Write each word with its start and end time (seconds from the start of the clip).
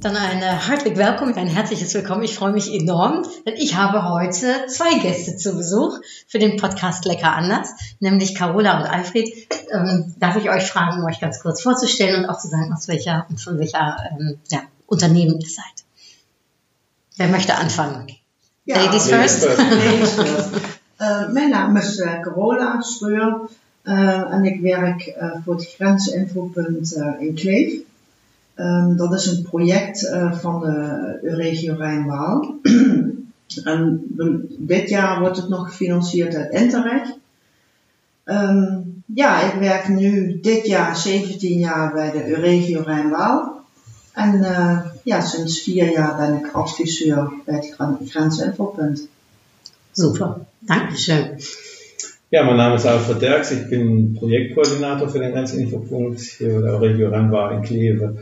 Dann 0.00 0.14
ein 0.14 0.40
äh, 0.42 0.46
hartlich 0.46 0.96
willkommen, 0.96 1.34
ein 1.34 1.48
herzliches 1.48 1.92
Willkommen. 1.92 2.22
Ich 2.22 2.36
freue 2.36 2.52
mich 2.52 2.72
enorm, 2.72 3.26
denn 3.44 3.54
ich 3.56 3.74
habe 3.74 4.08
heute 4.08 4.66
zwei 4.68 4.96
Gäste 5.00 5.36
zu 5.36 5.56
Besuch 5.56 5.98
für 6.28 6.38
den 6.38 6.56
Podcast 6.56 7.04
Lecker 7.04 7.32
anders, 7.32 7.70
nämlich 7.98 8.36
Carola 8.36 8.78
und 8.78 8.86
Alfred. 8.86 9.28
Ähm, 9.72 10.14
darf 10.20 10.36
ich 10.36 10.48
euch 10.50 10.70
fragen, 10.70 11.00
um 11.00 11.06
euch 11.06 11.18
ganz 11.18 11.40
kurz 11.40 11.62
vorzustellen 11.62 12.22
und 12.22 12.30
auch 12.30 12.38
zu 12.38 12.46
sagen, 12.46 12.72
aus 12.72 12.86
welcher 12.86 13.26
und 13.28 13.40
von 13.40 13.58
welcher 13.58 13.96
ähm, 14.12 14.38
ja, 14.50 14.60
Unternehmen 14.86 15.40
ihr 15.40 15.48
seid. 15.48 15.64
Wer 17.16 17.26
möchte 17.26 17.56
anfangen? 17.56 18.06
Ja, 18.66 18.76
Ladies 18.76 19.10
Ladies 19.10 19.42
first. 19.42 19.44
first. 19.46 19.58
Ladies 19.70 20.12
first. 20.12 20.50
Eh, 21.00 21.28
mijn 21.32 21.50
naam 21.50 21.76
is 21.76 21.98
eh, 21.98 22.20
Carola 22.20 22.80
Schreur 22.82 23.48
eh, 23.82 24.32
en 24.32 24.44
ik 24.44 24.60
werk 24.60 25.06
eh, 25.06 25.30
voor 25.44 25.54
het 25.54 25.66
Grensinfopunt 25.66 26.94
eh, 26.94 27.20
in 27.20 27.34
Kleef. 27.34 27.86
Ehm, 28.58 28.96
dat 28.96 29.14
is 29.14 29.26
een 29.26 29.42
project 29.42 30.08
eh, 30.08 30.32
van 30.32 30.60
de 30.60 31.18
Euregio 31.22 31.74
Rijn-Waal. 31.74 32.54
en 33.64 34.02
dit 34.58 34.88
jaar 34.88 35.20
wordt 35.20 35.36
het 35.36 35.48
nog 35.48 35.68
gefinancierd 35.68 36.34
uit 36.34 36.52
Interreg. 36.52 37.08
Ehm, 38.24 38.66
ja, 39.14 39.52
ik 39.52 39.60
werk 39.60 39.88
nu 39.88 40.38
dit 40.40 40.66
jaar 40.66 40.96
17 40.96 41.58
jaar 41.58 41.92
bij 41.92 42.10
de 42.10 42.28
Euregio 42.28 42.82
Rijn-Waal. 42.82 43.60
En 44.12 44.44
eh, 44.44 44.78
ja, 45.02 45.20
sinds 45.20 45.62
vier 45.62 45.90
jaar 45.90 46.16
ben 46.16 46.34
ik 46.34 46.52
adviseur 46.52 47.32
bij 47.44 47.54
het 47.54 47.74
Gren- 47.74 47.98
Grensinfopunt. 48.08 49.08
Super, 49.92 50.36
Dankeschön. 50.58 51.38
Ja, 52.30 52.42
mein 52.44 52.56
Name 52.56 52.74
ist 52.74 52.86
Alfred 52.86 53.20
Derks, 53.20 53.50
ich 53.50 53.68
bin 53.68 54.12
Projektkoordinator 54.14 55.08
für 55.08 55.18
den 55.20 55.32
Grenzinfopunkt 55.32 56.20
hier 56.20 56.60
bei 56.60 56.60
der 56.60 56.80
Region 56.80 57.10
Rhein-Waal 57.12 57.52
in 57.52 57.62
Kleve. 57.62 58.14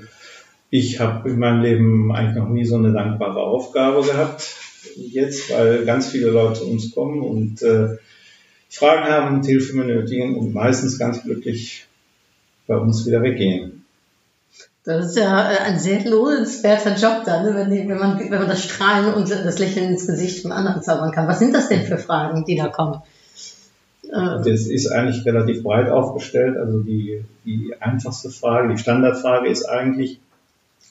Ich 0.71 1.01
habe 1.01 1.31
in 1.31 1.39
meinem 1.39 1.63
Leben 1.63 2.13
eigentlich 2.13 2.37
noch 2.37 2.49
nie 2.49 2.65
so 2.65 2.77
eine 2.77 2.93
dankbare 2.93 3.41
Aufgabe 3.41 4.03
gehabt 4.03 4.57
jetzt, 4.97 5.51
weil 5.51 5.85
ganz 5.85 6.09
viele 6.09 6.31
Leute 6.31 6.61
zu 6.61 6.71
uns 6.71 6.95
kommen 6.95 7.23
und 7.23 7.63
äh, 7.63 7.97
Fragen 8.69 9.05
haben 9.05 9.37
und 9.37 9.47
Hilfe 9.47 9.77
benötigen 9.77 10.37
und 10.37 10.55
meistens 10.55 10.99
ganz 10.99 11.23
glücklich 11.23 11.87
bei 12.67 12.77
uns 12.77 13.07
wieder 13.07 13.23
weggehen. 13.23 13.85
Das 14.85 15.07
ist 15.07 15.17
ja 15.17 15.51
äh, 15.51 15.59
ein 15.59 15.79
sehr 15.79 16.05
lohnenswerter 16.05 16.95
Job 16.95 17.25
dann, 17.25 17.45
ne, 17.45 17.55
wenn, 17.55 17.71
die, 17.71 17.89
wenn, 17.89 17.99
man, 17.99 18.19
wenn 18.19 18.39
man 18.39 18.49
das 18.49 18.65
Strahlen 18.65 19.15
und 19.15 19.31
das 19.31 19.59
Lächeln 19.59 19.91
ins 19.91 20.07
Gesicht 20.07 20.43
von 20.43 20.53
anderen 20.53 20.83
zaubern 20.83 21.11
kann. 21.11 21.29
Was 21.29 21.39
sind 21.39 21.55
das 21.55 21.69
denn 21.69 21.83
für 21.83 21.99
Fragen, 21.99 22.45
die 22.45 22.57
da 22.57 22.69
kommen? 22.69 23.03
Das 24.09 24.47
ist 24.47 24.87
eigentlich 24.87 25.27
relativ 25.27 25.65
breit 25.65 25.89
aufgestellt. 25.89 26.57
Also 26.57 26.81
die, 26.81 27.25
die 27.45 27.75
einfachste 27.81 28.31
Frage, 28.31 28.73
die 28.73 28.79
Standardfrage 28.79 29.49
ist 29.49 29.65
eigentlich, 29.65 30.21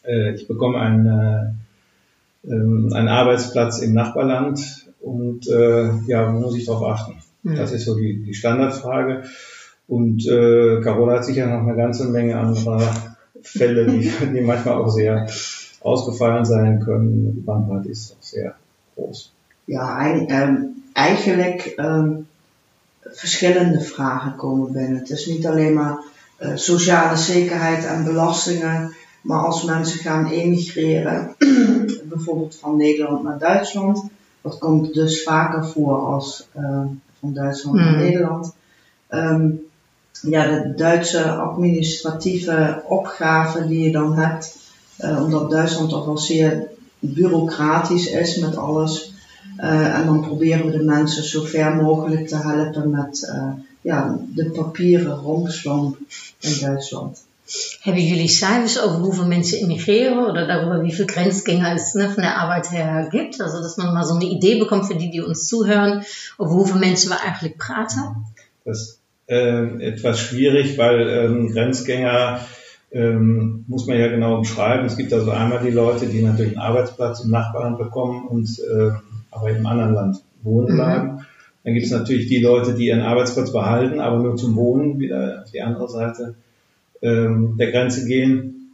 äh, 0.08 0.34
ich 0.36 0.48
bekomme 0.48 0.80
einen, 0.80 1.06
äh, 1.08 2.52
ähm, 2.52 2.92
einen 2.94 3.08
Arbeitsplatz 3.08 3.80
im 3.81 3.94
Nachbarland 3.94 4.59
und 5.02 5.48
äh, 5.48 5.89
ja, 6.08 6.34
wo 6.34 6.39
muss 6.39 6.56
ich 6.56 6.66
darauf 6.66 6.84
achten? 6.84 7.16
Mhm. 7.44 7.56
Das 7.56 7.72
ist 7.72 7.86
so 7.86 7.95
die, 7.95 8.23
die 8.23 8.33
Standardfrage. 8.33 9.23
Und 9.88 10.26
äh, 10.28 10.81
Carola 10.81 11.14
hat 11.17 11.26
sicher 11.26 11.45
noch 11.45 11.67
eine 11.67 11.76
ganze 11.76 12.06
Menge 12.09 12.38
anderer 12.38 12.81
Fälle, 13.44 13.86
die, 13.86 14.11
die 14.33 14.42
manchmal 14.42 14.76
auch 14.76 14.89
sehr 14.89 15.28
ausgefallen 15.81 16.45
sein 16.45 16.80
können. 16.80 17.33
Die 17.36 17.42
Bandbreite 17.42 17.89
ist 17.89 18.11
auch 18.17 18.23
sehr 18.23 18.55
groß. 18.95 19.32
Ja, 19.67 19.98
ei- 19.98 20.26
ehm, 20.27 20.67
eigenlijk 20.95 21.76
ehm, 21.77 22.26
verschillende 23.11 23.80
vragen 23.82 24.36
komen 24.37 24.72
binnen. 24.73 24.98
Het 24.98 25.10
is 25.10 25.26
niet 25.26 25.45
alleen 25.48 25.73
maar 25.73 25.98
eh, 26.37 26.55
sociale 26.55 27.17
zekerheid 27.17 27.86
en 27.86 28.04
belastingen, 28.04 28.93
maar 29.25 29.39
als 29.39 29.63
mensen 29.63 29.99
gaan 29.99 30.27
emigreren, 30.27 31.36
bijvoorbeeld 32.13 32.55
van 32.55 32.77
Nederland 32.77 33.23
naar 33.23 33.39
Duitsland, 33.39 34.03
dat 34.41 34.58
komt 34.58 34.93
dus 34.93 35.23
vaker 35.23 35.65
voor 35.65 35.95
als 35.95 36.47
eh, 36.52 36.81
van 37.19 37.33
Duitsland 37.33 37.75
naar 37.77 37.87
Hmm. 37.87 37.97
Nederland. 37.97 38.53
Ehm, 39.08 39.49
ja, 40.21 40.47
de 40.47 40.73
Duitse 40.75 41.31
administratieve 41.31 42.83
opgave 42.87 43.67
die 43.67 43.80
je 43.80 43.91
dan 43.91 44.13
hebt, 44.13 44.58
eh, 44.97 45.23
omdat 45.23 45.49
Duitsland 45.49 45.89
toch 45.89 46.05
wel 46.05 46.17
zeer 46.17 46.67
bureaucratisch 46.99 48.07
is 48.07 48.37
met 48.37 48.57
alles. 48.57 49.13
Eh, 49.57 49.99
en 49.99 50.05
dan 50.05 50.21
proberen 50.21 50.65
we 50.65 50.77
de 50.77 50.83
mensen 50.83 51.23
zo 51.23 51.43
ver 51.43 51.75
mogelijk 51.75 52.27
te 52.27 52.37
helpen 52.37 52.89
met 52.89 53.33
ja, 53.81 54.19
de 54.33 54.49
papieren 54.49 55.15
rompslomp 55.15 55.97
in 56.39 56.57
Duitsland. 56.59 57.23
Hebben 57.82 58.04
jullie 58.04 58.28
cijfers 58.28 58.82
over 58.82 58.98
hoeveel 59.00 59.28
mensen 59.28 59.60
immigreren 59.60 60.26
oder 60.26 60.48
darüber, 60.48 60.82
wie 60.83 60.92
viel 60.94 61.06
Grenzgänger 61.06 61.73
es 61.76 61.94
ne, 61.94 62.10
von 62.10 62.23
der 62.23 62.38
Arbeit 62.38 62.72
her 62.72 63.08
gibt? 63.11 63.39
Also, 63.42 63.61
dass 63.61 63.78
man 63.78 63.94
mal 63.94 64.04
so 64.04 64.16
eine 64.16 64.26
Idee 64.26 64.58
bekommt 64.60 64.88
für 64.88 64.95
die, 64.95 65.11
die 65.11 65.22
uns 65.22 65.48
zuhören, 65.48 66.04
over 66.38 66.54
hoeveel 66.54 66.80
mensen 66.80 67.11
we 67.11 67.16
eigenlijk 67.22 67.58
praten. 67.58 68.26
Das 68.64 68.78
ist 68.80 69.00
ähm, 69.28 69.80
etwas 69.80 70.20
schwierig, 70.20 70.78
weil 70.78 71.08
ähm, 71.08 71.52
Grenzgänger 71.52 72.39
ähm, 72.92 73.66
muss 73.67 73.86
man 73.86 74.00
ja 74.00 74.08
genau 74.08 74.38
umschreiben. 74.38 74.86
Es 74.86 74.98
gibt 74.98 75.14
also 75.14 75.30
einmal 75.32 75.60
die 75.64 75.72
Leute, 75.72 76.08
die 76.08 76.22
natürlich 76.23 76.58
einen 76.58 76.67
Arbeitsplatz 76.67 77.20
im 77.23 77.30
Nachbarland 77.30 77.78
bekommen 77.78 78.28
und 78.28 78.50
äh, 78.60 78.92
aber 79.30 79.50
im 79.52 79.66
anderen 79.66 79.94
Land 79.94 80.17
wohnen 80.42 80.72
Mhm. 80.72 80.76
bleiben. 80.78 81.26
Dann 81.64 81.73
gibt 81.73 81.86
es 81.86 81.92
natürlich 81.92 82.28
die 82.28 82.42
Leute, 82.42 82.73
die 82.73 82.88
ihren 82.88 83.02
Arbeitsplatz 83.02 83.52
behalten, 83.52 84.00
aber 84.00 84.17
nur 84.17 84.36
zum 84.36 84.55
Wohnen 84.55 85.00
wieder 85.00 85.42
auf 85.44 85.52
die 85.52 85.61
andere 85.61 85.89
Seite 85.89 86.36
ähm, 87.05 87.55
der 87.58 87.71
Grenze 87.71 88.05
gehen. 88.05 88.73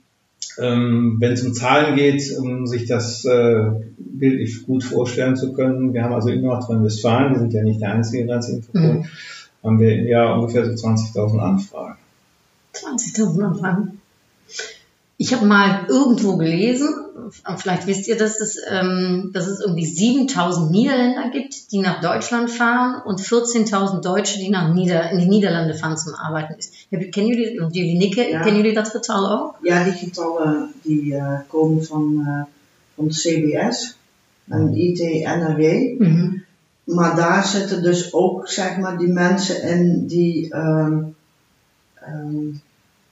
Ähm, 0.58 1.18
Wenn 1.20 1.34
es 1.34 1.44
um 1.44 1.54
Zahlen 1.54 1.96
geht, 1.96 2.38
um 2.38 2.68
sich 2.68 2.86
das 2.86 3.26
äh, 3.26 3.72
bildlich 3.98 4.66
gut 4.66 4.84
vorstellen 4.84 5.36
zu 5.36 5.54
können, 5.54 5.94
wir 5.94 6.04
haben 6.04 6.14
also 6.14 6.30
in 6.30 6.42
Nordrhein-Westfalen, 6.42 7.34
wir 7.34 7.40
sind 7.40 7.54
ja 7.54 7.64
nicht 7.64 7.82
der 7.82 7.94
einzige 7.94 8.26
Grenzinfopunkt, 8.26 9.08
haben 9.64 9.80
wir 9.80 9.98
im 9.98 10.08
Jahr 10.08 10.40
ungefähr 10.40 10.66
so 10.66 10.72
20.000 10.72 11.40
Anfragen. 11.40 11.98
20.000 12.74 13.42
Anfragen. 13.44 14.01
Ich 15.24 15.32
habe 15.36 15.46
mal 15.46 15.86
irgendwo 15.88 16.36
gelesen, 16.38 16.90
vielleicht 17.58 17.86
wisst 17.86 18.08
ihr, 18.08 18.18
dass 18.18 18.40
es, 18.40 18.58
ähm, 18.68 19.30
dass 19.34 19.46
es 19.46 19.60
irgendwie 19.60 19.86
7.000 19.86 20.72
Niederländer 20.72 21.30
gibt, 21.30 21.72
die 21.72 21.80
nach 21.80 22.02
Deutschland 22.02 22.50
fahren 22.50 23.04
und 23.06 23.22
14.000 23.22 24.02
Deutsche, 24.02 24.40
die 24.40 24.50
nach 24.50 24.74
Nieder 24.74 25.12
in 25.12 25.20
die 25.20 25.28
Niederlande 25.28 25.76
fahren 25.76 25.96
zum 25.96 26.16
Arbeiten. 26.16 26.56
Kennen 27.12 27.30
jullie, 27.30 27.52
jullie 27.72 27.98
nikken, 28.00 28.30
Ja. 28.32 28.42
kennen 28.42 28.62
jullie 28.62 28.74
dat 28.74 28.90
getal 28.90 29.24
ook? 29.32 29.56
Ja, 29.62 29.84
die 29.84 29.94
getallen 29.94 30.74
die 30.84 31.16
eh, 31.16 31.40
komen 31.48 31.86
van, 31.86 32.04
eh, 32.26 32.44
van 32.96 33.06
het 33.06 33.16
CBS 33.16 33.98
en 34.50 34.74
IT-NRW. 34.74 35.64
Maar 36.84 37.16
daar 37.16 37.46
zitten 37.46 37.84
dus 37.84 38.14
ook 38.14 38.48
zeg 38.48 38.78
maar, 38.78 38.98
die 38.98 39.12
mensen 39.12 39.62
in 39.64 40.08
die 40.08 40.50
ehm, 40.54 40.98
ehm, 41.94 42.48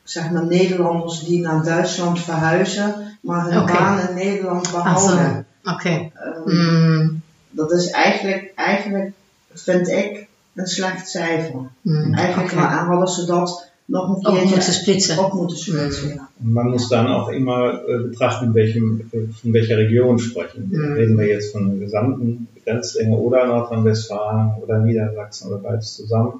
zeg 0.09 0.31
maar 0.31 0.45
Nederlanders 0.45 1.23
die 1.25 1.39
naar 1.41 1.63
Duitsland 1.63 2.19
verhuizen, 2.19 3.17
maar 3.21 3.45
hun 3.51 3.61
Oké. 3.61 3.71
baan 3.73 4.07
in 4.09 4.15
Nederland 4.15 4.65
Ach 4.65 4.71
behouden. 4.71 5.45
okay. 5.63 6.11
Ehm, 6.45 6.97
Mm, 6.99 7.21
Dat 7.51 7.71
is 7.71 7.89
eigenlijk, 7.89 8.51
eigenlijk, 8.55 9.11
vind 9.53 9.87
ik, 9.87 10.27
een 10.55 10.67
slecht 10.67 11.09
cijfer. 11.09 11.59
mm, 11.81 12.13
Eigenlijk 12.13 12.51
okay. 12.53 12.63
maar 12.65 12.85
hadden 12.85 13.07
ze 13.07 13.25
dat 13.25 13.67
nog 13.85 14.07
een 14.23 14.25
Ook 14.53 14.61
splitsen. 14.61 15.23
op 15.25 15.33
moeten 15.33 15.57
splitsen. 15.57 16.07
ja. 16.09 16.27
Man 16.37 16.69
muss 16.69 16.87
dann 16.89 17.07
auch 17.07 17.29
immer 17.31 17.73
äh, 17.87 18.09
betrachten, 18.09 18.45
in 18.47 18.53
welchem, 18.53 19.09
äh, 19.11 19.17
von 19.41 19.51
welcher 19.53 19.77
Region 19.77 20.19
sprechen. 20.19 20.67
Mhm. 20.71 20.93
Reden 20.93 21.17
wir 21.17 21.27
jetzt 21.27 21.51
von 21.51 21.69
der 21.69 21.79
gesamten 21.79 22.47
Grenzlänge 22.65 23.15
oder 23.15 23.45
Nordrhein-Westfalen 23.47 24.51
oder 24.63 24.77
Niedersachsen 24.79 25.47
oder 25.49 25.57
beides 25.61 25.95
zusammen. 25.95 26.33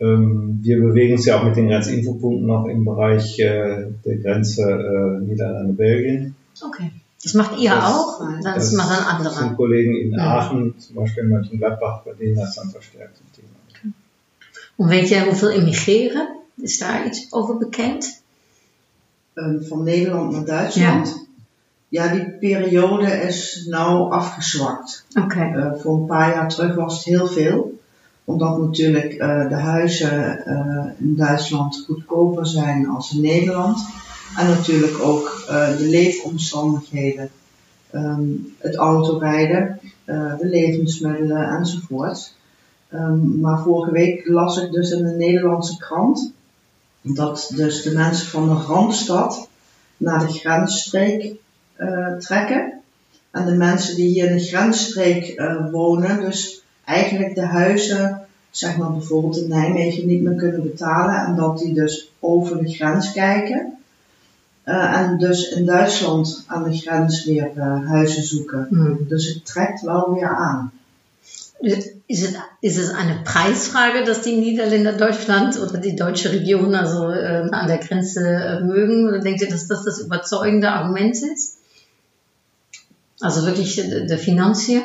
Ähm, 0.00 0.58
wir 0.62 0.80
bewegen 0.80 1.14
uns 1.14 1.24
ja 1.26 1.38
auch 1.38 1.44
mit 1.44 1.56
den 1.56 1.68
Grenzinfopunkten 1.68 2.46
noch 2.46 2.66
im 2.66 2.84
Bereich 2.84 3.38
äh, 3.38 3.86
der 4.04 4.16
Grenze 4.18 4.62
äh, 4.62 5.24
Niederlande-Belgien. 5.24 6.34
Okay. 6.62 6.90
Das 7.22 7.34
macht 7.34 7.58
ihr 7.58 7.70
Das- 7.70 7.84
auch? 7.84 8.20
Das, 8.42 8.54
Das 8.54 8.72
machen 8.72 8.96
sind 8.96 9.06
andere. 9.06 9.54
Kollegen 9.56 9.94
in. 9.96 10.18
Aachen, 10.20 10.78
zum 10.78 10.96
Beispiel 10.96 11.22
in 11.24 11.28
Mönchengladbach, 11.30 12.02
bei 12.04 12.12
denen 12.12 12.36
das 12.36 12.54
dann 12.54 12.70
verstärkt 12.70 13.16
ein 13.20 13.32
Thema. 13.34 13.92
En 14.78 14.88
weet 14.88 15.08
jij 15.08 15.24
hoeveel 15.24 15.50
immigreren? 15.50 16.28
Is 16.56 16.78
daar 16.78 17.06
iets 17.06 17.32
over 17.32 17.56
bekend? 17.56 18.22
Ehm, 19.34 19.62
van 19.62 19.82
Nederland 19.84 20.32
naar 20.32 20.44
Duitsland. 20.44 21.26
Ja. 21.88 22.08
die 22.12 22.30
periode 22.40 23.06
is 23.06 23.66
nou 23.70 24.10
afgezwakt. 24.12 25.06
Oké. 25.22 25.40
Eh, 25.40 25.80
voor 25.80 25.98
een 26.00 26.06
paar 26.06 26.34
jaar 26.34 26.48
terug 26.48 26.74
was 26.74 26.94
het 26.96 27.04
heel 27.04 27.26
veel. 27.26 27.78
Omdat 28.28 28.58
natuurlijk 28.58 29.12
uh, 29.12 29.48
de 29.48 29.54
huizen 29.54 30.42
uh, 30.46 30.84
in 30.98 31.16
Duitsland 31.16 31.84
goedkoper 31.86 32.46
zijn 32.46 32.88
als 32.88 33.14
in 33.14 33.20
Nederland. 33.20 33.86
En 34.36 34.46
natuurlijk 34.46 35.02
ook 35.02 35.44
uh, 35.50 35.76
de 35.76 35.86
leefomstandigheden. 35.86 37.30
Um, 37.92 38.54
het 38.58 38.74
autorijden, 38.74 39.80
de 40.04 40.38
levensmiddelen 40.40 41.48
enzovoort. 41.48 42.34
Um, 42.92 43.40
maar 43.40 43.62
vorige 43.62 43.92
week 43.92 44.28
las 44.28 44.62
ik 44.62 44.72
dus 44.72 44.90
in 44.90 45.04
de 45.04 45.14
Nederlandse 45.14 45.76
krant 45.78 46.32
dat 47.02 47.52
dus 47.54 47.82
de 47.82 47.92
mensen 47.92 48.26
van 48.26 48.48
de 48.48 48.54
Randstad 48.54 49.48
naar 49.96 50.26
de 50.26 50.32
grensstreek 50.32 51.34
trekken. 52.18 52.80
En 53.30 53.44
de 53.44 53.54
mensen 53.54 53.96
die 53.96 54.08
hier 54.08 54.30
in 54.30 54.36
de 54.36 54.44
grensstreek 54.44 55.42
wonen, 55.70 56.20
dus 56.20 56.64
eigenlijk 56.86 57.34
de 57.34 57.46
huizen, 57.46 58.26
zeg 58.50 58.76
maar 58.76 58.92
bijvoorbeeld 58.92 59.36
in 59.36 59.48
Nijmegen, 59.48 60.06
niet 60.06 60.22
meer 60.22 60.34
kunnen 60.34 60.62
betalen 60.62 61.26
en 61.26 61.36
dat 61.36 61.58
die 61.58 61.74
dus 61.74 62.12
over 62.20 62.64
de 62.64 62.72
grens 62.72 63.12
kijken. 63.12 63.78
Uh, 64.64 65.00
en 65.00 65.18
dus 65.18 65.48
in 65.48 65.64
Duitsland 65.64 66.44
aan 66.46 66.64
de 66.64 66.76
grens 66.76 67.24
weer 67.24 67.50
uh, 67.56 67.88
huizen 67.88 68.22
zoeken. 68.22 68.66
Hmm. 68.70 68.98
Dus 69.08 69.28
het 69.28 69.46
trekt 69.46 69.80
wel 69.80 70.14
weer 70.14 70.36
aan. 70.36 70.72
Ist 71.58 72.22
es, 72.22 72.34
ist 72.60 72.78
es 72.78 72.90
eine 72.90 73.22
Preisfrage, 73.24 74.04
dass 74.04 74.22
die 74.22 74.36
Niederländer 74.36 74.92
Deutschland 74.92 75.58
oder 75.58 75.78
die 75.78 75.96
deutsche 75.96 76.30
Region 76.30 76.74
also 76.74 77.10
äh, 77.10 77.48
an 77.50 77.66
der 77.66 77.78
Grenze 77.78 78.60
mögen? 78.64 79.08
Oder 79.08 79.20
denkt 79.20 79.40
ihr, 79.40 79.48
dass 79.48 79.66
das 79.66 79.84
das 79.84 80.00
überzeugende 80.00 80.70
Argument 80.70 81.16
ist? 81.16 81.58
Also 83.20 83.46
wirklich 83.46 83.76
der 83.76 84.18
Finanzier? 84.18 84.82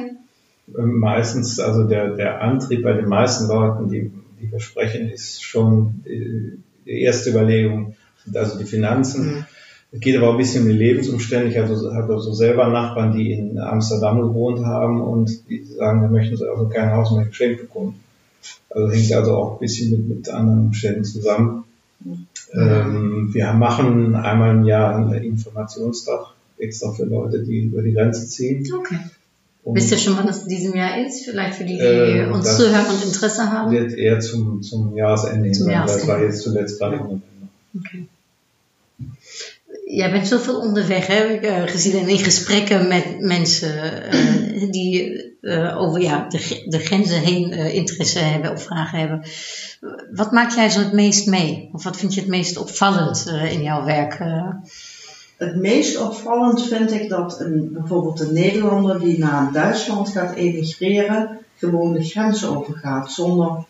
Meistens, 0.77 1.59
also 1.59 1.83
der, 1.83 2.15
der 2.15 2.41
Antrieb 2.41 2.83
bei 2.83 2.93
den 2.93 3.07
meisten 3.07 3.47
Leuten, 3.47 3.89
die, 3.89 4.11
die 4.39 4.51
wir 4.51 4.59
sprechen, 4.59 5.09
ist 5.09 5.43
schon 5.43 6.03
die, 6.05 6.59
die 6.85 7.01
erste 7.01 7.31
Überlegung, 7.31 7.95
also 8.33 8.57
die 8.57 8.65
Finanzen. 8.65 9.25
Mhm. 9.25 9.45
Es 9.93 9.99
geht 9.99 10.15
aber 10.15 10.29
auch 10.29 10.33
ein 10.33 10.37
bisschen 10.37 10.63
um 10.63 10.69
die 10.69 10.77
Lebensumstände. 10.77 11.49
Ich 11.49 11.57
habe 11.57 11.75
so, 11.75 11.93
habe 11.93 12.19
so 12.19 12.33
selber 12.33 12.69
Nachbarn, 12.69 13.11
die 13.17 13.33
in 13.33 13.59
Amsterdam 13.59 14.21
gewohnt 14.21 14.65
haben 14.65 15.01
und 15.01 15.49
die 15.49 15.63
sagen, 15.65 16.01
wir 16.01 16.09
möchten 16.09 16.37
so 16.37 16.49
also 16.49 16.69
kein 16.69 16.91
Haus 16.91 17.11
mehr 17.11 17.25
geschenkt 17.25 17.61
bekommen. 17.61 17.99
Also 18.69 18.89
hängt 18.89 19.11
also 19.13 19.35
auch 19.35 19.53
ein 19.53 19.59
bisschen 19.59 19.91
mit, 19.91 20.07
mit 20.07 20.29
anderen 20.29 20.67
Umständen 20.67 21.03
zusammen. 21.03 21.65
Mhm. 21.99 22.27
Ähm, 22.53 23.29
wir 23.33 23.53
machen 23.53 24.15
einmal 24.15 24.55
im 24.55 24.63
Jahr 24.63 24.95
einen 24.95 25.13
Informationstag 25.23 26.33
extra 26.57 26.91
für 26.93 27.05
Leute, 27.05 27.43
die 27.43 27.65
über 27.65 27.81
die 27.81 27.93
Grenze 27.93 28.27
ziehen. 28.27 28.65
Okay. 28.73 28.97
Um, 29.63 29.75
Wisst 29.75 29.91
ihr 29.91 29.97
schon, 29.97 30.17
wann 30.17 30.25
das 30.25 30.43
in 30.43 30.49
diesem 30.49 30.75
Jahr 30.75 31.05
ist? 31.05 31.23
Vielleicht 31.23 31.55
für 31.55 31.65
die, 31.65 31.77
die 31.77 31.83
äh, 31.83 32.25
uns 32.25 32.57
zuhören 32.57 32.87
und 32.87 33.03
Interesse 33.03 33.51
haben? 33.51 33.71
Wird 33.71 33.93
eher 33.93 34.19
zum, 34.19 34.63
zum 34.63 34.95
Jahresende 34.97 35.51
zum 35.51 35.65
sein, 35.65 35.85
das 35.85 36.07
war 36.07 36.19
jetzt 36.19 36.41
zuletzt 36.41 36.79
gerade 36.79 36.95
im 36.95 37.01
November. 37.01 37.21
Okay. 37.79 38.07
Jij 39.85 40.11
bent 40.11 40.27
zoveel 40.27 40.59
onderweg, 40.59 41.07
hè? 41.07 41.33
Ik 41.33 41.45
uh, 41.45 41.61
gezien 41.65 42.07
in 42.07 42.17
gesprekken 42.17 42.87
met 42.87 43.19
mensen 43.19 43.93
uh, 44.13 44.71
die 44.71 45.23
uh, 45.41 45.81
over 45.81 46.01
ja, 46.01 46.27
de, 46.29 46.63
de 46.67 46.79
grenzen 46.79 47.19
heen 47.19 47.51
interesse 47.51 48.19
hebben 48.19 48.51
of 48.51 48.63
vragen 48.63 48.99
hebben. 48.99 49.23
Wat 50.13 50.31
maak 50.31 50.51
jij 50.55 50.69
zo 50.69 50.79
het 50.79 50.93
meest 50.93 51.27
mee? 51.27 51.69
Of 51.73 51.83
wat 51.83 51.97
vind 51.97 52.13
je 52.13 52.19
het 52.19 52.29
meest 52.29 52.57
opvallend 52.57 53.25
in 53.51 53.61
jouw 53.61 53.85
werk? 53.85 54.19
Het 55.41 55.55
meest 55.55 56.01
opvallend 56.01 56.63
vind 56.67 56.91
ik 56.91 57.09
dat 57.09 57.39
een, 57.39 57.69
bijvoorbeeld 57.73 58.19
een 58.19 58.33
Nederlander 58.33 58.99
die 58.99 59.19
naar 59.19 59.51
Duitsland 59.51 60.09
gaat 60.09 60.35
emigreren, 60.35 61.39
gewoon 61.55 61.93
de 61.93 62.03
grens 62.03 62.45
overgaat 62.45 63.11
zonder 63.11 63.65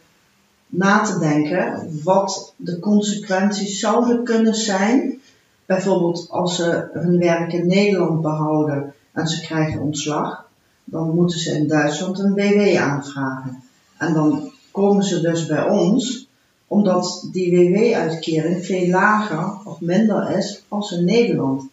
na 0.68 1.02
te 1.02 1.20
denken 1.20 1.90
wat 2.04 2.54
de 2.58 2.80
consequenties 2.80 3.80
zouden 3.80 4.24
kunnen 4.24 4.56
zijn. 4.56 5.22
Bijvoorbeeld 5.66 6.28
als 6.30 6.56
ze 6.56 6.90
hun 6.94 7.20
werk 7.20 7.54
in 7.54 7.68
Nederland 7.68 8.22
behouden 8.22 8.94
en 9.12 9.28
ze 9.28 9.42
krijgen 9.42 9.82
ontslag, 9.82 10.48
dan 10.84 11.16
moeten 11.16 11.40
ze 11.40 11.58
in 11.58 11.68
Duitsland 11.68 12.20
een 12.20 12.34
WW 12.34 12.78
aanvragen. 12.78 13.64
En 13.98 14.14
dan 14.14 14.52
komen 14.72 15.04
ze 15.04 15.22
dus 15.22 15.46
bij 15.46 15.70
ons 15.70 16.28
omdat 16.72 17.28
die 17.32 17.52
WW-uitkering 17.52 18.66
veel 18.66 18.88
lager 18.88 19.58
of 19.64 19.82
minder 19.82 20.38
is 20.38 20.64
als 20.68 20.92
in 20.92 21.06
Nederland. 21.06 21.64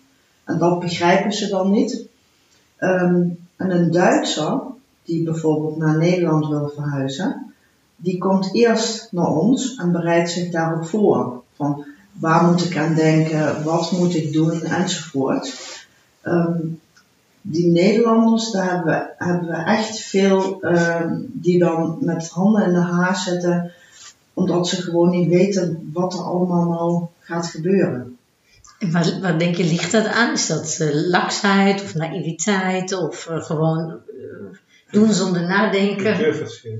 En 0.45 0.59
dat 0.59 0.81
begrijpen 0.81 1.33
ze 1.33 1.49
dan 1.49 1.71
niet. 1.71 2.07
Um, 2.79 3.39
en 3.57 3.71
een 3.71 3.91
Duitser, 3.91 4.61
die 5.05 5.25
bijvoorbeeld 5.25 5.77
naar 5.77 5.99
Nederland 5.99 6.49
wil 6.49 6.73
verhuizen, 6.75 7.53
die 7.97 8.19
komt 8.19 8.55
eerst 8.55 9.09
naar 9.13 9.37
ons 9.37 9.75
en 9.77 9.93
bereidt 9.93 10.31
zich 10.31 10.51
daarop 10.51 10.87
voor. 10.87 11.43
Van 11.55 11.85
waar 12.13 12.45
moet 12.45 12.65
ik 12.65 12.77
aan 12.77 12.95
denken, 12.95 13.65
wat 13.65 13.93
moet 13.93 14.15
ik 14.15 14.33
doen 14.33 14.63
enzovoort. 14.63 15.57
Um, 16.23 16.81
die 17.41 17.71
Nederlanders, 17.71 18.51
daar 18.51 18.71
hebben 18.71 18.93
we, 18.93 19.25
hebben 19.25 19.65
echt 19.65 20.01
veel 20.01 20.65
um, 20.65 21.31
die 21.33 21.59
dan 21.59 21.97
met 22.01 22.29
handen 22.29 22.65
in 22.65 22.73
de 22.73 22.81
haar 22.81 23.17
zitten 23.17 23.73
omdat 24.39 24.69
ze 24.69 24.83
gewoon 24.83 25.11
niet 25.11 25.29
weten 25.29 25.91
wat 25.93 26.15
er 26.15 26.21
allemaal 26.21 26.69
nou 26.69 27.07
gaat 27.19 27.47
gebeuren. 27.47 28.17
En 28.79 28.93
wat, 28.93 29.19
wat 29.21 29.39
denk 29.39 29.57
je, 29.57 29.65
ligt 29.65 29.93
dat 29.93 30.07
aan? 30.07 30.33
Is 30.33 30.47
dat 30.47 30.79
uh, 30.83 31.09
laksheid 31.09 31.83
of 31.83 31.95
naïviteit 31.95 32.93
of 32.93 33.29
uh, 33.31 33.43
gewoon 33.43 34.01
uh, 34.09 34.57
doen 34.91 35.13
zonder 35.13 35.43
nadenken? 35.43 36.15
Cultuurverschil. 36.15 36.79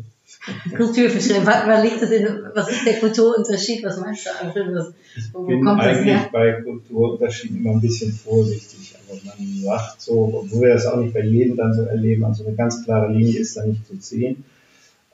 Cultuurverschil. 0.73 1.43
Waar, 1.43 1.67
waar, 1.67 1.83
ligt 1.83 2.01
het 2.01 2.11
in? 2.11 2.51
Was 2.55 2.71
ist 2.71 2.85
der 2.85 2.99
Kulturunterschied? 2.99 3.83
Was 3.83 3.99
meinst 3.99 4.25
du? 4.25 4.31
Also, 4.45 4.93
ich 5.17 5.47
bin 5.47 5.69
eigentlich 5.69 6.23
das, 6.23 6.31
bei 6.31 6.63
Kulturunterschieden 6.63 7.57
immer 7.57 7.73
ein 7.73 7.81
bisschen 7.81 8.13
vorsichtig. 8.13 8.95
Aber 9.01 9.19
man 9.25 9.63
sagt 9.63 10.03
so, 10.03 10.43
obwohl 10.43 10.61
wir 10.61 10.75
das 10.75 10.87
auch 10.87 11.01
nicht 11.01 11.15
bei 11.15 11.25
jedem 11.25 11.57
dann 11.57 11.75
so 11.75 11.83
erleben, 11.83 12.25
also 12.25 12.47
eine 12.47 12.57
ganz 12.57 12.85
klare 12.85 13.13
Linie 13.13 13.41
ist 13.41 13.57
da 13.57 13.65
nicht 13.65 13.87
zu 13.87 13.99
ziehen. 13.99 14.45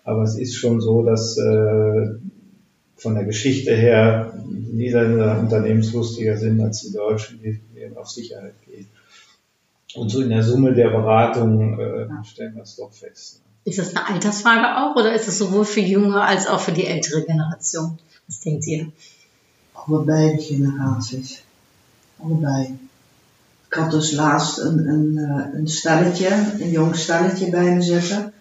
Aber 0.04 0.22
es 0.22 0.38
ist 0.38 0.54
schon 0.54 0.80
so, 0.80 1.02
dass 1.02 1.36
äh, 1.38 2.18
von 2.96 3.14
der 3.14 3.24
Geschichte 3.24 3.74
her 3.74 4.38
die 4.46 4.76
Niederländer 4.76 5.40
unternehmenslustiger 5.40 6.36
sind 6.36 6.60
als 6.60 6.82
die 6.82 6.92
Deutschen, 6.92 7.40
die 7.42 7.60
eben 7.80 7.96
auf 7.96 8.08
Sicherheit 8.08 8.54
gehen. 8.66 8.86
Und 9.94 10.10
so 10.10 10.20
in 10.20 10.28
der 10.28 10.42
Summe 10.42 10.74
der 10.74 10.90
Beratung 10.90 11.78
äh, 11.78 12.06
stellen 12.24 12.54
wir 12.54 12.62
es 12.62 12.76
doch 12.76 12.92
fest. 12.92 13.40
Ist 13.64 13.78
das 13.78 13.96
eine 13.96 14.06
Altersfrage 14.08 14.76
auch 14.76 14.96
oder 14.96 15.14
ist 15.14 15.26
das 15.26 15.38
sowohl 15.38 15.64
für 15.64 15.80
junge 15.80 16.20
als 16.20 16.46
auch 16.46 16.60
für 16.60 16.72
die 16.72 16.86
ältere 16.86 17.24
Generation? 17.24 17.98
Was 18.26 18.40
denkt 18.40 18.66
ihr? 18.66 18.92
Allebei 19.72 20.36
generaties. 20.38 21.42
Allebei. 22.18 22.78
Ik 23.68 23.74
had 23.74 23.90
dus 23.90 24.12
laatst 24.12 24.58
een, 24.58 24.88
een, 24.88 25.18
een 25.54 25.68
stelletje, 25.68 26.28
een 26.60 26.70
jong 26.70 26.96
stelletje 26.96 27.50
bij 27.50 27.74
me 27.74 27.82
zitten. 27.82 28.33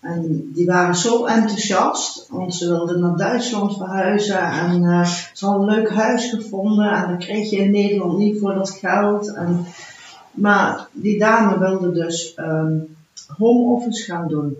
En 0.00 0.50
die 0.54 0.66
waren 0.66 0.94
zo 0.94 1.24
enthousiast, 1.24 2.26
want 2.28 2.54
ze 2.54 2.68
wilden 2.68 3.00
naar 3.00 3.16
Duitsland 3.16 3.76
verhuizen 3.76 4.40
en 4.40 4.82
uh, 4.82 5.06
ze 5.32 5.46
hadden 5.46 5.68
een 5.68 5.74
leuk 5.74 5.90
huis 5.90 6.30
gevonden 6.30 6.92
en 6.92 7.08
dan 7.08 7.18
kreeg 7.18 7.50
je 7.50 7.56
in 7.56 7.70
Nederland 7.70 8.18
niet 8.18 8.38
voor 8.38 8.54
dat 8.54 8.70
geld. 8.70 9.34
En, 9.34 9.64
maar 10.30 10.88
die 10.92 11.18
dame 11.18 11.58
wilde 11.58 11.92
dus 11.92 12.34
um, 12.36 12.96
home 13.36 13.74
office 13.74 14.04
gaan 14.04 14.28
doen. 14.28 14.56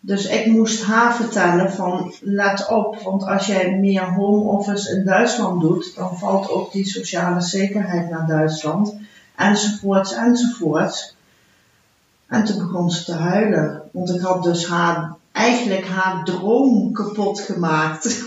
Dus 0.00 0.26
ik 0.26 0.46
moest 0.46 0.84
haar 0.84 1.14
vertellen 1.14 1.72
van 1.72 2.12
let 2.20 2.68
op, 2.68 2.98
want 2.98 3.26
als 3.26 3.46
jij 3.46 3.78
meer 3.78 4.14
home 4.14 4.42
office 4.50 4.96
in 4.96 5.04
Duitsland 5.04 5.60
doet, 5.60 5.94
dan 5.96 6.18
valt 6.18 6.50
ook 6.50 6.72
die 6.72 6.84
sociale 6.84 7.40
zekerheid 7.40 8.10
naar 8.10 8.26
Duitsland, 8.26 8.96
enzovoorts, 9.36 10.12
enzovoorts. 10.14 11.16
En 12.26 12.44
toen 12.44 12.58
begon 12.58 12.90
ze 12.90 13.04
te 13.04 13.12
huilen. 13.12 13.83
Want 13.94 14.10
ik 14.10 14.20
had 14.20 14.42
dus 14.42 14.66
haar, 14.66 15.16
eigenlijk 15.32 15.86
haar 15.86 16.24
droom 16.24 16.92
kapot 16.92 17.40
gemaakt. 17.40 18.04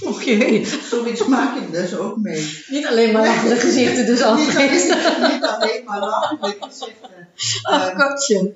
Oké. 0.00 0.30
Okay. 0.30 0.64
Zoiets 0.64 1.26
maak 1.26 1.56
ik 1.56 1.72
dus 1.72 1.96
ook 1.96 2.16
mee. 2.16 2.64
Niet 2.68 2.86
alleen 2.86 3.12
maar 3.12 3.26
lachende 3.26 3.56
gezichten, 3.56 4.06
dus 4.06 4.22
al 4.22 4.36
niet, 4.36 4.56
alleen, 4.56 4.70
niet 5.32 5.44
alleen 5.44 5.82
maar 5.84 5.98
lachende 5.98 6.56
gezichten. 6.60 7.28
Ach, 7.62 7.90
um, 7.90 8.00
Gotje. 8.00 8.52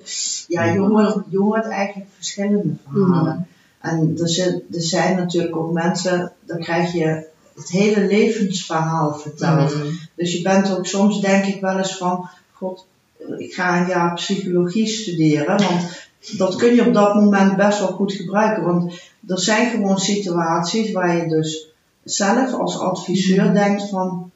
Ja, 0.47 0.63
je 0.63 0.79
hoort, 0.79 1.25
je 1.29 1.37
hoort 1.37 1.67
eigenlijk 1.67 2.09
verschillende 2.15 2.73
verhalen. 2.87 3.35
Mm. 3.35 3.47
En 3.79 4.17
er 4.21 4.29
zijn, 4.29 4.61
er 4.71 4.81
zijn 4.81 5.15
natuurlijk 5.15 5.55
ook 5.55 5.73
mensen, 5.73 6.33
dan 6.45 6.59
krijg 6.59 6.93
je 6.93 7.27
het 7.55 7.69
hele 7.69 8.05
levensverhaal 8.05 9.13
verteld. 9.13 9.75
Mm. 9.75 9.99
Dus 10.15 10.33
je 10.33 10.41
bent 10.41 10.77
ook 10.77 10.85
soms, 10.85 11.21
denk 11.21 11.45
ik 11.45 11.61
wel 11.61 11.77
eens 11.77 11.97
van, 11.97 12.29
god, 12.51 12.85
ik 13.37 13.53
ga 13.53 13.81
een 13.81 13.87
jaar 13.87 14.13
psychologie 14.13 14.87
studeren, 14.87 15.57
want 15.57 16.08
dat 16.37 16.55
kun 16.55 16.75
je 16.75 16.87
op 16.87 16.93
dat 16.93 17.15
moment 17.15 17.55
best 17.55 17.79
wel 17.79 17.87
goed 17.87 18.13
gebruiken. 18.13 18.63
Want 18.63 18.93
er 19.27 19.39
zijn 19.39 19.69
gewoon 19.69 19.99
situaties 19.99 20.91
waar 20.91 21.17
je 21.17 21.27
dus 21.27 21.67
zelf 22.03 22.53
als 22.53 22.79
adviseur 22.79 23.43
hmm. 23.43 23.53
denkt 23.53 23.89
van, 23.89 24.31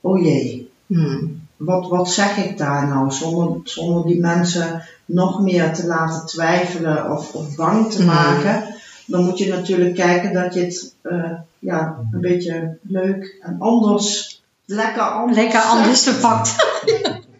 oh 0.00 0.22
jee, 0.22 0.70
hmm. 0.86 1.40
wat, 1.56 1.88
wat 1.88 2.10
zeg 2.10 2.36
ik 2.36 2.58
daar 2.58 2.88
nou? 2.88 3.10
Zonder, 3.10 3.60
zonder 3.64 4.06
die 4.06 4.20
mensen 4.20 4.82
nog 5.04 5.40
meer 5.40 5.72
te 5.72 5.86
laten 5.86 6.26
twijfelen 6.26 7.10
of, 7.10 7.34
of 7.34 7.56
bang 7.56 7.90
te 7.90 8.02
hmm. 8.02 8.06
maken. 8.06 8.74
dan 9.06 9.24
moet 9.24 9.38
je 9.38 9.48
natuurlijk 9.48 9.94
kijken 9.94 10.32
dat 10.32 10.54
je 10.54 10.60
het 10.60 10.94
uh, 11.02 11.32
ja, 11.58 11.98
een 12.12 12.20
beetje 12.20 12.76
leuk 12.82 13.38
en 13.42 13.56
anders, 13.58 14.42
lekker 14.64 15.02
anders, 15.02 15.36
lekker 15.36 15.60
anders 15.60 16.02
verpakt. 16.02 16.54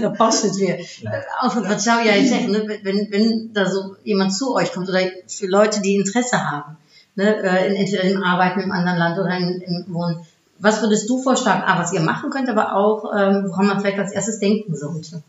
dan 0.00 0.16
past 0.16 0.42
het 0.42 0.56
weer. 0.56 1.00
Alfred, 1.40 1.66
was 1.66 1.82
zou 1.82 2.04
jij 2.04 2.26
zeggen, 2.26 2.50
ne, 2.50 2.78
wenn, 2.82 3.06
wenn 3.10 3.50
da 3.52 3.64
so 3.64 3.96
jemand 4.02 4.34
zu 4.34 4.54
euch 4.54 4.72
kommt 4.72 4.88
oder 4.88 5.00
für 5.26 5.46
Leute, 5.46 5.80
die 5.80 5.94
Interesse 5.94 6.50
haben, 6.50 6.76
ne, 7.14 7.34
in, 7.66 7.74
entweder 7.74 8.02
im 8.02 8.22
Arbeiten 8.22 8.60
im 8.60 8.72
anderen 8.72 8.98
Land 8.98 9.18
oder 9.18 9.36
im, 9.36 9.62
im 9.66 9.94
Wohnen, 9.94 10.26
was 10.58 10.82
würdest 10.82 11.08
du 11.08 11.22
vorschlagen, 11.22 11.62
ah, 11.66 11.78
was 11.78 11.92
ihr 11.92 12.00
machen 12.00 12.30
könnt, 12.30 12.48
aber 12.48 12.74
auch, 12.74 13.04
ähm, 13.16 13.44
woran 13.48 13.66
man 13.66 13.80
vielleicht 13.80 13.98
als 13.98 14.12
erstes 14.12 14.38
denken 14.40 14.76
sollte? 14.76 15.22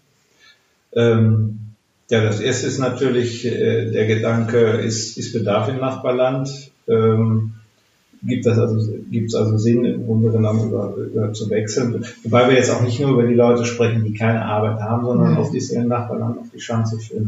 Ähm, 0.93 1.59
ja, 2.09 2.21
das 2.21 2.41
erste 2.41 2.67
ist 2.67 2.79
natürlich 2.79 3.45
äh, 3.45 3.89
der 3.91 4.05
Gedanke, 4.07 4.59
ist, 4.59 5.17
ist 5.17 5.31
Bedarf 5.31 5.69
im 5.69 5.77
Nachbarland? 5.77 6.49
Ähm, 6.87 7.53
gibt 8.23 8.45
es 8.45 8.57
also, 8.57 8.93
gibt's 9.09 9.35
also 9.35 9.57
Sinn, 9.57 9.85
im 9.85 10.05
Grunde 10.05 10.31
genommen 10.31 10.69
über, 10.69 10.95
über 10.95 11.33
zu 11.33 11.49
wechseln? 11.49 12.05
Wobei 12.23 12.47
wir 12.47 12.55
jetzt 12.55 12.69
auch 12.69 12.81
nicht 12.81 12.99
nur 12.99 13.11
über 13.11 13.23
die 13.23 13.33
Leute 13.33 13.65
sprechen, 13.65 14.03
die 14.03 14.13
keine 14.13 14.45
Arbeit 14.45 14.79
haben, 14.79 15.05
sondern 15.05 15.31
mhm. 15.31 15.37
auf 15.37 15.51
dieses 15.51 15.75
Nachbarland 15.83 16.39
auf 16.39 16.47
die 16.53 16.59
Chance 16.59 16.99
für, 16.99 17.25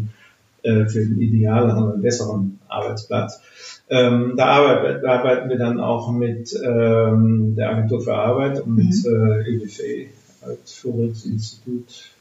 äh, 0.67 0.85
für 0.85 0.99
einen 0.99 1.19
idealeren, 1.19 2.01
besseren 2.01 2.59
Arbeitsplatz. 2.67 3.41
Ähm, 3.89 4.33
da, 4.37 4.45
arbeiten, 4.45 5.01
da 5.03 5.19
arbeiten 5.19 5.49
wir 5.49 5.57
dann 5.57 5.79
auch 5.79 6.11
mit 6.11 6.53
ähm, 6.63 7.55
der 7.55 7.71
Agentur 7.71 8.01
für 8.01 8.15
Arbeit 8.15 8.61
und 8.61 8.75
mit 8.75 8.93
mhm. 9.05 9.05
äh, 9.05 9.49
ÖBFE 9.49 10.07
als 10.41 10.73
Führungsinstitut 10.73 12.13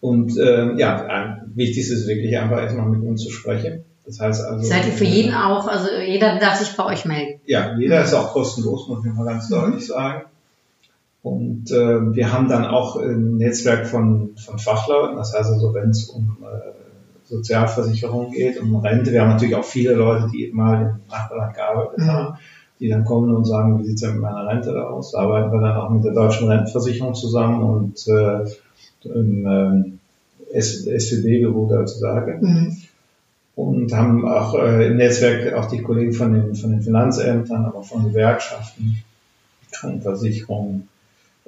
Und 0.00 0.38
äh, 0.38 0.74
ja, 0.76 1.38
wichtig 1.54 1.90
ist 1.90 2.06
wirklich 2.06 2.38
einfach 2.38 2.58
erstmal 2.58 2.88
mit 2.88 3.02
uns 3.02 3.22
zu 3.22 3.30
sprechen. 3.30 3.84
Das 4.06 4.20
heißt 4.20 4.44
also. 4.44 4.64
Seid 4.64 4.86
ihr 4.86 4.92
für 4.92 5.04
jeden 5.04 5.34
auch, 5.34 5.66
also 5.66 5.88
jeder 6.06 6.38
darf 6.38 6.56
sich 6.56 6.74
bei 6.76 6.84
euch 6.86 7.04
melden? 7.04 7.40
Ja, 7.46 7.76
jeder 7.76 8.02
ist 8.02 8.14
auch 8.14 8.32
kostenlos, 8.32 8.88
muss 8.88 9.04
ich 9.04 9.12
mal 9.12 9.26
ganz 9.26 9.50
mhm. 9.50 9.54
deutlich 9.54 9.86
sagen. 9.86 10.22
Und 11.28 11.70
äh, 11.70 12.14
wir 12.14 12.32
haben 12.32 12.48
dann 12.48 12.64
auch 12.64 12.96
ein 12.96 13.36
Netzwerk 13.36 13.86
von, 13.86 14.30
von 14.36 14.58
Fachleuten, 14.58 15.16
das 15.16 15.34
heißt 15.34 15.50
also, 15.50 15.74
wenn 15.74 15.90
es 15.90 16.08
um 16.08 16.38
äh, 16.42 16.70
Sozialversicherung 17.24 18.32
geht, 18.32 18.58
um 18.58 18.74
Rente, 18.76 19.12
wir 19.12 19.20
haben 19.20 19.32
natürlich 19.32 19.54
auch 19.54 19.64
viele 19.64 19.92
Leute, 19.92 20.30
die 20.32 20.50
mal 20.54 20.80
im 20.80 21.10
Nachbarland 21.10 21.54
gearbeitet 21.54 21.98
mhm. 21.98 22.06
haben, 22.06 22.38
die 22.80 22.88
dann 22.88 23.04
kommen 23.04 23.34
und 23.34 23.44
sagen, 23.44 23.78
wie 23.78 23.84
sieht's 23.84 24.00
denn 24.00 24.14
mit 24.14 24.22
meiner 24.22 24.46
Rente 24.46 24.72
da 24.72 24.84
aus? 24.84 25.12
Da 25.12 25.18
arbeiten 25.18 25.52
wir 25.52 25.60
dann 25.60 25.76
auch 25.76 25.90
mit 25.90 26.02
der 26.02 26.14
deutschen 26.14 26.48
Rentenversicherung 26.48 27.14
zusammen 27.14 27.62
und 27.62 28.08
äh, 28.08 28.46
im 29.04 29.92
äh, 30.50 30.60
SWB-Büro 30.60 31.68
sozusagen. 31.68 32.40
Mhm. 32.40 32.76
Und 33.54 33.92
haben 33.92 34.26
auch 34.26 34.54
äh, 34.54 34.86
im 34.86 34.96
Netzwerk 34.96 35.52
auch 35.52 35.66
die 35.66 35.82
Kollegen 35.82 36.14
von 36.14 36.32
den, 36.32 36.54
von 36.54 36.70
den 36.70 36.80
Finanzämtern, 36.80 37.66
aber 37.66 37.82
von 37.82 38.04
Gewerkschaften, 38.04 39.02
Krankenversicherungen, 39.72 40.88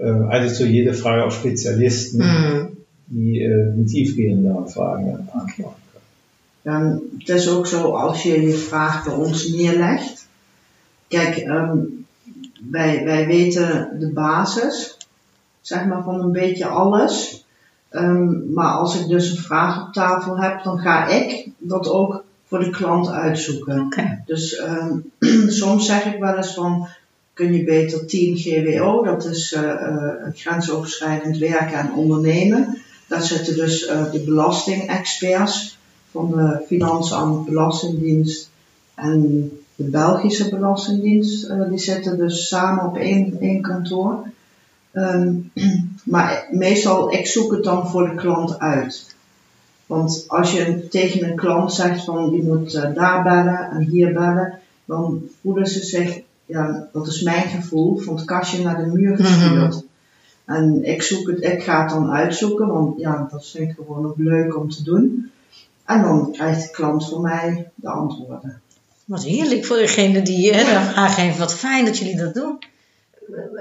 äh, 0.01 0.29
eigentlich 0.29 0.55
zu 0.55 0.67
jeder 0.67 0.95
Frage 0.95 1.25
auch 1.25 1.33
Spezialisten, 1.33 2.19
mhm. 2.19 2.77
die 3.07 3.43
äh, 3.43 3.75
mit 3.77 3.89
tiefgehenden 3.89 4.67
Fragen 4.69 5.29
antworten 5.33 5.55
können. 5.57 5.81
Dan, 6.63 7.01
het 7.19 7.29
is 7.29 7.49
ook 7.49 7.67
zo, 7.67 7.93
als 7.93 8.23
je 8.23 8.43
je 8.43 8.53
vraag 8.53 9.05
bij 9.05 9.15
ons 9.15 9.49
neerlegt. 9.49 10.29
Kijk, 11.09 11.37
um, 11.37 12.07
wij, 12.71 13.05
wij 13.05 13.27
weten 13.27 13.97
de 13.99 14.13
basis, 14.13 14.97
zeg 15.61 15.87
maar 15.87 16.03
van 16.03 16.21
een 16.21 16.33
beetje 16.33 16.67
alles. 16.67 17.45
Um, 17.91 18.53
maar 18.53 18.73
als 18.73 19.01
ik 19.01 19.09
dus 19.09 19.31
een 19.31 19.43
vraag 19.43 19.87
op 19.87 19.93
tafel 19.93 20.41
heb, 20.41 20.63
dan 20.63 20.79
ga 20.79 21.07
ik 21.07 21.49
dat 21.59 21.89
ook 21.89 22.25
voor 22.47 22.59
de 22.59 22.71
klant 22.71 23.09
uitzoeken. 23.09 23.81
Okay. 23.81 24.23
Dus 24.27 24.59
um, 24.59 25.13
soms 25.61 25.87
zeg 25.87 26.05
ik 26.05 26.21
wel 26.21 26.37
eens 26.37 26.55
van, 26.55 26.89
kun 27.41 27.53
je 27.53 27.65
beter 27.65 28.07
Team 28.07 28.37
GWO, 28.37 29.05
dat 29.05 29.25
is 29.25 29.53
uh, 29.53 29.63
uh, 29.63 30.13
grensoverschrijdend 30.35 31.39
werken 31.39 31.79
en 31.79 31.93
ondernemen. 31.93 32.79
Daar 33.09 33.23
zitten 33.23 33.57
dus 33.57 33.89
uh, 33.89 34.13
de 34.13 34.21
belastingexperts 34.21 35.79
van 36.11 36.31
de 36.31 36.65
Finansamt 36.67 37.45
Belastingdienst 37.45 38.51
en 38.95 39.51
de 39.75 39.85
Belgische 39.85 40.49
Belastingdienst. 40.49 41.53
die 41.69 41.79
zitten 41.79 42.19
dus 42.19 42.49
samen 42.49 42.85
op 42.85 42.97
één, 42.97 43.37
één 43.41 43.61
kantoor. 43.61 44.27
Um, 44.93 45.51
maar 46.13 46.49
meestal, 46.51 47.13
ik 47.13 47.27
zoek 47.27 47.53
het 47.53 47.65
dan 47.65 47.89
voor 47.89 48.09
de 48.09 48.15
klant 48.15 48.59
uit. 48.59 49.15
Want 49.87 50.25
als 50.27 50.53
je 50.53 50.89
tegen 50.89 51.31
een 51.31 51.37
klant 51.37 51.73
zegt 51.73 52.05
van 52.05 52.31
je 52.31 52.43
moet 52.43 52.73
daar 52.95 53.23
bellen 53.23 53.71
en 53.71 53.81
hier 53.81 54.13
bellen, 54.13 54.59
dan 54.85 55.23
voelen 55.43 55.67
ze 55.67 55.85
zich 55.85 56.21
ja, 56.51 56.89
dat 56.93 57.07
is 57.07 57.23
mijn 57.23 57.49
gevoel, 57.49 57.97
van 57.97 58.17
het 58.17 58.25
kastje 58.25 58.63
naar 58.63 58.77
de 58.77 58.87
muur 58.87 59.17
gestuurd. 59.17 59.75
Mhm. 59.75 59.89
En 60.45 60.85
ik, 60.85 61.03
zoek 61.03 61.27
het, 61.27 61.43
ik 61.43 61.63
ga 61.63 61.81
het 61.81 61.91
dan 61.91 62.11
uitzoeken, 62.11 62.67
want 62.67 62.99
ja, 63.01 63.29
dat 63.31 63.47
vind 63.47 63.71
ik 63.71 63.77
gewoon 63.77 64.07
ook 64.07 64.17
leuk 64.17 64.57
om 64.57 64.71
te 64.71 64.83
doen. 64.83 65.31
En 65.85 66.03
dan 66.03 66.33
krijgt 66.33 66.63
de 66.63 66.71
klant 66.71 67.09
van 67.09 67.21
mij 67.21 67.71
de 67.75 67.89
antwoorden. 67.89 68.61
Wat 69.05 69.25
heerlijk 69.25 69.65
voor 69.65 69.77
degene 69.77 70.23
die 70.23 70.53
hè, 70.53 70.59
de 70.59 70.91
vraag 70.91 71.17
heeft. 71.17 71.39
Wat 71.39 71.55
fijn 71.55 71.85
dat 71.85 71.99
jullie 71.99 72.17
dat 72.17 72.35
doen. 72.35 72.59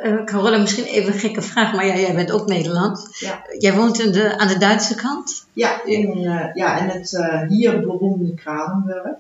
Uh, 0.04 0.24
Carola, 0.24 0.58
misschien 0.58 0.86
even 0.86 1.14
een 1.14 1.20
gekke 1.20 1.42
vraag, 1.42 1.74
maar 1.74 1.86
ja, 1.86 1.98
jij 1.98 2.16
bent 2.16 2.32
ook 2.32 2.48
Nederlands. 2.48 3.20
Ja. 3.20 3.46
Jij 3.58 3.76
woont 3.76 4.00
in 4.00 4.12
de, 4.12 4.38
aan 4.38 4.48
de 4.48 4.58
Duitse 4.58 4.96
kant? 4.96 5.46
Ja, 5.54 5.84
in, 5.84 6.18
uh, 6.18 6.54
ja, 6.54 6.78
in 6.78 6.88
het 6.88 7.12
uh, 7.12 7.48
hier 7.48 7.80
beroemde 7.80 8.34
Kranenburg. 8.34 9.16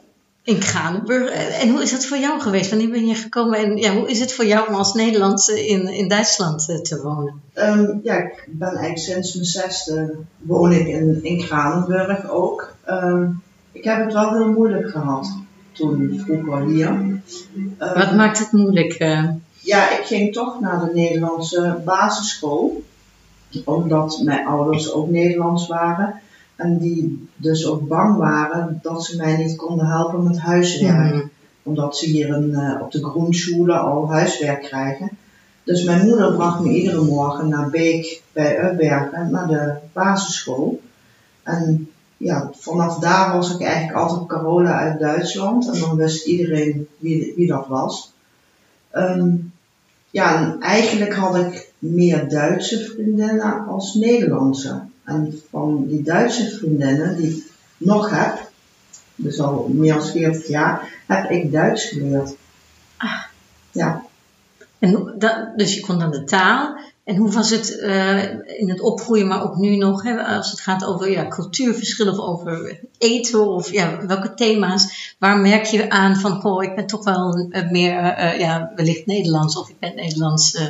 In 0.49 0.59
Kranenburg. 0.59 1.29
En 1.61 1.69
hoe 1.69 1.81
is 1.81 1.91
dat 1.91 2.05
voor 2.05 2.17
jou 2.17 2.41
geweest? 2.41 2.69
Wanneer 2.69 2.89
ben 2.89 3.05
je 3.07 3.15
gekomen? 3.15 3.59
En 3.59 3.77
ja, 3.77 3.93
hoe 3.93 4.09
is 4.09 4.19
het 4.19 4.33
voor 4.33 4.45
jou 4.45 4.67
om 4.67 4.75
als 4.75 4.93
Nederlandse 4.93 5.67
in, 5.67 5.87
in 5.87 6.07
Duitsland 6.07 6.69
uh, 6.69 6.81
te 6.81 7.01
wonen? 7.01 7.41
Um, 7.55 7.99
ja, 8.03 8.15
ik 8.15 8.45
ben 8.47 8.67
eigenlijk 8.67 8.97
sinds 8.97 9.33
mijn 9.33 9.45
zesde 9.45 10.15
woon 10.37 10.71
ik 10.71 10.87
in, 10.87 11.19
in 11.23 11.45
Kranenburg 11.45 12.29
ook. 12.29 12.75
Um, 12.87 13.41
ik 13.71 13.83
heb 13.83 14.03
het 14.03 14.13
wel 14.13 14.33
heel 14.33 14.51
moeilijk 14.51 14.89
gehad 14.89 15.37
toen 15.71 16.21
vroeger 16.25 16.65
hier. 16.65 16.87
Um, 16.87 17.23
Wat 17.77 18.15
maakt 18.15 18.39
het 18.39 18.51
moeilijk? 18.51 18.99
Uh? 18.99 19.23
Ja, 19.59 19.99
ik 19.99 20.05
ging 20.05 20.33
toch 20.33 20.59
naar 20.59 20.79
de 20.79 20.91
Nederlandse 20.93 21.81
basisschool. 21.85 22.83
Omdat 23.65 24.21
mijn 24.23 24.47
ouders 24.47 24.91
ook 24.91 25.09
Nederlands 25.09 25.67
waren. 25.67 26.21
En 26.59 26.77
die 26.77 27.29
dus 27.35 27.67
ook 27.67 27.87
bang 27.87 28.17
waren 28.17 28.79
dat 28.81 29.05
ze 29.05 29.15
mij 29.17 29.37
niet 29.37 29.55
konden 29.55 29.85
helpen 29.85 30.23
met 30.23 30.39
huiswerk. 30.39 31.13
Mm. 31.13 31.29
Omdat 31.63 31.97
ze 31.97 32.05
hier 32.05 32.29
een, 32.29 32.49
uh, 32.49 32.81
op 32.81 32.91
de 32.91 33.03
Groenschule 33.03 33.77
al 33.77 34.11
huiswerk 34.11 34.61
krijgen. 34.61 35.09
Dus 35.63 35.83
mijn 35.83 36.05
moeder 36.07 36.33
bracht 36.33 36.59
me 36.59 36.69
iedere 36.69 37.01
morgen 37.01 37.49
naar 37.49 37.69
Beek 37.69 38.21
bij 38.33 38.71
Ubbergen, 38.71 39.31
naar 39.31 39.47
de 39.47 39.73
basisschool. 39.93 40.81
En 41.43 41.89
ja, 42.17 42.49
vanaf 42.53 42.99
daar 42.99 43.33
was 43.35 43.53
ik 43.53 43.61
eigenlijk 43.61 43.97
altijd 43.97 44.27
Carola 44.27 44.71
uit 44.71 44.99
Duitsland. 44.99 45.69
En 45.73 45.79
dan 45.79 45.95
wist 45.95 46.25
iedereen 46.25 46.87
wie, 46.97 47.33
wie 47.35 47.47
dat 47.47 47.67
was. 47.67 48.13
Um, 48.93 49.53
ja, 50.11 50.35
en 50.35 50.59
eigenlijk 50.59 51.13
had 51.13 51.35
ik 51.35 51.71
meer 51.79 52.29
Duitse 52.29 52.79
vriendinnen 52.79 53.67
als 53.67 53.93
Nederlandse. 53.93 54.81
En 55.03 55.41
van 55.49 55.87
die 55.87 56.03
Duitse 56.03 56.49
vriendinnen 56.49 57.17
die 57.17 57.35
ik 57.35 57.43
nog 57.77 58.09
heb, 58.09 58.51
dus 59.15 59.39
al 59.39 59.67
meer 59.67 59.93
dan 59.93 60.05
40 60.05 60.47
jaar, 60.47 61.03
heb 61.07 61.29
ik 61.29 61.51
Duits 61.51 61.85
geleerd. 61.85 62.35
Ah. 62.97 63.23
Ja. 63.71 64.03
En 64.79 65.13
dat, 65.17 65.47
dus 65.55 65.75
je 65.75 65.81
kon 65.81 65.99
dan 65.99 66.11
de 66.11 66.23
taal. 66.23 66.77
En 67.09 67.15
hoe 67.15 67.31
was 67.31 67.49
het 67.49 67.69
uh, 67.69 68.23
in 68.59 68.69
het 68.69 68.81
opgroeien, 68.81 69.27
maar 69.27 69.43
ook 69.43 69.55
nu 69.55 69.75
nog, 69.75 70.03
hè, 70.03 70.23
als 70.23 70.51
het 70.51 70.59
gaat 70.59 70.85
over 70.85 71.11
ja, 71.11 71.27
cultuurverschillen 71.27 72.13
of 72.13 72.19
over 72.19 72.79
eten 72.97 73.47
of 73.47 73.71
ja, 73.71 74.05
welke 74.05 74.33
thema's, 74.33 75.15
waar 75.19 75.37
merk 75.37 75.65
je 75.65 75.89
aan 75.89 76.15
van, 76.15 76.43
oh, 76.43 76.63
ik 76.63 76.75
ben 76.75 76.87
toch 76.87 77.03
wel 77.03 77.49
uh, 77.49 77.69
meer, 77.71 78.19
uh, 78.19 78.39
ja, 78.39 78.71
wellicht 78.75 79.05
Nederlands 79.05 79.57
of 79.57 79.69
ik 79.69 79.79
ben 79.79 79.95
Nederlands. 79.95 80.61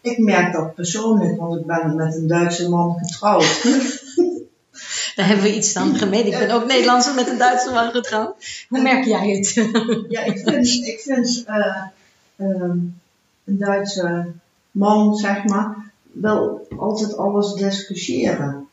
Ik 0.00 0.18
merk 0.18 0.52
dat 0.52 0.74
persoonlijk, 0.74 1.38
want 1.38 1.60
ik 1.60 1.66
ben 1.66 1.96
met 1.96 2.14
een 2.14 2.26
Duitse 2.26 2.68
man 2.68 2.98
getrouwd. 2.98 3.62
Daar 5.16 5.26
hebben 5.26 5.44
we 5.44 5.56
iets 5.56 5.72
dan 5.72 5.96
gemeen. 5.96 6.26
Ik 6.26 6.38
ben 6.38 6.50
ook 6.50 6.66
Nederlandse 6.66 7.14
met 7.14 7.28
een 7.28 7.38
Duitse 7.38 7.70
man 7.70 7.90
getrouwd. 7.90 8.64
Hoe 8.68 8.82
merk 8.82 9.04
jij 9.04 9.28
het? 9.28 9.52
ja, 10.08 10.22
ik 10.22 10.38
vind, 10.38 10.66
ik 10.66 11.00
vind 11.00 11.44
um, 12.36 13.00
een 13.44 13.58
Duitse 13.58 14.32
man, 14.72 15.16
zeg 15.16 15.44
maar, 15.44 15.92
wel 16.12 16.66
altijd 16.76 17.16
alles 17.16 17.54
discussiëren. 17.54 18.68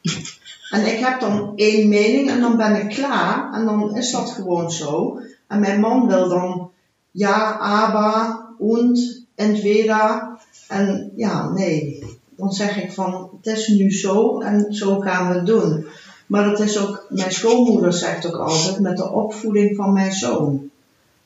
En 0.69 0.85
ik 0.93 0.99
heb 0.99 1.19
dan 1.19 1.53
één 1.55 1.89
mening 1.89 2.29
en 2.29 2.41
dan 2.41 2.57
ben 2.57 2.75
ik 2.75 2.89
klaar. 2.89 3.53
En 3.53 3.65
dan 3.65 3.95
is 3.95 4.11
dat 4.11 4.29
gewoon 4.29 4.71
zo. 4.71 5.19
En 5.47 5.59
mijn 5.59 5.79
man 5.79 6.07
wil 6.07 6.29
dan 6.29 6.71
ja, 7.11 7.57
aber, 7.57 8.45
und, 8.57 9.25
entweder. 9.35 10.27
En 10.67 11.11
ja, 11.15 11.49
nee. 11.49 12.03
Dan 12.35 12.51
zeg 12.51 12.83
ik 12.83 12.91
van, 12.91 13.29
het 13.41 13.57
is 13.57 13.67
nu 13.67 13.91
zo 13.91 14.39
en 14.39 14.73
zo 14.73 14.99
gaan 14.99 15.29
we 15.29 15.35
het 15.35 15.45
doen. 15.45 15.85
Maar 16.27 16.43
dat 16.43 16.59
is 16.59 16.79
ook, 16.79 17.05
mijn 17.09 17.31
schoonmoeder 17.31 17.93
zegt 17.93 18.27
ook 18.27 18.35
altijd, 18.35 18.79
met 18.79 18.97
de 18.97 19.11
opvoeding 19.11 19.75
van 19.75 19.93
mijn 19.93 20.11
zoon. 20.11 20.69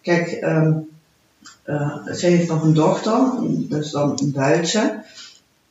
Kijk, 0.01 0.39
um, 0.41 0.89
uh, 1.65 2.07
ze 2.13 2.25
heeft 2.25 2.47
nog 2.47 2.63
een 2.63 2.73
dochter, 2.73 3.31
dus 3.69 3.91
dan 3.91 4.19
een 4.21 4.31
Duitse. 4.31 5.03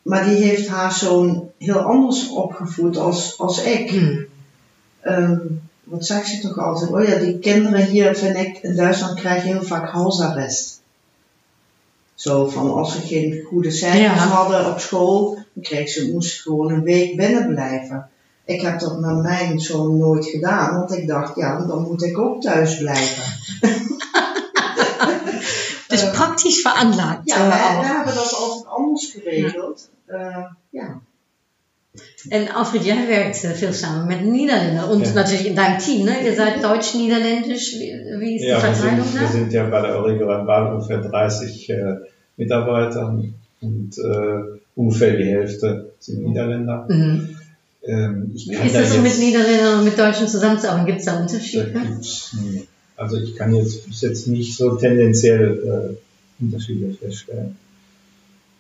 Maar 0.02 0.25
die 0.25 0.37
heeft 0.37 0.68
haar 0.68 0.92
zoon 0.92 1.50
heel 1.58 1.78
anders 1.78 2.28
opgevoed 2.28 2.96
als, 2.96 3.38
als 3.38 3.62
ik. 3.62 3.90
Hmm. 3.90 4.26
Um, 5.04 5.61
wat 5.84 6.06
zegt 6.06 6.28
ze 6.28 6.40
toch 6.40 6.58
altijd? 6.58 6.90
Oh 6.90 7.04
ja, 7.04 7.18
die 7.18 7.38
kinderen 7.38 7.87
hier, 7.87 8.16
vind 8.16 8.37
ik, 8.37 8.58
in 8.58 8.76
Duitsland 8.76 9.20
krijgen 9.20 9.49
heel 9.49 9.62
vaak 9.62 9.88
halsarrest. 9.88 10.80
Zo 12.14 12.49
van 12.49 12.72
als 12.72 12.92
ze 12.92 13.00
geen 13.00 13.42
goede 13.49 13.70
cijfers 13.70 14.20
hadden 14.20 14.70
op 14.70 14.78
school, 14.78 15.34
dan 15.52 15.62
kreeg 15.62 15.88
ze, 15.88 16.11
moest 16.12 16.40
gewoon 16.40 16.72
een 16.72 16.82
week 16.82 17.16
binnen 17.16 17.49
blijven. 17.49 18.08
Ik 18.44 18.61
heb 18.61 18.80
dat 18.80 19.00
met 19.00 19.22
mijn 19.22 19.61
zoon 19.61 19.99
nooit 19.99 20.26
gedaan, 20.26 20.75
want 20.75 20.92
ik 20.92 21.06
dacht, 21.06 21.37
ja, 21.37 21.64
dan 21.66 21.82
moet 21.82 22.02
ik 22.02 22.18
ook 22.18 22.42
thuis 22.42 22.78
blijven. 22.78 23.25
dus 26.02 26.18
praktisch 26.18 26.61
veranlagt. 26.61 27.21
Ja, 27.25 27.49
wij, 27.49 27.80
we 27.80 27.87
hebben 27.87 28.14
dat 28.14 28.35
altijd 28.35 28.66
anders 28.66 29.11
geregeld. 29.11 29.90
Uh, 30.09 30.44
ja. 30.71 31.00
En 32.28 32.52
Alfred, 32.52 32.85
jij 32.85 33.06
werkt 33.06 33.38
veel 33.38 33.73
samen 33.73 34.06
mit 34.06 34.25
Niederländern 34.25 34.88
und 34.88 35.06
ja. 35.06 35.12
natürlich 35.12 35.47
in 35.47 35.54
deinem 35.54 35.78
Team, 35.78 36.04
ne? 36.04 36.25
Ihr 36.25 36.35
seid 36.35 36.62
deutsch-niederländisch. 36.62 37.73
Wie, 38.18 38.37
ist 38.37 38.44
ja, 38.44 38.54
die 38.56 38.61
Verteilung 38.61 38.97
wir 38.97 39.04
sind, 39.04 39.21
wir 39.21 39.28
sind 39.28 39.52
ja 39.52 39.64
bei 39.68 39.80
der 39.80 39.97
Eureka 39.97 40.42
Ball 40.44 40.73
ungefähr 40.73 41.02
30 41.02 41.71
äh, 41.71 41.97
Mitarbeiter 42.37 43.18
und 43.61 43.99
äh, 43.99 44.59
ungefähr 44.75 45.16
die 45.16 45.25
Hälfte 45.25 45.92
sind 45.99 46.23
Niederländer. 46.23 46.87
Mhm. 46.88 47.37
Ähm, 47.85 48.30
wie 48.35 48.54
ist 48.54 48.75
das 48.75 48.92
so 48.92 49.00
mit 49.00 49.18
Niederländern 49.18 49.78
und 49.78 49.85
mit 49.85 49.99
Deutschen 49.99 50.28
zusammenzuarbeiten? 50.28 50.87
Gibt 50.87 51.00
es 51.00 51.04
da 51.04 51.21
Unterschiede? 51.21 51.73
Also 53.02 53.16
ich 53.16 53.35
kann 53.35 53.52
jetzt 53.52 53.88
bis 53.88 54.00
jetzt 54.02 54.28
nicht 54.28 54.56
so 54.56 54.76
tendenziell 54.76 55.99
äh, 56.40 56.42
Unterschiede 56.42 56.94
feststellen. 56.94 57.56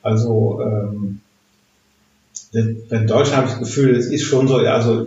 Also 0.02 0.60
ähm, 0.60 1.20
in 2.52 3.06
Deutschland 3.06 3.36
habe 3.36 3.46
ich 3.46 3.52
das 3.52 3.60
Gefühl, 3.60 3.94
es 3.94 4.06
ist 4.06 4.24
schon 4.24 4.48
so, 4.48 4.56
also 4.56 5.06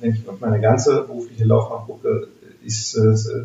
wenn 0.00 0.12
ich 0.12 0.28
auf 0.28 0.40
meine 0.40 0.60
ganze 0.60 1.02
berufliche 1.02 1.44
Laufbahn 1.44 1.86
gucke, 1.86 2.26
ist 2.64 2.96
es 2.96 3.28
äh, 3.28 3.44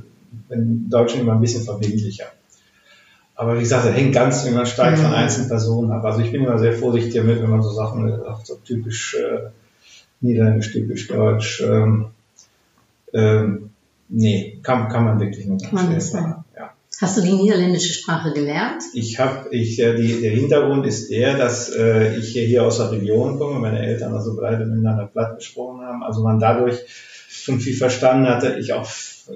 in 0.49 0.89
Deutschland 0.89 1.21
immer 1.21 1.33
ein 1.33 1.41
bisschen 1.41 1.63
verbindlicher. 1.63 2.25
Aber 3.35 3.55
wie 3.57 3.61
gesagt, 3.61 3.85
das 3.85 3.95
hängt 3.95 4.15
ganz 4.15 4.43
immer 4.43 4.65
stark 4.65 4.97
von 4.97 5.09
mhm. 5.09 5.17
einzelnen 5.17 5.49
Personen 5.49 5.91
ab. 5.91 6.03
Also 6.03 6.21
ich 6.21 6.31
bin 6.31 6.43
immer 6.43 6.57
sehr 6.57 6.73
vorsichtig 6.73 7.13
damit, 7.13 7.43
wenn 7.43 7.51
man 7.51 7.61
so 7.61 7.69
Sachen 7.69 8.11
auch 8.23 8.43
so 8.43 8.55
typisch 8.55 9.15
äh, 9.15 9.49
niederländisch, 10.19 10.71
typisch 10.73 11.07
deutsch. 11.07 11.61
Ähm, 11.61 12.07
ähm, 13.13 13.69
nee, 14.09 14.59
kann, 14.63 14.89
kann 14.89 15.05
man 15.05 15.19
wirklich 15.19 15.45
nicht. 15.45 15.65
Kann 15.65 15.75
man 15.75 15.93
nicht 15.93 16.01
sagen. 16.01 16.45
Ja. 16.55 16.71
Hast 16.99 17.17
du 17.17 17.21
die 17.21 17.33
niederländische 17.33 17.93
Sprache 17.93 18.33
gelernt? 18.33 18.81
Ich 18.93 19.19
habe, 19.19 19.49
ich, 19.51 19.79
äh, 19.79 19.95
die, 19.95 20.21
der 20.21 20.31
Hintergrund 20.31 20.85
ist 20.87 21.11
der, 21.11 21.37
dass 21.37 21.69
äh, 21.69 22.17
ich 22.17 22.29
hier 22.29 22.63
aus 22.63 22.77
der 22.77 22.91
Region 22.91 23.37
komme, 23.37 23.59
meine 23.59 23.85
Eltern 23.85 24.13
also 24.13 24.35
beide 24.35 24.65
miteinander 24.65 25.05
platt 25.05 25.37
gesprochen 25.37 25.81
haben, 25.81 26.03
also 26.03 26.23
man 26.23 26.39
dadurch 26.39 26.79
schon 27.29 27.59
viel 27.59 27.75
verstanden 27.75 28.27
hatte, 28.27 28.57
ich 28.59 28.73
auch 28.73 28.89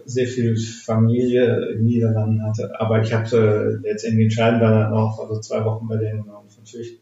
sehr 0.05 0.27
viel 0.27 0.57
Familie 0.57 1.73
in 1.73 1.83
Niederlanden 1.83 2.43
hatte, 2.43 2.79
aber 2.79 3.01
ich 3.01 3.13
hatte 3.13 3.79
letztendlich 3.83 4.25
entscheidend 4.25 4.61
dann 4.61 4.93
auch, 4.93 5.19
also 5.19 5.39
zwei 5.39 5.63
Wochen 5.65 5.87
bei 5.87 5.97
denen 5.97 6.21
und 6.21 6.57
natürlich. 6.57 6.97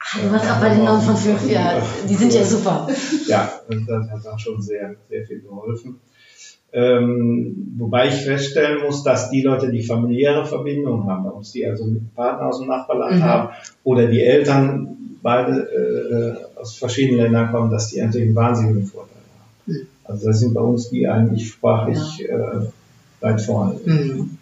Ach, 0.00 0.20
du 0.20 0.32
warst 0.32 0.50
auch 0.50 0.60
bei 0.60 0.68
den 0.70 0.84
Normen 0.84 1.00
von 1.00 1.16
fünf, 1.16 1.50
ja, 1.50 1.80
die 2.08 2.14
sind 2.14 2.34
ja 2.34 2.44
super. 2.44 2.88
Ja, 3.26 3.60
das 3.68 4.10
hat 4.10 4.24
dann 4.24 4.38
schon 4.38 4.60
sehr, 4.60 4.96
sehr 5.08 5.26
viel 5.26 5.40
geholfen. 5.40 6.00
Ähm, 6.76 7.74
wobei 7.78 8.08
ich 8.08 8.14
feststellen 8.14 8.82
muss, 8.82 9.04
dass 9.04 9.30
die 9.30 9.42
Leute, 9.42 9.70
die 9.70 9.84
familiäre 9.84 10.44
Verbindungen 10.44 11.08
haben, 11.08 11.22
bei 11.22 11.30
uns 11.30 11.52
die 11.52 11.64
also 11.64 11.84
mit 11.84 12.12
Partner 12.16 12.48
aus 12.48 12.58
dem 12.58 12.66
Nachbarland 12.66 13.18
mhm. 13.18 13.22
haben 13.22 13.48
oder 13.84 14.06
die 14.06 14.20
Eltern 14.20 14.96
beide 15.22 15.52
äh, 16.56 16.60
aus 16.60 16.76
verschiedenen 16.76 17.20
Ländern 17.20 17.52
kommen, 17.52 17.70
dass 17.70 17.90
die 17.90 18.00
natürlich 18.00 18.26
einen 18.26 18.36
wahnsinnigen 18.36 18.86
Vorteil 18.86 19.14
haben. 19.16 19.72
Mhm. 19.72 19.86
Also 20.02 20.26
da 20.26 20.32
sind 20.32 20.52
bei 20.52 20.60
uns 20.60 20.90
die 20.90 21.06
eigentlich 21.06 21.48
sprachlich 21.48 22.18
ja. 22.18 22.54
äh, 22.54 22.66
weit 23.20 23.40
vorne. 23.40 23.78
Mhm. 23.84 24.38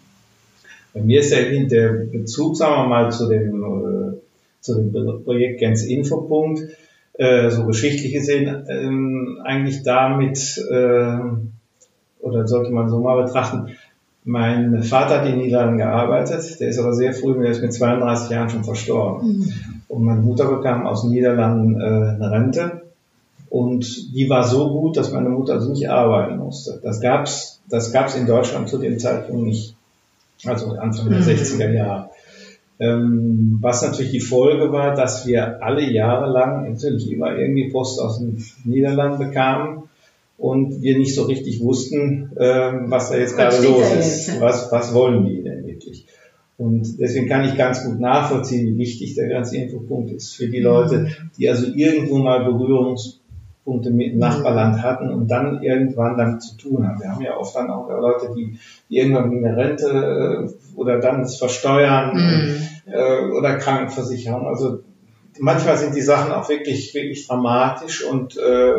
Bei 0.95 1.01
mir 1.01 1.19
ist 1.19 1.31
der, 1.31 1.51
der 1.65 1.89
Bezug, 1.89 2.57
sagen 2.57 2.81
wir 2.81 2.87
mal, 2.87 3.11
zu 3.11 3.29
dem, 3.29 3.63
äh, 3.63 4.17
zu 4.59 4.75
dem 4.75 5.23
Projekt 5.23 5.59
Gens 5.59 5.83
Infopunkt, 5.83 6.63
äh, 7.13 7.51
so 7.51 7.67
geschichtlich 7.67 8.11
gesehen, 8.11 8.65
ähm, 8.69 9.39
eigentlich 9.43 9.83
damit, 9.83 10.57
äh, 10.71 11.19
oder 12.23 12.47
sollte 12.47 12.71
man 12.71 12.89
so 12.89 12.99
mal 12.99 13.23
betrachten, 13.23 13.75
mein 14.25 14.83
Vater 14.83 15.19
hat 15.19 15.27
in 15.27 15.37
Niederlanden 15.37 15.77
gearbeitet, 15.77 16.59
der 16.59 16.69
ist 16.69 16.79
aber 16.79 16.93
sehr 16.93 17.13
früh, 17.13 17.33
der 17.41 17.51
ist 17.51 17.61
mit 17.61 17.73
32 17.73 18.29
Jahren 18.31 18.49
schon 18.49 18.63
verstorben. 18.63 19.27
Mhm. 19.27 19.53
Und 19.89 20.03
meine 20.03 20.21
Mutter 20.21 20.47
bekam 20.47 20.87
aus 20.87 21.01
den 21.01 21.11
Niederlanden 21.11 21.79
äh, 21.79 21.83
eine 21.83 22.31
Rente 22.31 22.83
und 23.49 24.15
die 24.15 24.29
war 24.29 24.43
so 24.43 24.71
gut, 24.71 24.97
dass 24.97 25.11
meine 25.11 25.29
Mutter 25.29 25.53
also 25.53 25.71
nicht 25.71 25.89
arbeiten 25.89 26.37
musste. 26.37 26.79
Das 26.81 27.01
gab's, 27.01 27.61
das 27.69 27.91
gab's 27.91 28.15
in 28.15 28.25
Deutschland 28.25 28.69
zu 28.69 28.77
dem 28.77 28.97
Zeitpunkt 28.97 29.43
nicht. 29.43 29.75
Also 30.45 30.71
Anfang 30.71 31.09
der 31.09 31.21
60er 31.21 31.67
mhm. 31.67 31.73
Jahre. 31.75 32.09
Ähm, 32.79 33.59
was 33.61 33.83
natürlich 33.83 34.11
die 34.11 34.19
Folge 34.19 34.71
war, 34.71 34.95
dass 34.95 35.27
wir 35.27 35.61
alle 35.63 35.83
Jahre 35.83 36.31
lang 36.31 36.67
natürlich 36.67 37.11
immer 37.11 37.35
irgendwie 37.37 37.69
Post 37.69 38.01
aus 38.01 38.19
den 38.19 38.43
Niederlanden 38.63 39.19
bekamen 39.19 39.83
und 40.37 40.81
wir 40.81 40.97
nicht 40.97 41.15
so 41.15 41.23
richtig 41.23 41.61
wussten, 41.61 42.31
ähm, 42.37 42.85
was 42.89 43.09
da 43.09 43.17
jetzt 43.17 43.35
gerade 43.35 43.63
los 43.63 43.93
ist. 43.93 44.41
Was, 44.41 44.71
was 44.71 44.93
wollen 44.93 45.25
die 45.25 45.43
denn 45.43 45.65
wirklich? 45.65 46.07
Und 46.57 46.99
deswegen 46.99 47.27
kann 47.27 47.45
ich 47.45 47.57
ganz 47.57 47.83
gut 47.83 47.99
nachvollziehen, 47.99 48.67
wie 48.67 48.77
wichtig 48.77 49.15
der 49.15 49.27
ganze 49.27 49.57
Infopunkt 49.57 50.11
ist 50.11 50.35
für 50.35 50.47
die 50.47 50.59
Leute, 50.59 51.07
die 51.37 51.49
also 51.49 51.67
irgendwo 51.67 52.17
mal 52.19 52.45
Berührungspunkte 52.45 53.89
mit 53.89 54.13
dem 54.13 54.19
Nachbarland 54.19 54.81
hatten 54.83 55.09
und 55.09 55.29
dann 55.29 55.63
irgendwann 55.63 56.17
damit 56.17 56.41
zu 56.43 56.57
tun 56.57 56.87
haben. 56.87 57.01
Wir 57.01 57.11
haben 57.11 57.23
ja 57.23 57.37
oft 57.37 57.55
dann 57.55 57.71
auch 57.71 57.89
Leute, 57.89 58.33
die, 58.35 58.57
die 58.89 58.97
irgendwann 58.97 59.31
in 59.31 59.43
der 59.43 59.57
Rente 59.57 59.87
äh, 60.47 60.79
oder 60.79 60.99
dann 60.99 61.21
es 61.21 61.37
versteuern 61.37 62.15
mhm. 62.15 62.91
äh, 62.91 63.31
oder 63.31 63.57
Krankenversicherung. 63.57 64.45
Also 64.45 64.79
manchmal 65.39 65.77
sind 65.77 65.95
die 65.95 66.01
Sachen 66.01 66.31
auch 66.31 66.49
wirklich, 66.49 66.93
wirklich 66.93 67.27
dramatisch 67.27 68.03
und 68.03 68.37
äh, 68.37 68.73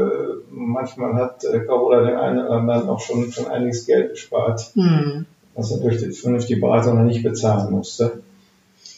manchmal 0.51 1.15
hat 1.15 1.45
äh, 1.45 1.61
Carola 1.61 2.05
den 2.05 2.17
einen 2.17 2.39
oder 2.41 2.51
anderen 2.51 2.89
auch 2.89 3.01
schon, 3.01 3.33
schon 3.33 3.47
einiges 3.47 3.87
Geld 3.87 4.13
gespart, 4.13 4.71
mhm. 4.75 5.27
was 5.55 5.71
er 5.71 5.79
durch 5.79 5.99
die 5.99 6.13
vernünftige 6.13 6.61
Beratung 6.61 6.97
noch 6.97 7.05
nicht 7.05 7.23
bezahlen 7.23 7.73
musste. 7.73 8.23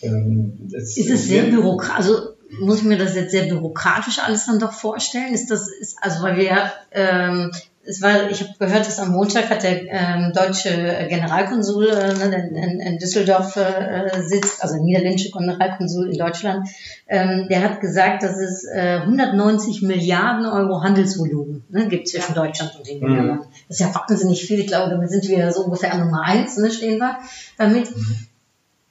Ähm, 0.02 0.68
ist 0.70 0.98
es 0.98 1.26
sehr 1.26 1.44
bürokratisch, 1.44 1.96
also 1.96 2.36
muss 2.60 2.78
ich 2.78 2.84
mir 2.84 2.98
das 2.98 3.14
jetzt 3.14 3.32
sehr 3.32 3.46
bürokratisch 3.46 4.18
alles 4.18 4.46
dann 4.46 4.58
doch 4.58 4.72
vorstellen? 4.72 5.34
Ist 5.34 5.50
das, 5.50 5.68
ist, 5.68 5.96
also 6.00 6.22
weil 6.22 6.36
wir 6.36 6.72
ähm, 6.92 7.50
es 7.86 8.02
war, 8.02 8.30
ich 8.30 8.40
habe 8.40 8.52
gehört, 8.58 8.86
dass 8.86 8.98
am 8.98 9.12
Montag 9.12 9.48
hat 9.48 9.62
der 9.62 9.82
ähm, 9.88 10.32
deutsche 10.34 10.70
Generalkonsul 11.08 11.88
äh, 11.88 12.12
in, 12.12 12.80
in, 12.80 12.98
Düsseldorf 12.98 13.56
äh, 13.56 14.22
sitzt, 14.22 14.62
also 14.62 14.82
niederländische 14.82 15.30
Generalkonsul 15.30 16.10
in 16.10 16.18
Deutschland, 16.18 16.68
ähm, 17.06 17.46
der 17.48 17.62
hat 17.62 17.80
gesagt, 17.80 18.22
dass 18.22 18.38
es 18.38 18.64
äh, 18.64 19.00
190 19.02 19.82
Milliarden 19.82 20.46
Euro 20.46 20.82
Handelsvolumen 20.82 21.64
ne, 21.68 21.88
gibt 21.88 22.08
zwischen 22.08 22.34
Deutschland 22.34 22.76
und 22.76 22.86
den 22.86 22.98
Niederlanden. 22.98 23.46
Mhm. 23.46 23.52
Das 23.68 23.80
ist 23.80 23.86
ja 23.86 23.94
wahnsinnig 23.94 24.44
viel. 24.44 24.60
Ich 24.60 24.66
glaube, 24.66 24.90
damit 24.90 25.10
sind 25.10 25.28
wir 25.28 25.52
so 25.52 25.64
ungefähr 25.64 25.92
an 25.92 26.00
Nummer 26.00 26.22
eins, 26.22 26.56
ne, 26.56 26.70
stehen 26.70 26.98
wir 26.98 27.18
damit. 27.56 27.94
Mhm 27.96 28.26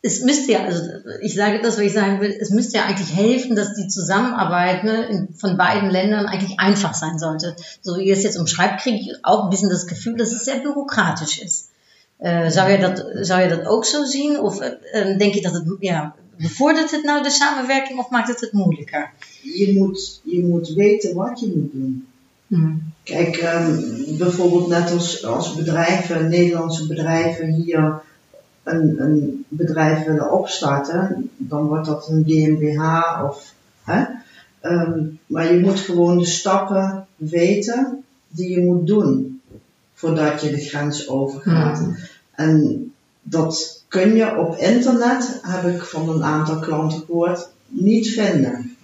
es 0.05 0.21
müsste 0.21 0.51
ja, 0.51 0.65
also 0.65 0.83
ich 1.21 1.33
sage 1.33 1.61
das, 1.63 1.77
was 1.77 1.83
ich 1.83 1.93
sagen 1.93 2.21
will, 2.21 2.37
es 2.39 2.51
müsste 2.51 2.77
ja 2.77 2.85
eigentlich 2.85 3.11
helfen, 3.15 3.55
dass 3.55 3.73
die 3.73 3.87
Zusammenarbeit 3.87 4.83
ne, 4.83 5.27
von 5.35 5.57
beiden 5.57 5.89
Ländern 5.89 6.27
eigentlich 6.27 6.59
einfach 6.59 6.93
sein 6.93 7.17
sollte. 7.17 7.55
So 7.81 7.97
wie 7.97 8.03
ihr 8.03 8.13
es 8.13 8.21
jetzt 8.21 8.37
umschreibt, 8.37 8.81
kriege 8.81 8.97
ich 8.97 9.13
auch 9.23 9.45
ein 9.45 9.49
bisschen 9.49 9.71
das 9.71 9.87
Gefühl, 9.87 10.15
dass 10.15 10.31
es 10.31 10.45
sehr 10.45 10.59
bürokratisch 10.59 11.41
ist. 11.41 11.69
Uh, 12.19 12.49
zou, 12.49 12.69
je 12.69 12.77
dat, 12.77 13.05
zou 13.21 13.41
je 13.41 13.49
dat 13.49 13.65
ook 13.65 13.85
zo 13.85 14.05
zien? 14.05 14.39
Of 14.39 14.61
uh, 14.61 15.17
denk 15.17 15.33
je 15.33 15.41
dat 15.41 15.53
het, 15.53 15.63
ja, 15.79 16.15
bevordert 16.37 16.91
het 16.91 17.03
nou 17.03 17.23
de 17.23 17.29
samenwerking 17.29 17.99
of 17.99 18.09
maakt 18.09 18.27
het 18.27 18.39
het 18.39 18.51
moeilijker? 18.51 19.11
Je 19.41 19.73
moet, 19.77 20.21
je 20.23 20.43
moet 20.43 20.69
weten 20.69 21.15
wat 21.15 21.39
je 21.39 21.47
moet 21.55 21.71
doen. 21.71 22.07
Hmm. 22.47 22.93
Kijk, 23.03 23.41
um, 23.41 24.17
bijvoorbeeld 24.17 24.67
net 24.67 24.91
als, 24.91 25.25
als 25.25 25.55
bedrijven, 25.55 26.29
Nederlandse 26.29 26.87
bedrijven 26.87 27.53
hier 27.53 28.01
een, 28.65 29.01
een 29.01 29.45
bedrijf 29.47 30.05
willen 30.05 30.31
opstarten, 30.31 31.29
dan 31.37 31.67
wordt 31.67 31.85
dat 31.85 32.07
een 32.09 32.23
GmbH 32.27 33.23
of 33.23 33.53
hè, 33.83 34.03
Um, 34.65 35.19
maar 35.25 35.53
je 35.53 35.59
moet 35.59 35.79
gewoon 35.79 36.17
de 36.17 36.25
stappen 36.25 37.05
weten 37.15 38.03
die 38.27 38.49
je 38.49 38.65
moet 38.65 38.87
doen 38.87 39.41
voordat 39.93 40.41
je 40.41 40.49
de 40.49 40.61
grens 40.61 41.07
overgaat. 41.07 41.79
Mm. 41.79 41.95
En 42.31 42.91
dat 43.21 43.83
kun 43.87 44.15
je 44.15 44.37
op 44.37 44.57
internet, 44.57 45.39
heb 45.41 45.73
ik 45.73 45.81
van 45.81 46.09
een 46.09 46.23
aantal 46.23 46.59
klanten 46.59 46.99
gehoord, 46.99 47.49
niet 47.67 48.09
vinden. 48.09 48.77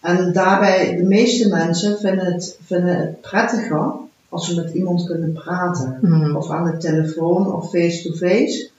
En 0.00 0.32
daarbij, 0.32 0.96
de 0.96 1.02
meeste 1.02 1.48
mensen 1.48 1.98
vinden 1.98 2.32
het, 2.32 2.58
vinden 2.64 2.96
het 2.96 3.20
prettiger 3.20 3.92
als 4.28 4.46
ze 4.46 4.54
met 4.54 4.74
iemand 4.74 5.06
kunnen 5.06 5.32
praten. 5.32 5.98
Mm. 6.00 6.36
Of 6.36 6.50
aan 6.50 6.64
de 6.64 6.76
telefoon 6.76 7.52
of 7.52 7.70
face-to-face. 7.70 8.70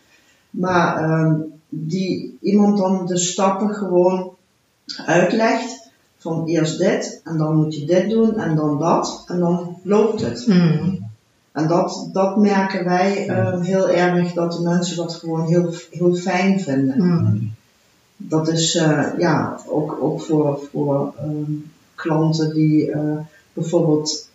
Maar 0.55 0.97
ehm, 0.97 1.35
die 1.69 2.37
iemand 2.41 2.77
dan 2.77 3.05
de 3.05 3.17
stappen 3.17 3.69
gewoon 3.69 4.35
uitlegt. 5.05 5.83
Van 6.17 6.45
eerst 6.45 6.77
dit 6.77 7.21
en 7.23 7.37
dan 7.37 7.55
moet 7.55 7.75
je 7.75 7.85
dit 7.85 8.09
doen 8.09 8.37
en 8.37 8.55
dan 8.55 8.79
dat. 8.79 9.23
En 9.27 9.39
dan 9.39 9.77
loopt 9.83 10.21
het. 10.21 10.47
Mm. 10.47 11.05
En 11.51 11.67
dat, 11.67 12.09
dat 12.13 12.37
merken 12.37 12.85
wij 12.85 13.27
eh, 13.27 13.61
heel 13.61 13.89
erg 13.89 14.33
dat 14.33 14.51
de 14.51 14.61
mensen 14.61 14.97
dat 14.97 15.13
gewoon 15.13 15.45
heel, 15.45 15.73
heel 15.91 16.15
fijn 16.15 16.59
vinden. 16.59 17.03
Mm. 17.03 17.53
Dat 18.17 18.47
is 18.47 18.75
eh, 18.75 19.07
ja, 19.17 19.59
ook, 19.67 19.97
ook 20.01 20.21
voor, 20.21 20.59
voor 20.71 21.13
ehm, 21.17 21.51
klanten 21.95 22.53
die 22.53 22.91
eh, 22.91 23.17
bijvoorbeeld 23.53 24.29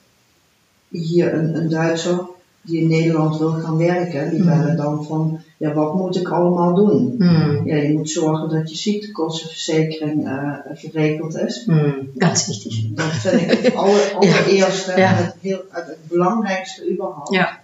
hier 0.88 1.34
een, 1.34 1.56
een 1.56 1.68
Duitser 1.68 2.20
die 2.62 2.80
in 2.80 2.88
Nederland 2.88 3.38
wil 3.38 3.50
gaan 3.50 3.76
werken, 3.76 4.30
die 4.30 4.38
Mhm. 4.42 4.48
bellen 4.48 4.76
dan 4.76 5.04
van 5.04 5.40
ja, 5.56 5.72
wat 5.72 5.94
moet 5.94 6.16
ik 6.16 6.28
allemaal 6.28 6.74
doen? 6.74 7.14
Mm. 7.18 7.60
Ja, 7.66 7.76
je 7.76 7.92
moet 7.92 8.10
zorgen 8.10 8.48
dat 8.48 8.70
je 8.70 8.76
ziektekostenverzekering 8.76 10.26
eh, 10.28 10.52
geregeld 10.74 11.38
is. 11.38 11.64
Mm. 11.66 12.10
Ganz 12.16 12.46
wichtig. 12.46 12.86
Dat 12.94 13.04
vind 13.12 13.40
ik 13.52 13.58
het 13.64 13.74
aller, 13.74 14.12
allereerste 14.18 14.92
Ja. 14.96 15.16
en 15.16 15.24
het, 15.24 15.34
heel, 15.40 15.60
het, 15.70 15.86
het 15.86 15.98
belangrijkste 16.08 16.90
überhaupt. 16.92 17.32
Ja. 17.34 17.60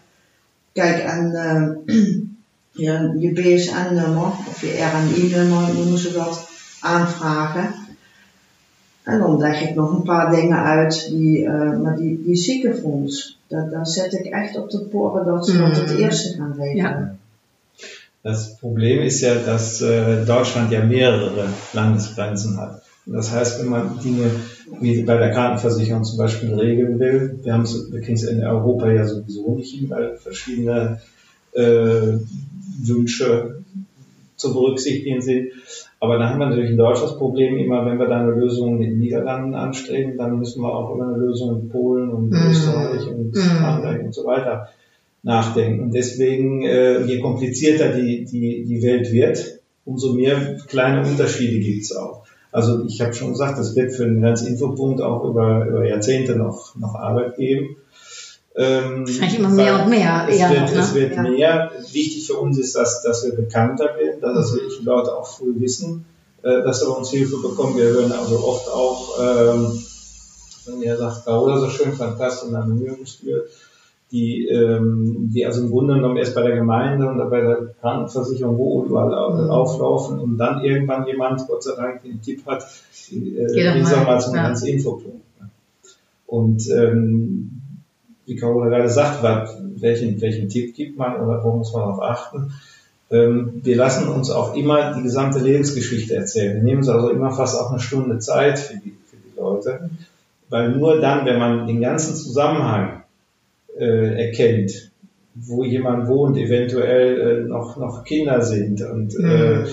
Kijk, 0.72 0.98
en 1.02 1.32
eh, 1.34 1.96
je, 2.84 3.16
je 3.18 3.32
BSN-nummer 3.32 4.26
of 4.26 4.60
je 4.60 4.88
RNI-nummer 4.92 5.74
noemen 5.74 5.98
ze 5.98 6.12
dat, 6.12 6.48
aanvragen. 6.80 7.74
En 9.06 9.18
dan 9.18 9.38
leg 9.38 9.68
ik 9.68 9.74
nog 9.74 9.90
een 9.92 10.02
paar 10.02 10.30
dingen 10.34 10.62
uit, 10.62 11.08
die, 11.10 11.44
eh, 11.46 11.80
maar 11.82 11.96
die, 11.96 12.22
die 12.24 12.36
ziekenfonds, 12.36 13.38
daar, 13.46 13.70
daar 13.70 13.86
zet 13.86 14.12
ik 14.12 14.24
echt 14.24 14.58
op 14.58 14.70
de 14.70 14.78
poren 14.78 15.24
dat 15.26 15.46
ze 15.46 15.58
dat 15.58 15.76
het 15.76 15.92
Mm. 15.92 15.96
eerste 15.96 16.28
gaan 16.36 16.54
regelen. 16.58 16.84
Ja. 16.84 17.14
Das 18.22 18.56
Problem 18.60 19.02
ist 19.02 19.20
ja, 19.20 19.34
dass 19.46 19.80
äh, 19.80 20.24
Deutschland 20.26 20.70
ja 20.72 20.84
mehrere 20.84 21.44
Landesgrenzen 21.72 22.56
hat. 22.56 22.82
Das 23.04 23.30
heißt, 23.30 23.60
wenn 23.60 23.68
man 23.68 24.00
Dinge 24.02 24.30
wie 24.80 25.02
bei 25.04 25.16
der 25.16 25.30
Krankenversicherung 25.30 26.02
zum 26.04 26.18
Beispiel 26.18 26.52
regeln 26.54 26.98
will, 26.98 27.38
wir, 27.42 27.52
haben 27.52 27.64
wir 27.92 28.00
kriegen 28.00 28.18
es 28.18 28.24
in 28.24 28.42
Europa 28.44 28.90
ja 28.90 29.04
sowieso 29.06 29.54
nicht 29.54 29.72
hin, 29.76 29.88
weil 29.90 30.16
verschiedene 30.18 31.00
äh, 31.52 32.18
Wünsche 32.84 33.62
zu 34.36 34.52
berücksichtigen 34.52 35.22
sind. 35.22 35.52
Aber 36.06 36.18
da 36.18 36.30
haben 36.30 36.38
wir 36.38 36.46
natürlich 36.46 36.70
ein 36.70 36.76
deutsches 36.76 37.16
Problem. 37.18 37.56
Immer 37.58 37.84
wenn 37.84 37.98
wir 37.98 38.06
da 38.06 38.20
eine 38.20 38.30
Lösung 38.30 38.76
in 38.76 38.80
den 38.90 38.98
Niederlanden 39.00 39.54
anstreben, 39.54 40.16
dann 40.16 40.38
müssen 40.38 40.62
wir 40.62 40.72
auch 40.72 40.94
über 40.94 41.04
eine 41.08 41.16
Lösung 41.16 41.60
in 41.60 41.68
Polen 41.68 42.10
und 42.10 42.30
Mhm. 42.30 42.48
Österreich 42.50 43.08
und 43.08 43.34
Mhm. 43.34 43.38
Frankreich 43.40 44.04
und 44.04 44.14
so 44.14 44.24
weiter 44.24 44.68
nachdenken. 45.24 45.80
Und 45.82 45.94
deswegen, 45.94 46.62
äh, 46.64 47.02
je 47.02 47.18
komplizierter 47.18 47.88
die, 47.88 48.24
die, 48.24 48.64
die 48.64 48.82
Welt 48.84 49.10
wird, 49.10 49.58
umso 49.84 50.14
mehr 50.14 50.56
kleine 50.68 51.00
Unterschiede 51.08 51.58
gibt's 51.58 51.94
auch. 51.94 52.22
Also 52.52 52.84
ich 52.86 53.00
habe 53.00 53.12
schon 53.12 53.30
gesagt, 53.30 53.58
es 53.58 53.74
wird 53.74 53.92
für 53.92 54.04
den 54.04 54.22
Ganzinfopunkt 54.22 55.02
auch 55.02 55.24
über, 55.28 55.66
über 55.66 55.86
Jahrzehnte 55.88 56.36
noch, 56.36 56.76
noch 56.76 56.94
Arbeit 56.94 57.36
geben. 57.36 57.76
Ähm, 58.58 59.06
Wahrscheinlich 59.06 59.38
immer 59.38 59.50
mehr 59.50 59.82
und 59.82 59.90
mehr 59.90 60.26
Es 60.30 60.38
wird, 60.38 60.60
noch, 60.62 60.72
ne? 60.72 60.78
es 60.78 60.94
wird 60.94 61.14
Ja. 61.14 61.22
mehr. 61.22 61.70
Wichtig 61.92 62.26
für 62.26 62.34
uns 62.38 62.58
ist, 62.58 62.74
dass, 62.74 63.02
dass 63.02 63.24
wir 63.24 63.34
bekannter 63.36 63.84
werden, 63.98 64.20
dass 64.22 64.34
das 64.34 64.54
wirklich 64.54 64.78
die 64.78 64.84
Leute 64.84 65.14
auch 65.14 65.26
früh 65.26 65.52
wissen, 65.60 66.06
äh, 66.42 66.62
dass 66.62 66.80
sie 66.80 66.86
bei 66.86 66.92
uns 66.92 67.10
Hilfe 67.10 67.36
bekommen. 67.36 67.76
Wir 67.76 67.84
hören 67.84 68.12
also 68.12 68.38
oft 68.42 68.68
auch, 68.68 69.18
ähm, 69.20 69.82
wenn 70.66 70.82
ihr 70.82 70.96
sagt, 70.96 71.24
Carola 71.26 71.58
so 71.58 71.68
schön, 71.68 71.92
fantastisch 71.92 72.48
und 72.48 72.54
eine 72.54 72.72
Mühe 72.74 72.94
gespürt, 72.96 73.50
die, 74.10 74.46
ähm, 74.48 75.30
die 75.34 75.44
also 75.44 75.62
im 75.62 75.70
Grunde 75.70 75.94
genommen 75.94 76.16
erst 76.16 76.34
bei 76.34 76.42
der 76.42 76.56
Gemeinde 76.56 77.08
und 77.08 77.18
bei 77.28 77.40
der 77.40 77.74
Krankenversicherung 77.80 78.56
wo 78.56 78.84
überall 78.84 79.44
Mhm. 79.44 79.50
auflaufen 79.50 80.18
und 80.20 80.38
dann 80.38 80.62
irgendwann 80.64 81.06
jemand, 81.06 81.46
Gott 81.46 81.62
sei 81.62 81.74
Dank, 81.76 82.02
den 82.04 82.22
Tipp 82.22 82.46
hat, 82.46 82.62
äh, 82.62 83.46
doch 83.46 83.52
gehen 83.54 83.84
Sie 83.84 83.96
mal, 83.96 84.20
zum 84.20 84.34
ja. 84.34 84.42
ganz 84.44 84.62
Infopunkt. 84.62 85.24
ne? 85.40 85.50
Und 86.26 86.70
ähm, 86.70 87.50
wie 88.26 88.36
Carola 88.36 88.68
gerade 88.68 88.88
sagt, 88.88 89.22
was, 89.22 89.56
welchen, 89.76 90.20
welchen 90.20 90.48
Tipp 90.48 90.74
gibt 90.74 90.98
man 90.98 91.16
oder 91.16 91.42
wo 91.44 91.52
muss 91.52 91.72
man 91.72 91.82
darauf 91.82 92.02
achten? 92.02 92.52
Ähm, 93.10 93.60
wir 93.62 93.76
lassen 93.76 94.08
uns 94.08 94.30
auch 94.30 94.56
immer 94.56 94.94
die 94.94 95.02
gesamte 95.02 95.38
Lebensgeschichte 95.38 96.14
erzählen. 96.14 96.56
Wir 96.56 96.62
nehmen 96.62 96.78
uns 96.78 96.88
also 96.88 97.10
immer 97.10 97.30
fast 97.30 97.58
auch 97.58 97.70
eine 97.70 97.80
Stunde 97.80 98.18
Zeit 98.18 98.58
für 98.58 98.74
die, 98.74 98.96
für 99.08 99.16
die 99.16 99.36
Leute, 99.38 99.90
weil 100.48 100.70
nur 100.70 101.00
dann, 101.00 101.24
wenn 101.24 101.38
man 101.38 101.66
den 101.66 101.80
ganzen 101.80 102.16
Zusammenhang 102.16 103.02
äh, 103.78 104.26
erkennt, 104.26 104.90
wo 105.34 105.64
jemand 105.64 106.08
wohnt, 106.08 106.36
eventuell 106.36 107.20
äh, 107.20 107.48
noch, 107.48 107.76
noch 107.76 108.04
Kinder 108.04 108.42
sind 108.42 108.82
und 108.82 109.14
äh, 109.16 109.64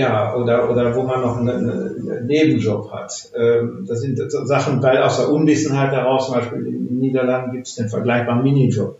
ja, 0.00 0.34
oder, 0.36 0.68
oder 0.70 0.94
wo 0.94 1.02
man 1.04 1.22
noch 1.22 1.38
einen, 1.38 1.70
einen 1.70 2.26
Nebenjob 2.26 2.92
hat. 2.92 3.12
Ähm, 3.34 3.86
das 3.88 4.00
sind 4.02 4.18
so 4.30 4.44
Sachen, 4.44 4.82
weil 4.82 4.98
aus 5.02 5.16
der 5.16 5.30
Unwissenheit 5.30 5.90
heraus, 5.92 6.26
zum 6.26 6.34
Beispiel 6.34 6.66
in 6.66 6.86
den 6.88 6.98
Niederlanden 7.00 7.52
gibt 7.52 7.66
es 7.66 7.76
den 7.76 7.88
vergleichbaren 7.88 8.42
Minijob. 8.42 8.98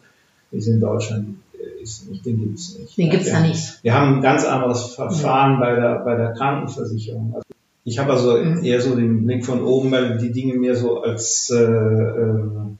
Wie 0.50 0.58
es 0.58 0.66
in 0.68 0.80
Deutschland 0.80 1.36
äh, 1.52 1.82
ist 1.82 2.08
nicht, 2.08 2.24
den 2.24 2.38
gibt 2.40 2.58
es 2.58 2.78
nicht. 2.78 2.96
Den 2.96 3.10
gibt's 3.10 3.30
da 3.30 3.42
Wir- 3.42 3.48
nicht. 3.48 3.78
Wir 3.84 3.92
haben 3.94 4.14
ein 4.16 4.22
ganz 4.22 4.46
anderes 4.46 4.94
Verfahren 4.94 5.60
bei, 5.60 5.74
der, 5.74 5.96
bei 6.04 6.16
der 6.16 6.32
Krankenversicherung. 6.32 7.32
Also 7.34 7.44
ich 7.84 7.98
habe 7.98 8.12
also 8.12 8.38
Mhm. 8.38 8.64
eher 8.64 8.80
so 8.80 8.96
den 8.96 9.26
Blick 9.26 9.44
von 9.44 9.62
oben, 9.62 9.92
weil 9.92 10.16
die 10.16 10.32
Dinge 10.32 10.54
mir 10.54 10.74
so 10.76 11.02
als 11.02 11.50
äh, 11.50 11.62
ähm, 11.62 12.78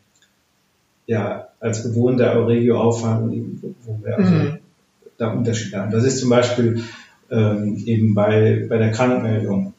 ja, 1.06 1.48
als 1.60 1.82
gewohnter 1.82 2.32
Euregio 2.34 2.80
auffallen, 2.80 3.60
wo 3.84 3.98
wir 4.02 4.16
also 4.18 4.32
Mhm. 4.32 4.58
da 5.18 5.32
Unterschiede 5.32 5.76
haben. 5.76 5.90
Das 5.90 6.04
ist 6.04 6.18
zum 6.20 6.30
Beispiel 6.30 6.82
ähm, 7.30 7.76
eben 7.86 8.14
bei, 8.14 8.66
bei 8.68 8.78
der 8.78 8.90
Krankmeldung, 8.92 9.72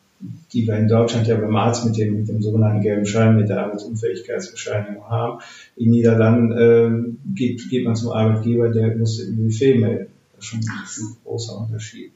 die 0.53 0.65
wir 0.65 0.75
in 0.77 0.87
Deutschland 0.87 1.27
ja 1.27 1.35
beim 1.35 1.55
Arzt 1.55 1.85
mit 1.85 1.97
dem, 1.97 2.17
mit 2.17 2.27
dem 2.29 2.41
sogenannten 2.41 2.81
gelben 2.81 3.05
Schein, 3.05 3.35
mit 3.37 3.49
der 3.49 3.63
Arbeitsunfähigkeitsbescheinigung 3.65 5.03
haben. 5.09 5.39
In 5.75 5.91
Niederlanden 5.91 6.55
ähm, 6.59 7.17
geht, 7.35 7.69
geht 7.69 7.85
man 7.85 7.95
zum 7.95 8.11
Arbeitgeber, 8.11 8.69
der 8.69 8.95
muss 8.95 9.19
im 9.19 9.43
Buffet 9.45 9.75
melden. 9.75 10.07
Das 10.35 10.45
ist 10.45 10.49
schon 10.51 10.59
ein 10.59 11.15
großer 11.23 11.57
Unterschied. 11.57 12.11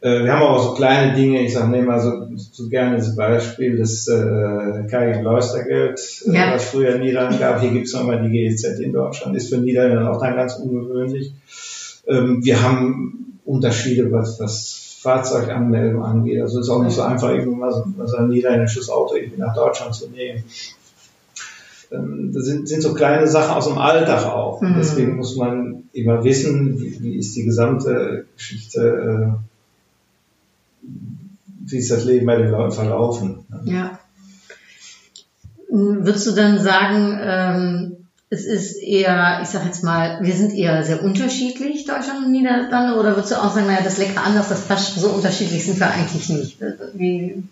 Äh, 0.00 0.24
wir 0.24 0.32
haben 0.32 0.42
aber 0.42 0.56
auch 0.56 0.68
so 0.70 0.74
kleine 0.74 1.14
Dinge, 1.16 1.42
ich 1.42 1.52
sage, 1.52 1.70
nehme 1.70 1.86
mal 1.86 2.00
so, 2.00 2.26
so 2.36 2.68
gerne 2.68 2.96
das 2.96 3.16
Beispiel 3.16 3.76
des 3.76 4.06
äh, 4.08 4.84
Kai- 4.90 5.20
Leustergeld, 5.22 5.98
äh, 6.26 6.32
Ja. 6.34 6.54
was 6.54 6.64
früher 6.66 6.94
in 6.96 7.02
Niederlanden 7.02 7.40
gab. 7.40 7.60
Hier 7.60 7.70
gibt 7.72 7.86
es 7.86 7.94
nochmal 7.94 8.22
die 8.22 8.30
GEZ 8.30 8.78
in 8.80 8.92
Deutschland, 8.92 9.36
ist 9.36 9.48
für 9.52 9.58
Niederlande 9.58 10.10
auch 10.10 10.20
dann 10.20 10.36
ganz 10.36 10.54
ungewöhnlich. 10.56 11.32
Ähm, 12.08 12.44
wir 12.44 12.62
haben 12.62 13.25
Unterschiede, 13.46 14.10
was, 14.12 14.38
was 14.40 14.98
Fahrzeuganmeldung 15.00 16.02
angeht. 16.02 16.42
Also 16.42 16.58
es 16.58 16.66
ist 16.66 16.72
auch 16.72 16.82
nicht 16.82 16.94
so 16.94 17.02
einfach, 17.02 17.30
irgendwie 17.30 17.56
mal 17.56 17.72
so, 17.72 18.16
ein 18.16 18.28
niederländisches 18.28 18.90
Auto 18.90 19.14
irgendwie 19.14 19.40
nach 19.40 19.54
Deutschland 19.54 19.94
zu 19.94 20.08
nehmen. 20.10 20.44
Ähm, 21.92 22.32
das 22.34 22.44
sind, 22.44 22.68
sind 22.68 22.82
so 22.82 22.92
kleine 22.94 23.28
Sachen 23.28 23.54
aus 23.54 23.68
dem 23.68 23.78
Alltag 23.78 24.26
auch. 24.26 24.60
Mhm. 24.60 24.74
Deswegen 24.76 25.16
muss 25.16 25.36
man 25.36 25.84
immer 25.92 26.24
wissen, 26.24 26.80
wie, 26.80 27.00
wie 27.00 27.16
ist 27.16 27.36
die 27.36 27.44
gesamte 27.44 28.26
Geschichte, 28.36 29.38
äh, 30.82 30.88
wie 31.68 31.78
ist 31.78 31.90
das 31.90 32.04
Leben 32.04 32.26
bei 32.26 32.36
den 32.36 32.50
Leuten 32.50 32.72
verlaufen. 32.72 33.44
Ja. 33.64 33.98
Würdest 35.68 36.26
du 36.26 36.32
dann 36.32 36.58
sagen, 36.58 37.18
ähm, 37.20 37.95
es 38.28 38.44
ist 38.44 38.82
eher, 38.82 39.40
ich 39.42 39.48
sag 39.48 39.64
jetzt 39.64 39.84
mal, 39.84 40.18
wir 40.20 40.34
sind 40.34 40.52
eher 40.52 40.82
sehr 40.82 41.02
unterschiedlich, 41.02 41.84
Deutschland 41.84 42.26
und 42.26 42.32
Niederlande, 42.32 42.98
oder 42.98 43.14
würdest 43.14 43.32
du 43.32 43.36
auch 43.36 43.54
sagen, 43.54 43.66
naja, 43.66 43.82
das 43.84 43.98
lecker 43.98 44.22
anders, 44.24 44.48
das 44.48 44.62
passt, 44.62 44.98
so 44.98 45.10
unterschiedlich 45.10 45.64
sind 45.64 45.78
wir 45.78 45.90
eigentlich 45.90 46.28
nicht? 46.28 46.58
Wie, 46.94 47.44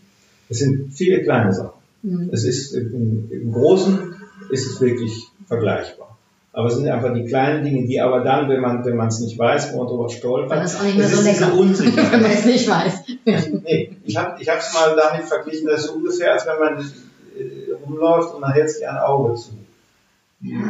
Es 0.48 0.58
sind 0.58 0.92
viele 0.92 1.22
kleine 1.22 1.52
Sachen. 1.52 1.80
Mhm. 2.02 2.30
Es 2.32 2.44
ist 2.44 2.74
im, 2.74 3.30
im 3.30 3.52
Großen 3.52 4.14
ist 4.50 4.66
es 4.66 4.80
wirklich 4.80 5.28
vergleichbar. 5.46 6.18
Aber 6.52 6.68
es 6.68 6.76
sind 6.76 6.88
einfach 6.88 7.12
die 7.14 7.24
kleinen 7.24 7.64
Dinge, 7.64 7.86
die 7.86 8.00
aber 8.00 8.20
dann, 8.20 8.48
wenn 8.48 8.60
man 8.60 8.84
wenn 8.84 8.96
man 8.96 9.08
es 9.08 9.20
nicht 9.20 9.36
weiß, 9.36 9.72
wo 9.72 9.78
man 9.78 9.86
drüber 9.88 10.08
stolpert, 10.08 10.52
dann 10.52 10.64
ist 10.64 10.78
auch 10.78 10.84
nicht 10.84 10.96
mehr 10.96 11.08
so 11.08 11.22
lecker, 11.22 11.52
Unsicherheit. 11.54 12.12
wenn 12.12 12.22
man 12.22 12.30
es 12.30 12.44
nicht 12.44 12.68
weiß. 12.68 13.02
Nee, 13.24 13.96
ich 14.04 14.16
habe 14.16 14.40
ich 14.40 14.48
es 14.48 14.74
mal 14.74 14.96
damit 14.96 15.26
verglichen, 15.26 15.66
das 15.66 15.80
ist 15.80 15.86
so 15.86 15.94
ungefähr, 15.94 16.32
als 16.32 16.46
wenn 16.46 16.58
man 16.58 16.84
äh, 16.84 17.72
rumläuft 17.84 18.34
und 18.34 18.40
man 18.40 18.52
hält 18.52 18.70
sich 18.70 18.86
ein 18.86 18.98
Auge 18.98 19.34
zu. 19.34 19.50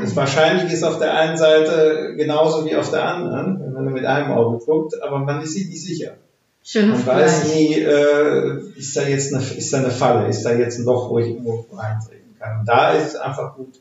Es 0.03 0.15
wahrscheinlich 0.15 0.73
ist 0.73 0.85
auf 0.85 0.99
der 0.99 1.15
einen 1.15 1.37
Seite 1.37 2.15
genauso 2.17 2.65
wie 2.65 2.77
auf 2.77 2.91
der 2.91 3.05
anderen, 3.05 3.61
wenn 3.61 3.73
man 3.73 3.85
nur 3.85 3.93
mit 3.93 4.05
einem 4.05 4.31
Auge 4.31 4.65
guckt, 4.65 5.03
aber 5.03 5.19
man 5.19 5.43
ist 5.43 5.53
sich 5.55 5.69
nicht 5.69 5.83
sicher. 5.83 6.13
Schöne 6.63 6.93
Man 6.93 7.07
weiß 7.07 7.41
Frage. 7.41 7.55
nie, 7.55 7.75
äh, 7.75 8.79
ist 8.79 8.97
da 8.97 9.03
jetzt 9.03 9.35
eine, 9.35 9.43
ist 9.45 9.73
da 9.73 9.79
eine 9.79 9.91
Falle, 9.91 10.29
ist 10.29 10.43
da 10.45 10.53
jetzt 10.55 10.79
ein 10.79 10.85
Loch, 10.85 11.11
wo 11.11 11.19
ich 11.19 11.27
irgendwo 11.27 11.67
reintreten 11.73 12.37
kann. 12.39 12.61
Und 12.61 12.69
da 12.69 12.93
ist 12.93 13.09
es 13.09 13.17
einfach 13.17 13.57
gut, 13.57 13.75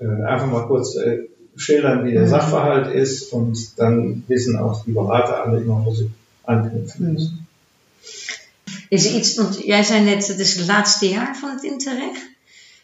äh, 0.00 0.22
einfach 0.24 0.46
mal 0.46 0.66
kurz 0.66 0.96
äh, 0.96 1.28
schildern, 1.56 2.04
wie 2.04 2.12
der 2.12 2.22
Mhm. 2.22 2.28
Sachverhalt 2.28 2.94
ist 2.94 3.32
und 3.32 3.78
dann 3.78 4.22
wissen 4.28 4.56
auch 4.58 4.84
die 4.84 4.92
Berater 4.92 5.44
alle 5.44 5.60
immer, 5.60 5.82
wo 5.84 5.92
sie 5.92 6.10
anknüpfen 6.44 7.12
müssen. 7.14 7.46
Is 8.90 9.06
er 9.06 9.14
iets, 9.16 9.36
want 9.36 9.58
jij 9.64 9.82
zei 9.84 10.00
net, 10.04 10.26
het 10.26 10.38
is 10.38 10.54
het 10.56 10.66
laatste 10.66 11.08
jaar 11.08 11.36
van 11.36 11.50
het 11.50 11.62
Interreg. 11.62 12.16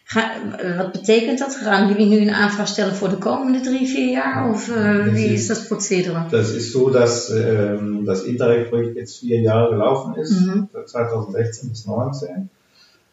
Ga, 0.08 0.56
eh, 0.58 0.76
wat 0.76 0.92
betekent 0.92 1.38
dat? 1.38 1.54
Gaan 1.56 1.88
jullie 1.88 2.06
nu 2.06 2.16
een 2.20 2.30
aanvraag 2.34 2.68
stellen 2.68 2.94
voor 2.94 3.08
de 3.08 3.16
komende 3.18 3.60
drie, 3.60 3.88
vier 3.88 4.10
jaar? 4.10 4.50
Of 4.50 4.68
eh, 4.68 5.04
Dat 5.04 5.12
wie 5.14 5.24
is- 5.32 5.40
is 5.40 5.46
dat 5.46 5.66
procedure? 5.68 6.24
Das 6.30 6.50
ist 6.54 6.72
so, 6.72 6.90
dass 6.90 7.30
ähm, 7.30 8.04
das 8.04 8.22
Interreg-Projekt 8.22 8.96
jetzt 8.96 9.18
vier 9.18 9.40
Jahre 9.40 9.68
gelaufen 9.70 10.14
ist, 10.16 10.40
Mhm. 10.46 10.68
von 10.72 10.86
2016 10.86 11.68
bis 11.68 11.82
2019. 11.82 12.48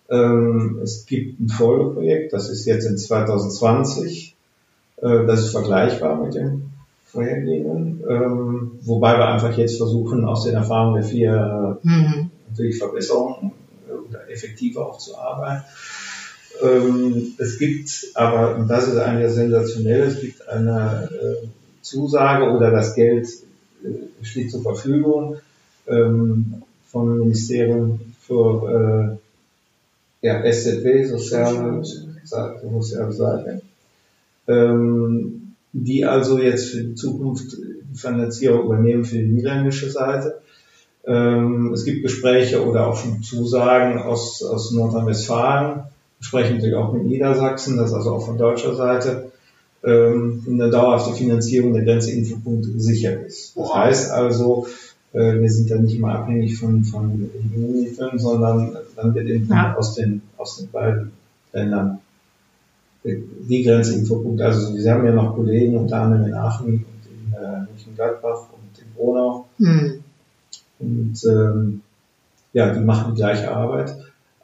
Ähm, 0.09 0.79
es 0.83 1.05
gibt 1.05 1.39
ein 1.39 1.49
Folgeprojekt, 1.49 2.31
das 2.31 2.49
ist 2.49 2.65
jetzt 2.65 2.85
in 2.85 2.97
2020. 2.97 4.35
Äh, 5.01 5.25
das 5.25 5.39
ist 5.39 5.51
vergleichbar 5.51 6.23
mit 6.23 6.33
dem 6.33 6.61
vorhergehenden, 7.11 8.03
ähm, 8.09 8.71
wobei 8.81 9.17
wir 9.17 9.27
einfach 9.27 9.57
jetzt 9.57 9.77
versuchen, 9.77 10.23
aus 10.25 10.43
den 10.45 10.55
Erfahrungen 10.55 10.95
der 11.01 11.03
vier 11.09 11.25
Jahre 11.31 11.77
Mhm. 11.83 12.29
natürlich 12.49 12.77
Verbesserungen 12.77 13.51
äh, 13.89 13.91
oder 14.09 14.29
effektiver 14.29 14.85
auch 14.87 14.97
zu 14.97 15.17
arbeiten. 15.17 15.63
Ähm, 16.65 17.33
es 17.37 17.57
gibt 17.57 18.11
aber, 18.15 18.55
und 18.55 18.67
das 18.67 18.87
ist 18.87 18.97
eigentlich 18.97 19.27
das 19.27 19.35
Sensationelle, 19.35 20.05
es 20.05 20.19
gibt 20.19 20.47
eine 20.47 21.09
äh, 21.11 21.47
Zusage 21.81 22.51
oder 22.51 22.71
das 22.71 22.95
Geld 22.95 23.27
äh, 23.83 24.25
steht 24.25 24.51
zur 24.51 24.63
Verfügung 24.63 25.37
ähm, 25.87 26.63
vom 26.87 27.19
Ministerium 27.19 27.99
für 28.19 29.19
äh, 30.21 30.25
ja, 30.25 30.41
SZW, 30.51 31.05
Soziale, 31.05 31.83
Soziale 32.23 33.13
Seite, 33.13 33.61
ähm, 34.47 35.53
die 35.73 36.05
also 36.05 36.39
jetzt 36.39 36.69
für 36.69 36.83
die 36.83 36.95
Zukunft 36.95 37.51
die 37.53 37.97
Finanzierung 37.97 38.65
übernehmen 38.65 39.05
für 39.05 39.17
die 39.17 39.27
niederländische 39.27 39.91
Seite. 39.91 40.41
Ähm, 41.05 41.71
es 41.73 41.85
gibt 41.85 42.01
Gespräche 42.01 42.65
oder 42.65 42.87
auch 42.87 42.97
schon 42.97 43.21
Zusagen 43.21 43.99
aus, 43.99 44.41
aus 44.41 44.71
Nordrhein-Westfalen, 44.71 45.83
sprechen 46.25 46.55
natürlich 46.55 46.75
auch 46.75 46.93
mit 46.93 47.05
Niedersachsen, 47.05 47.77
das 47.77 47.89
ist 47.89 47.95
also 47.95 48.15
auch 48.15 48.25
von 48.25 48.37
deutscher 48.37 48.75
Seite 48.75 49.31
ähm, 49.83 50.43
eine 50.49 50.69
dauerhafte 50.69 51.13
Finanzierung 51.13 51.73
der 51.73 51.83
Grenzeinfopunkte 51.83 52.71
gesichert 52.71 53.25
ist. 53.25 53.55
Das 53.55 53.73
heißt 53.73 54.11
also, 54.11 54.67
äh, 55.13 55.39
wir 55.39 55.49
sind 55.49 55.69
da 55.69 55.77
nicht 55.77 55.95
immer 55.95 56.15
abhängig 56.15 56.57
von, 56.57 56.83
von 56.83 57.29
EU-Mitteln, 57.55 58.17
sondern 58.17 58.75
dann 58.95 59.13
wird 59.13 59.27
eben 59.27 59.47
Ja. 59.49 59.75
aus, 59.77 59.95
den, 59.95 60.21
aus 60.37 60.57
den 60.57 60.71
beiden 60.71 61.11
Ländern 61.53 61.99
die 63.03 63.63
Grenzinfopunkte. 63.63 64.45
Also 64.45 64.75
wir 64.75 64.91
haben 64.91 65.05
ja 65.05 65.11
noch 65.13 65.35
Kollegen 65.35 65.77
unter 65.77 66.01
anderem 66.01 66.25
in 66.25 66.33
Aachen 66.33 66.65
und 66.65 67.05
in 67.05 67.33
äh, 67.33 67.59
Mönchengladbach 67.69 68.47
und 68.51 68.79
in 68.81 68.93
Bronau. 68.95 69.45
Mhm. 69.59 70.03
Und 70.79 71.23
ähm, 71.25 71.81
ja, 72.53 72.73
die 72.73 72.79
machen 72.79 73.13
die 73.13 73.17
gleiche 73.21 73.51
Arbeit. 73.51 73.95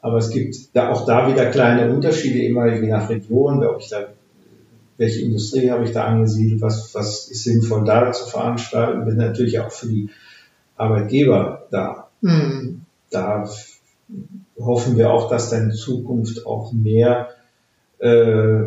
Aber 0.02 0.18
es 0.18 0.30
gibt 0.30 0.56
da 0.74 0.90
auch 0.90 1.06
da 1.06 1.30
wieder 1.30 1.46
kleine 1.46 1.90
Unterschiede, 1.94 2.42
immer 2.42 2.66
je 2.74 2.88
nach 2.88 3.08
Region, 3.08 3.64
ob 3.64 3.80
ich 3.80 3.88
da, 3.88 4.08
welche 4.98 5.20
Industrie 5.20 5.70
habe 5.70 5.84
ich 5.84 5.92
da 5.92 6.04
angesiedelt, 6.04 6.60
was, 6.60 6.92
was 6.92 7.28
ist 7.28 7.44
sinnvoll 7.44 7.84
da 7.84 8.10
zu 8.10 8.26
veranstalten, 8.26 9.04
bin 9.04 9.16
natürlich 9.16 9.60
auch 9.60 9.70
für 9.70 9.86
die 9.86 10.10
Arbeitgeber 10.76 11.68
da. 11.70 12.08
Mhm. 12.20 12.82
Da 13.10 13.48
hoffen 14.58 14.98
wir 14.98 15.12
auch, 15.12 15.30
dass 15.30 15.50
da 15.50 15.58
in 15.58 15.70
Zukunft 15.70 16.46
auch 16.46 16.72
mehr 16.72 17.28
äh, 18.00 18.58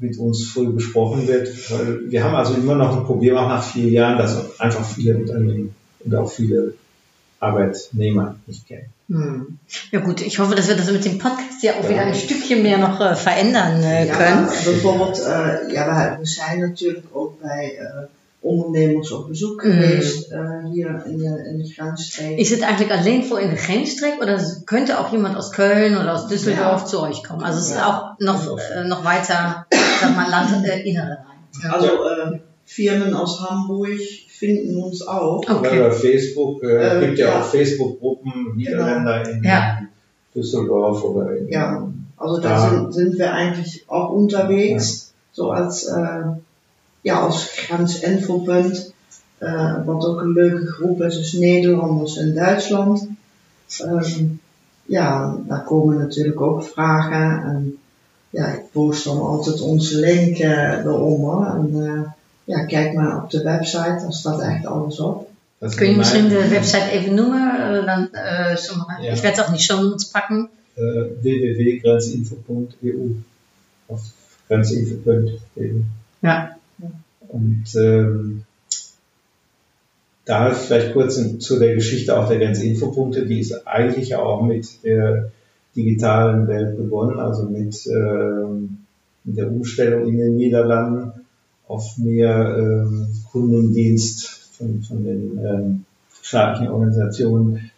mit 0.00 0.18
uns 0.18 0.48
früh 0.48 0.72
besprochen 0.72 1.28
wird, 1.28 1.48
weil 1.70 2.10
wir 2.10 2.24
haben 2.24 2.34
also 2.34 2.54
immer 2.54 2.74
noch 2.74 2.96
ein 2.96 3.04
Problem, 3.04 3.36
auch 3.36 3.48
nach 3.48 3.62
vier 3.62 3.88
Jahren, 3.90 4.18
dass 4.18 4.58
einfach 4.58 4.84
viele 4.84 5.16
Unternehmen 5.16 5.74
und 6.04 6.14
auch 6.16 6.30
viele 6.30 6.74
Arbeitnehmer 7.40 8.36
nicht 8.46 8.66
kennen. 8.68 8.92
Hm. 9.08 9.58
Ja 9.90 10.00
gut, 10.00 10.20
ich 10.20 10.38
hoffe, 10.38 10.54
dass 10.54 10.68
wir 10.68 10.76
das 10.76 10.90
mit 10.90 11.04
dem 11.04 11.18
Podcast 11.18 11.62
ja 11.62 11.72
auch 11.74 11.88
wieder 11.88 12.02
ein 12.02 12.14
Stückchen 12.14 12.62
mehr 12.62 12.78
noch 12.78 13.00
äh, 13.00 13.14
verändern 13.16 13.82
äh, 13.82 14.06
Ja, 14.06 14.14
können. 14.14 14.46
bijvoorbeeld, 14.64 15.18
eh, 15.18 15.72
ja, 15.74 16.16
we, 16.20 16.26
zijn 16.26 16.60
natuurlijk 16.60 17.04
ook 17.12 17.40
bij 17.40 17.76
eh, 17.78 17.86
ondernemers 18.42 19.10
op 19.12 19.28
bezoek 19.28 19.64
Mm. 19.64 19.70
geweest 19.70 20.30
eh, 20.30 20.64
hier 20.72 21.02
in 21.06 21.18
de, 21.18 21.48
in 21.50 21.58
de 21.58 21.72
grensstreek. 21.74 22.38
Ist 22.38 22.52
es 22.52 22.60
eigentlich 22.62 22.90
alleen 22.90 23.24
voor 23.24 23.40
in 23.40 23.48
der 23.48 23.58
Grenzstreek 23.58 24.22
oder 24.22 24.38
könnte 24.64 24.98
auch 24.98 25.10
jemand 25.12 25.36
aus 25.36 25.50
Köln 25.50 25.96
oder 25.98 26.12
aus 26.12 26.26
Düsseldorf 26.28 26.80
Ja. 26.82 26.86
zu 26.86 27.00
euch 27.02 27.22
kommen? 27.22 27.42
Also 27.42 27.58
es 27.58 27.66
ist 27.68 27.76
Ja. 27.76 27.86
auch 27.88 28.18
noch, 28.20 28.58
äh, 28.58 28.84
noch 28.84 29.04
weiter, 29.04 29.66
sag 30.00 30.14
mal, 30.16 30.28
Landinnere 30.30 31.08
rein. 31.26 31.62
Ja. 31.62 31.70
Also 31.72 31.86
äh, 31.88 32.38
Firmen 32.64 33.14
aus 33.14 33.40
Hamburg 33.40 33.98
finden 34.40 34.74
uns 34.86 34.98
auch. 35.06 35.42
Weil 35.46 35.56
Okay. 35.56 35.76
Über 35.78 35.92
Facebook, 35.92 36.62
äh, 36.62 36.76
Äh, 36.86 37.06
gibt 37.06 37.18
ja, 37.18 37.28
ja. 37.28 37.40
auch 37.40 37.44
Facebook-Gruppen, 37.56 38.32
Niederländer 38.56 39.16
in 39.30 39.44
Ja. 39.44 39.78
Düsseldorf 40.34 40.98
oder 41.04 41.36
in 41.36 41.48
Ja. 41.48 41.66
Also 42.16 42.36
da 42.40 42.50
Ja. 42.50 42.70
sind, 42.70 42.94
sind 42.94 43.12
wir 43.18 43.30
eigentlich 43.40 43.72
auch 43.88 44.10
unterwegs, 44.20 45.12
so 45.32 45.50
als, 45.50 45.84
äh, 45.86 46.24
ja, 47.08 47.14
als 47.26 47.38
Grensinfopunt. 47.66 48.76
Äh, 49.42 49.86
wat 49.86 50.04
ook 50.06 50.20
een 50.20 50.32
leuke 50.34 50.66
groep 50.66 51.00
is, 51.02 51.16
is 51.18 51.32
Nederlanders 51.32 52.16
in 52.16 52.34
Duitsland. 52.34 52.98
Ehm, 53.78 54.24
ja, 54.96 55.36
daar 55.48 55.64
komen 55.64 55.98
natuurlijk 55.98 56.40
ook 56.40 56.62
vragen. 56.64 57.42
En 57.44 57.78
ja, 58.30 58.46
ik 58.46 58.62
post 58.72 59.04
dan 59.04 59.20
altijd 59.20 59.60
onze 59.60 59.98
link 59.98 60.36
eh, 60.38 60.84
eronder. 60.84 61.46
En 61.46 61.70
eh, 61.86 62.10
ja, 62.44 62.64
kijk 62.64 62.94
maar 62.94 63.22
op 63.22 63.30
de 63.30 63.42
website, 63.42 63.98
daar 64.02 64.12
staat 64.12 64.40
echt 64.40 64.66
alles 64.66 65.00
op. 65.00 65.28
Das 65.58 65.74
Kun 65.74 65.90
je 65.90 65.96
misschien 65.96 66.28
de 66.28 66.48
website 66.48 66.90
even 66.90 67.14
noemen? 67.14 67.56
Äh, 67.58 67.84
dann, 67.86 68.08
äh, 68.12 68.56
sommige, 68.56 69.02
Ja. 69.02 69.12
Ich 69.12 69.22
werde 69.22 69.36
es 69.36 69.42
auch 69.42 69.48
in 69.48 69.54
die 69.56 69.62
Show 69.62 69.82
Notes 69.82 70.10
packen. 70.10 70.48
äh, 70.76 71.22
www.grenzinfo.eu 71.22 73.14
auf 73.88 74.00
grenzinfo.eu. 74.48 75.82
Ja. 76.22 76.56
Und 77.28 77.64
ähm, 77.76 78.44
da 80.24 80.52
vielleicht 80.52 80.92
kurz 80.92 81.16
in, 81.18 81.40
zu 81.40 81.58
der 81.58 81.74
Geschichte 81.74 82.16
auch 82.16 82.28
der 82.28 82.38
Grenzinfopunkte, 82.38 83.26
die 83.26 83.40
ist 83.40 83.66
eigentlich 83.66 84.08
ja 84.08 84.18
auch 84.20 84.42
mit 84.42 84.82
der 84.84 85.30
digitalen 85.76 86.48
Welt 86.48 86.76
begonnen, 86.76 87.18
also 87.18 87.44
mit, 87.44 87.86
ähm, 87.86 88.86
mit 89.24 89.36
der 89.36 89.48
Umstellung 89.50 90.08
in 90.08 90.18
den 90.18 90.36
Niederlanden 90.36 91.12
auf 91.70 91.96
mehr 91.98 92.56
ähm, 92.58 93.06
Kundendienst 93.30 94.26
von, 94.58 94.82
von 94.82 95.04
den 95.04 95.38
ähm, 95.38 95.84
staatlichen 96.20 96.72
Organisationen 96.72 97.70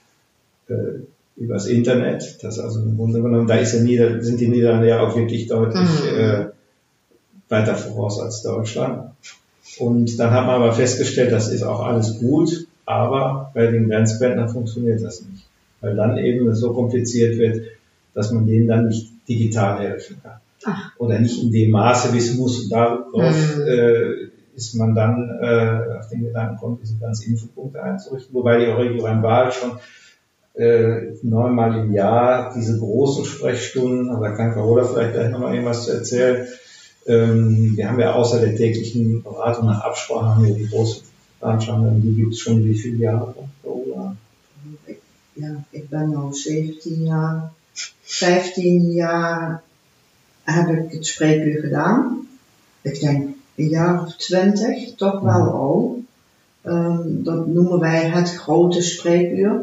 äh, 0.69 1.03
übers 1.37 1.67
Internet. 1.67 2.39
Das 2.43 2.59
also 2.59 2.81
im 2.81 2.97
Grunde 2.97 3.21
genommen, 3.21 3.47
da 3.47 3.57
ist 3.57 3.75
ja 3.75 3.83
Nieder 3.83 4.23
sind 4.23 4.41
die 4.41 4.49
Niederlande 4.49 4.89
ja 4.89 5.01
auch 5.01 5.15
wirklich 5.15 5.47
deutlich 5.47 5.89
Mhm. 5.89 6.19
äh, 6.19 6.47
weiter 7.51 7.75
voraus 7.75 8.19
als 8.19 8.43
Deutschland. 8.43 9.11
Und 9.79 10.19
dann 10.19 10.31
hat 10.31 10.47
man 10.47 10.57
aber 10.63 10.73
festgestellt, 10.73 11.31
das 11.31 11.53
ist 11.53 11.63
auch 11.63 11.81
alles 11.81 12.19
gut, 12.19 12.67
aber 12.87 13.51
bei 13.55 13.67
den 13.67 13.89
Grenzbändern 13.89 14.49
funktioniert 14.49 15.03
das 15.03 15.21
nicht. 15.23 15.45
Weil 15.83 15.97
dann 15.97 16.17
eben 16.17 16.49
es 16.49 16.61
so 16.61 16.73
kompliziert 16.73 17.37
wird, 17.37 17.67
dass 18.15 18.33
man 18.33 18.47
denen 18.47 18.69
dann 18.69 18.89
nicht 18.89 19.11
digital 19.29 19.81
helfen 19.81 20.17
kann. 20.23 20.41
Ach. 20.65 20.93
Oder 20.99 21.19
nicht 21.19 21.43
in 21.43 21.51
dem 21.53 21.71
Maße, 21.71 22.13
wie 22.13 22.19
es 22.19 22.35
muss. 22.35 22.65
Und 22.65 22.71
darauf 22.73 23.57
Mhm. 23.57 23.63
äh, 23.67 24.31
ist 24.55 24.75
man 24.75 24.95
dann 24.95 25.39
äh, 25.41 25.99
auf 25.99 26.09
den 26.09 26.25
Gedanken 26.25 26.59
kommt, 26.59 26.83
diese 26.83 26.97
ganzen 26.99 27.33
Infopunkte 27.33 27.83
einzurichten. 27.83 28.35
Wobei 28.35 28.59
die 28.59 28.67
Euregio 28.67 29.05
Wahl 29.05 29.51
schon 29.51 29.79
äh, 30.55 31.15
neunmal 31.23 31.79
im 31.79 31.93
Jahr 31.93 32.53
diese 32.55 32.79
großen 32.79 33.25
Sprechstunden, 33.25 34.11
aber 34.11 34.29
da 34.29 34.37
kann 34.37 34.53
Carola 34.53 34.85
vielleicht 34.85 35.15
gleich 35.15 35.31
nochmal 35.31 35.55
irgendwas 35.55 35.85
zu 35.87 35.93
erzählen. 35.93 36.47
Ähm, 37.07 37.73
wir 37.77 37.89
haben 37.89 37.99
ja 37.99 38.13
außer 38.13 38.41
der 38.41 38.55
täglichen 38.55 39.23
Beratung 39.23 39.67
nach 39.67 39.81
Absprache 39.83 40.27
haben 40.37 40.45
wir 40.45 40.55
die 40.55 40.69
großen 40.69 41.03
Veranstaltungen, 41.41 42.03
die 42.03 42.15
gibt 42.15 42.35
es 42.35 42.41
schon 42.41 42.65
wie 42.65 42.75
viele 42.75 42.99
Jahre, 42.99 43.35
Carola? 43.63 44.17
Ja, 45.35 45.49
ben 45.91 46.11
nu 46.11 46.33
17 46.33 47.07
jaar, 47.07 47.55
15 48.05 48.93
jaar 48.93 49.63
heb 50.43 50.69
ik 50.69 50.93
het 50.93 51.07
spreekuur 51.07 51.61
gedaan. 51.61 52.27
Ik 52.81 53.01
denk 53.01 53.29
een 53.55 53.69
jaar 53.69 54.03
of 54.03 54.17
20, 54.17 54.95
toch 54.95 55.21
wel 55.21 55.51
al. 55.51 56.03
Ehm, 56.63 57.01
dat 57.05 57.47
noemen 57.47 57.79
wij 57.79 58.11
het 58.11 58.35
grote 58.35 58.83
spreekuur. 58.83 59.63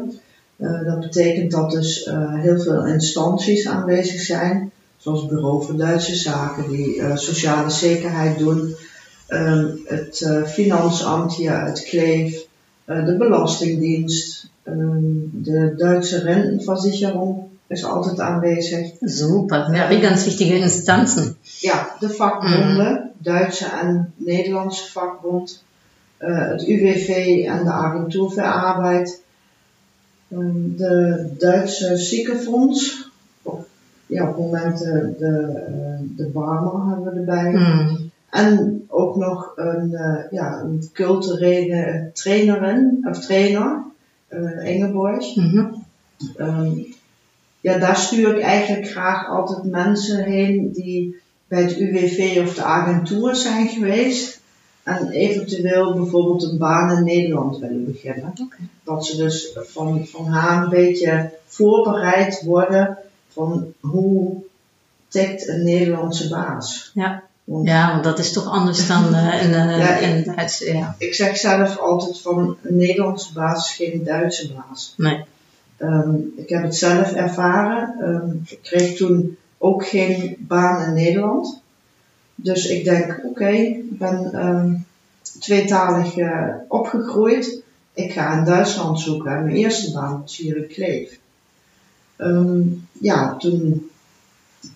Eh, 0.56 0.84
dat 0.84 1.00
betekent 1.00 1.50
dat 1.50 1.70
dus 1.70 2.04
eh, 2.04 2.34
heel 2.34 2.60
veel 2.60 2.86
instanties 2.86 3.66
aanwezig 3.68 4.20
zijn, 4.20 4.70
zoals 4.96 5.26
Bureau 5.26 5.64
voor 5.64 5.76
Duitse 5.76 6.16
Zaken, 6.16 6.68
die 6.68 7.00
eh, 7.00 7.16
sociale 7.16 7.70
zekerheid 7.70 8.38
doen, 8.38 8.74
Ehm, 9.30 9.66
het 9.84 10.42
Finansamt 10.46 11.34
hier 11.34 11.52
uit 11.52 11.82
Kleef, 11.82 12.46
de 12.84 13.14
Belastingdienst, 13.18 14.50
ähm, 14.62 15.30
de 15.32 15.74
Duitse 15.76 16.18
Rentenversicherung 16.18 17.49
ist 17.70 17.84
altijd 17.84 18.20
aanwezig. 18.20 18.94
Super, 19.00 19.72
ja, 19.74 19.88
die 19.88 20.00
ganz 20.00 20.24
wichtige 20.24 20.56
Instanzen. 20.56 21.36
Ja, 21.60 21.94
de 22.00 22.10
vakbonden, 22.10 23.10
Duitse 23.18 23.66
en 23.66 24.12
Nederlandse 24.16 24.90
vakbond, 24.90 25.62
uh, 26.18 26.48
het 26.48 26.62
UWV 26.62 27.08
en 27.46 27.64
de 27.64 27.70
Agentuur 27.70 28.30
voor 28.30 28.42
Arbeid, 28.42 29.20
um, 30.28 30.76
de 30.76 31.26
Duitse 31.38 31.96
ziekenfonds, 31.96 33.10
op, 33.42 33.66
ja, 34.06 34.22
op 34.22 34.28
het 34.28 34.38
moment 34.38 34.78
de, 34.78 35.14
de, 35.18 35.56
de 36.16 36.26
Barmer 36.26 36.86
hebben 36.86 37.12
we 37.12 37.18
erbij. 37.18 37.52
Mm. 37.52 38.10
En 38.30 38.84
ook 38.88 39.16
nog 39.16 39.52
een, 39.56 39.90
uh, 39.90 40.30
ja, 40.30 40.60
een 40.60 40.88
culturele 40.92 42.10
trainerin, 42.12 43.06
of 43.08 43.18
trainer, 43.18 43.82
uh, 44.28 44.64
Ingeborg. 44.64 45.36
Mm 45.36 45.48
-hmm. 45.48 45.84
um, 46.38 46.98
ja, 47.60 47.78
daar 47.78 47.96
stuur 47.96 48.36
ik 48.36 48.42
eigenlijk 48.42 48.88
graag 48.88 49.28
altijd 49.28 49.64
mensen 49.64 50.24
heen 50.24 50.72
die 50.72 51.20
bij 51.48 51.62
het 51.62 51.76
UWV 51.76 52.42
of 52.46 52.54
de 52.54 52.62
agentuur 52.62 53.34
zijn 53.34 53.68
geweest. 53.68 54.40
En 54.82 55.10
eventueel 55.10 55.94
bijvoorbeeld 55.94 56.42
een 56.42 56.58
baan 56.58 56.96
in 56.96 57.04
Nederland 57.04 57.58
willen 57.58 57.84
beginnen. 57.84 58.32
Okay. 58.40 58.68
Dat 58.84 59.06
ze 59.06 59.16
dus 59.16 59.52
van, 59.54 60.06
van 60.06 60.26
haar 60.26 60.62
een 60.62 60.68
beetje 60.68 61.30
voorbereid 61.46 62.42
worden 62.42 62.98
van 63.32 63.72
hoe 63.80 64.42
tikt 65.08 65.48
een 65.48 65.64
Nederlandse 65.64 66.28
baas. 66.28 66.90
Ja. 66.94 67.22
Want, 67.44 67.68
ja, 67.68 67.90
want 67.90 68.04
dat 68.04 68.18
is 68.18 68.32
toch 68.32 68.46
anders 68.46 68.86
dan 68.86 69.14
uh, 69.14 69.42
in, 69.44 69.50
uh, 69.50 69.78
ja, 69.78 69.96
in 69.96 70.24
Duits. 70.24 70.58
Ja. 70.58 70.94
Ik 70.98 71.14
zeg 71.14 71.36
zelf 71.36 71.78
altijd 71.78 72.20
van 72.20 72.56
een 72.62 72.76
Nederlandse 72.76 73.32
baas 73.32 73.68
is 73.68 73.86
geen 73.86 74.04
Duitse 74.04 74.52
baas. 74.52 74.94
Nee. 74.96 75.24
Um, 75.82 76.32
ik 76.36 76.48
heb 76.48 76.62
het 76.62 76.76
zelf 76.76 77.12
ervaren. 77.12 78.08
Um, 78.08 78.42
ik 78.48 78.58
kreeg 78.62 78.96
toen 78.96 79.36
ook 79.58 79.86
geen 79.86 80.36
baan 80.38 80.86
in 80.86 80.94
Nederland. 80.94 81.60
Dus 82.34 82.66
ik 82.66 82.84
denk, 82.84 83.20
oké, 83.24 83.48
ik 83.48 83.98
ben 83.98 84.46
um, 84.46 84.86
tweetalig 85.40 86.16
uh, 86.16 86.54
opgegroeid. 86.68 87.62
Ik 87.92 88.12
ga 88.12 88.38
in 88.38 88.44
Duitsland 88.44 89.00
zoeken. 89.00 89.44
Mijn 89.44 89.56
eerste 89.56 89.92
baan 89.92 90.20
was 90.20 90.36
hier 90.36 90.56
in 90.56 90.68
Kleef. 90.68 91.18
ja, 93.00 93.36
toen 93.36 93.90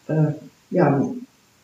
uh, 0.06 0.32
ja, 0.68 1.00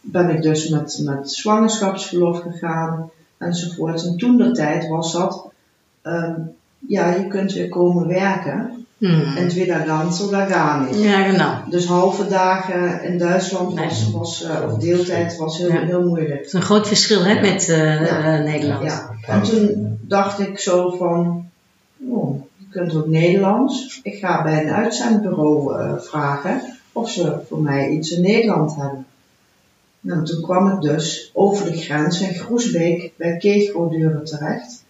ben 0.01 0.29
ik 0.29 0.43
dus 0.43 0.69
met, 0.69 1.01
met 1.05 1.31
zwangerschapsverlof 1.31 2.41
gegaan 2.41 3.11
enzovoort. 3.39 4.07
En 4.07 4.17
toen 4.17 4.37
de 4.37 4.51
tijd 4.51 4.89
was 4.89 5.13
dat, 5.13 5.51
ja, 6.79 7.15
je 7.15 7.27
kunt 7.29 7.53
weer 7.53 7.69
komen 7.69 8.07
werken. 8.07 8.80
Hmm. 9.01 9.37
Entweder 9.37 9.87
ganz 9.87 10.21
oder 10.21 10.47
gar 10.47 10.81
nicht. 10.85 11.01
Ja, 11.01 11.23
genau. 11.31 11.71
Dus 11.71 11.87
halve 11.87 12.27
dagen 12.29 13.03
in 13.05 13.19
Duitsland 13.19 13.75
was, 13.81 14.11
was 14.13 14.43
uh, 14.43 14.73
of 14.73 14.79
deeltijd 14.79 15.37
was 15.37 15.59
heel, 15.59 15.73
Ja. 15.73 15.85
heel 15.85 16.03
moeilijk. 16.07 16.45
Is 16.45 16.53
een 16.53 16.63
groot 16.63 16.87
verschil 16.89 17.25
hè, 17.25 17.41
met 17.41 17.69
uh, 17.69 18.07
Ja. 18.07 18.39
uh, 18.39 18.45
Nederland. 18.45 18.83
Ja. 18.83 19.11
En 19.27 19.43
toen 19.43 19.99
dacht 20.03 20.39
ik 20.41 20.59
zo 20.59 20.91
van, 20.91 21.49
oh, 22.09 22.43
je 22.57 22.65
kunt 22.71 22.95
ook 22.95 23.07
Nederlands. 23.07 24.01
Ik 24.03 24.15
ga 24.19 24.43
bij 24.43 24.63
een 24.63 24.71
uitzendbureau 24.73 25.79
uh, 25.83 25.93
vragen 25.99 26.61
of 26.93 27.11
ze 27.11 27.39
voor 27.49 27.61
mij 27.63 27.89
iets 27.89 28.11
in 28.11 28.23
Nederland 28.23 28.77
hebben. 28.77 29.07
Nou, 30.01 30.25
toen 30.25 30.43
kwam 30.43 30.69
ik 30.69 30.81
dus 30.81 31.31
over 31.35 31.65
de 31.73 31.77
grens 31.79 32.21
in 32.21 32.35
Groesbeek 32.35 33.13
bij 33.17 33.37
Keegoduren 33.37 34.25
terecht. 34.25 34.85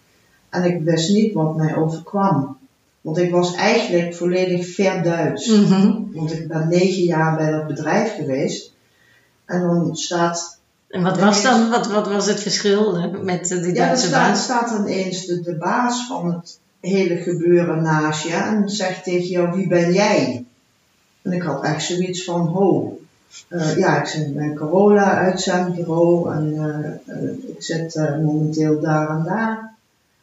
En 0.49 0.63
ik 0.63 0.81
wist 0.83 1.09
niet 1.09 1.33
wat 1.33 1.55
mij 1.55 1.75
overkwam. 1.75 2.57
Want 3.01 3.17
ik 3.17 3.31
was 3.31 3.55
eigenlijk 3.55 4.15
volledig 4.15 4.73
ver 4.73 5.03
Duits. 5.03 5.47
Mhm. 5.47 5.93
Want 6.11 6.31
ik 6.33 6.47
ben 6.47 6.67
negen 6.69 7.03
jaar 7.03 7.35
bij 7.35 7.51
dat 7.51 7.67
bedrijf 7.67 8.15
geweest. 8.15 8.73
En 9.45 9.61
dan 9.61 9.95
staat, 9.95 10.59
En 10.87 11.03
wat 11.03 11.19
was 11.19 11.41
dan, 11.41 11.69
wat, 11.69 11.87
wat 11.87 12.07
was 12.07 12.25
het 12.27 12.39
verschil 12.39 13.09
met 13.21 13.47
die 13.47 13.73
ja, 13.73 13.85
Duitse 13.85 14.07
staat, 14.07 14.27
baas? 14.27 14.43
staat 14.43 14.69
dan 14.69 14.85
eens 14.85 15.25
de, 15.25 15.41
de 15.41 15.55
baas 15.55 16.07
van 16.07 16.33
het 16.33 16.59
hele 16.79 17.15
gebeuren 17.15 17.81
naast 17.81 18.23
je 18.23 18.33
en 18.33 18.69
zegt 18.69 19.03
tegen 19.03 19.27
jou, 19.27 19.51
wie 19.51 19.67
ben 19.67 19.93
jij? 19.93 20.45
En 21.21 21.31
ik 21.31 21.41
had 21.41 21.63
echt 21.63 21.83
zoiets 21.83 22.23
van, 22.23 22.47
ho. 22.47 22.99
Uh, 23.49 23.77
ja, 23.77 23.99
ik 23.99 24.07
zit 24.07 24.33
bij 24.33 24.53
Corolla 24.53 25.17
uitzendbureau 25.17 26.33
en 26.33 26.53
uh, 26.53 27.15
uh, 27.15 27.31
ik 27.47 27.63
zit 27.63 27.95
momenteel 27.95 28.79
daar 28.79 29.09
en 29.09 29.23
daar. 29.23 29.70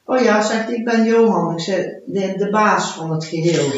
Oh 0.08 0.20
ja, 0.20 0.42
zegt 0.42 0.70
ik 0.70 0.84
ben 0.84 1.04
Johan, 1.04 1.52
ik 1.52 1.60
zeg 1.60 1.84
de, 2.06 2.34
de 2.36 2.50
baas 2.50 2.92
van 2.92 3.10
het 3.10 3.24
geheel. 3.24 3.70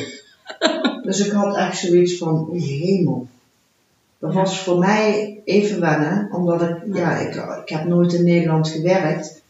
dus 1.07 1.27
ik 1.27 1.33
had 1.33 1.57
echt 1.57 1.79
zoiets 1.79 2.19
van, 2.19 2.49
o 2.51 2.55
hemel. 2.55 3.27
Dat 4.19 4.35
was 4.35 4.63
voor 4.63 4.79
mij 4.79 5.41
even 5.45 5.81
wennen, 5.81 6.29
omdat 6.33 6.63
ik, 6.63 6.77
ja, 6.93 7.17
ik, 7.17 7.35
ik 7.35 7.69
heb 7.69 7.85
nooit 7.85 8.13
in 8.13 8.25
Nederland 8.25 8.69
gewerkt. 8.69 9.43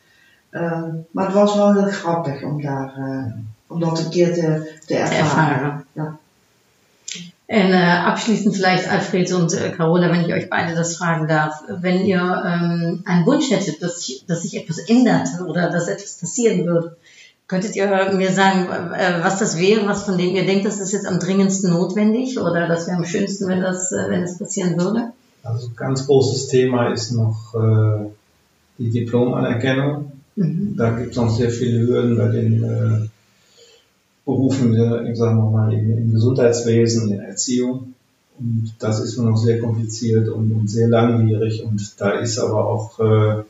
Um, 0.51 1.07
maar 1.11 1.25
het 1.25 1.35
was 1.35 1.57
wel 1.57 1.73
heel 1.73 1.91
grappig 1.91 2.43
om 2.43 2.63
daar, 2.63 2.95
uh, 2.99 3.33
om 3.67 3.81
dat 3.81 3.99
een 3.99 4.11
keer 4.11 4.35
te, 4.35 4.73
te 4.87 4.97
ervaren. 4.97 5.85
Ja. 5.93 6.19
Äh, 7.53 7.75
abschließend 7.75 8.55
vielleicht 8.55 8.89
Alfred 8.89 9.33
und 9.33 9.53
äh, 9.55 9.71
Carola, 9.71 10.13
wenn 10.13 10.25
ich 10.25 10.33
euch 10.33 10.49
beide 10.49 10.77
das 10.77 10.97
fragen 10.97 11.27
darf, 11.27 11.65
wenn 11.69 12.07
ihr 12.07 12.21
ähm, 12.21 13.03
einen 13.05 13.27
Wunsch 13.27 13.51
hättet, 13.51 13.83
dass 13.83 13.99
sich, 13.99 14.25
dass 14.29 14.43
sich 14.43 14.57
etwas 14.57 14.79
ändert 14.79 15.27
oder 15.45 15.69
dass 15.69 15.89
etwas 15.89 16.19
passieren 16.19 16.65
würde, 16.65 16.97
könntet 17.49 17.75
ihr 17.75 17.89
mir 18.13 18.31
sagen, 18.31 18.69
äh, 18.95 19.25
was 19.25 19.41
das 19.41 19.59
wäre, 19.59 19.85
was 19.89 20.05
von 20.05 20.17
dem 20.17 20.37
ihr 20.37 20.47
denkt, 20.47 20.65
das 20.65 20.79
ist 20.79 20.93
jetzt 20.93 21.09
am 21.09 21.19
dringendsten 21.19 21.73
notwendig 21.73 22.39
oder 22.39 22.69
das 22.69 22.87
wäre 22.87 22.99
am 22.99 23.05
schönsten, 23.05 23.49
wenn 23.49 23.61
das, 23.61 23.91
äh, 23.91 24.09
wenn 24.09 24.23
es 24.23 24.39
passieren 24.39 24.79
würde? 24.79 25.11
Also 25.43 25.67
ein 25.67 25.75
ganz 25.75 26.07
großes 26.07 26.47
Thema 26.47 26.93
ist 26.93 27.11
noch 27.11 27.53
äh, 27.57 28.11
die 28.79 28.91
Diplomanerkennung. 28.91 30.13
Mhm. 30.37 30.77
Da 30.77 30.91
gibt 30.91 31.11
es 31.11 31.17
noch 31.17 31.37
sehr 31.37 31.51
viele 31.51 31.81
Hürden 31.81 32.17
bei 32.17 32.29
den 32.29 32.63
äh, 32.63 33.09
Berufen, 34.25 34.75
sagen 35.15 35.39
wir 35.39 35.51
mal, 35.51 35.73
im, 35.73 36.13
Gesundheitswesen, 36.13 37.11
in 37.11 37.19
der 37.19 37.29
Erziehung. 37.29 37.95
Und 38.39 38.75
das 38.79 39.01
ist 39.01 39.17
nur 39.19 39.31
noch 39.31 39.37
sehr 39.37 39.61
kompliziert 39.61 40.29
und, 40.29 40.53
und 40.53 40.69
sehr 40.69 40.89
langwierig. 40.89 41.65
Und 41.65 42.01
da 42.01 42.13
ist 42.13 42.39
aber 42.39 42.67
auch 42.67 42.99
äh, 43.01 43.43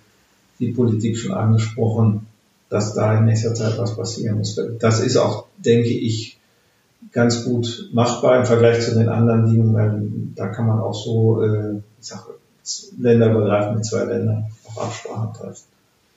die 0.59 0.73
Politik 0.73 1.17
schon 1.17 1.33
angesprochen, 1.33 2.27
dass 2.69 2.95
da 2.95 3.19
in 3.19 3.25
nächster 3.25 3.55
Zeit 3.55 3.79
was 3.79 3.97
passieren 3.97 4.39
muss. 4.39 4.61
Das 4.79 5.01
ist 5.01 5.17
auch, 5.17 5.47
denke 5.59 5.89
ich, 5.89 6.39
ganz 7.13 7.45
gut 7.45 7.91
machbar 7.93 8.39
im 8.39 8.47
Vergleich 8.47 8.85
zu 8.85 8.95
den 8.95 9.09
anderen 9.09 9.51
Dingen, 9.51 9.75
weil 9.75 10.09
da 10.35 10.49
kann 10.49 10.67
man 10.67 10.81
auch 10.81 10.95
so, 10.95 11.43
äh, 11.43 11.77
ich 12.01 12.07
sag, 12.07 12.27
länderübergreifend 12.99 13.77
mit 13.77 13.87
zwei 13.87 14.05
Ländern 14.05 14.45
auch 14.67 14.85
Absprachen 14.85 15.35
treffen. 15.35 15.70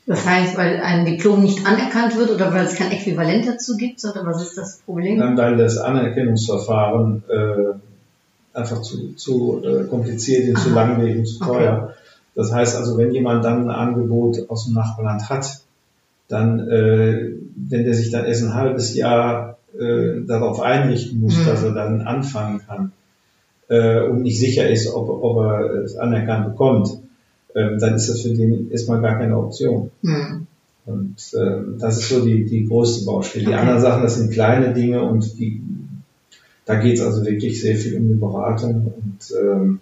Das 0.06 0.26
heißt, 0.28 0.58
weil 0.58 0.82
ein 0.82 1.06
Diplom 1.06 1.44
nicht 1.44 1.66
anerkannt 1.66 2.18
wird 2.18 2.30
oder 2.30 2.54
weil 2.54 2.66
es 2.66 2.76
kein 2.76 2.92
Äquivalent 2.92 3.48
dazu 3.48 3.78
gibt, 3.78 4.04
oder 4.04 4.26
was 4.26 4.42
ist 4.42 4.58
das 4.58 4.80
Problem? 4.86 5.18
Dann, 5.20 5.38
weil 5.38 5.56
das 5.56 5.78
Anerkennungsverfahren 5.78 7.24
äh, 7.30 8.58
einfach 8.58 8.82
zu, 8.82 9.14
zu 9.16 9.64
äh, 9.64 9.86
kompliziert 9.86 10.48
ist, 10.50 10.64
zu 10.64 10.70
langwierig 10.72 11.20
und 11.20 11.26
zu 11.26 11.42
Okay. 11.42 11.52
teuer. 11.52 11.94
Das 12.36 12.52
heißt 12.52 12.76
also, 12.76 12.98
wenn 12.98 13.12
jemand 13.14 13.46
dann 13.46 13.64
ein 13.64 13.70
Angebot 13.70 14.50
aus 14.50 14.66
dem 14.66 14.74
Nachbarland 14.74 15.30
hat, 15.30 15.62
dann, 16.28 16.60
äh, 16.68 17.32
wenn 17.56 17.84
der 17.86 17.94
sich 17.94 18.12
dann 18.12 18.26
erst 18.26 18.44
ein 18.44 18.54
halbes 18.56 18.96
Jahr 18.96 19.58
äh, 19.80 20.26
darauf 20.28 20.60
einrichten 20.62 21.22
muss, 21.22 21.38
Mhm. 21.38 21.46
dass 21.46 21.64
er 21.64 21.74
dann 21.74 22.02
anfangen 22.02 22.62
kann 22.68 22.92
äh, 23.70 24.02
und 24.02 24.24
nicht 24.24 24.40
sicher 24.40 24.70
ist, 24.70 24.94
ob, 24.94 25.10
ob 25.10 25.38
er 25.38 25.84
es 25.84 25.96
anerkannt 25.96 26.48
bekommt, 26.50 26.90
ähm, 27.56 27.80
dann 27.80 27.96
ist 27.96 28.10
das 28.10 28.22
für 28.22 28.34
den 28.34 28.72
erstmal 28.72 29.02
gar 29.02 29.18
keine 29.18 29.38
Option. 29.38 29.92
Hm. 30.04 30.48
Und 30.86 31.16
ähm, 31.40 31.78
das 31.80 32.00
ist 32.00 32.10
so 32.10 32.26
die, 32.26 32.46
die 32.46 32.66
größte 32.66 33.06
Baustelle. 33.06 33.46
Die 33.46 33.54
anderen 33.54 33.80
Sachen, 33.80 34.04
das 34.04 34.18
sind 34.18 34.32
kleine 34.32 34.74
Dinge 34.74 35.02
und 35.04 35.40
die, 35.40 35.62
da 36.66 36.76
geht 36.76 36.96
es 36.96 37.02
also 37.02 37.26
wirklich 37.26 37.62
sehr 37.62 37.78
viel 37.78 37.98
um 37.98 38.08
die 38.10 38.16
Beratung 38.16 38.94
und 38.96 39.36
ähm, 39.42 39.80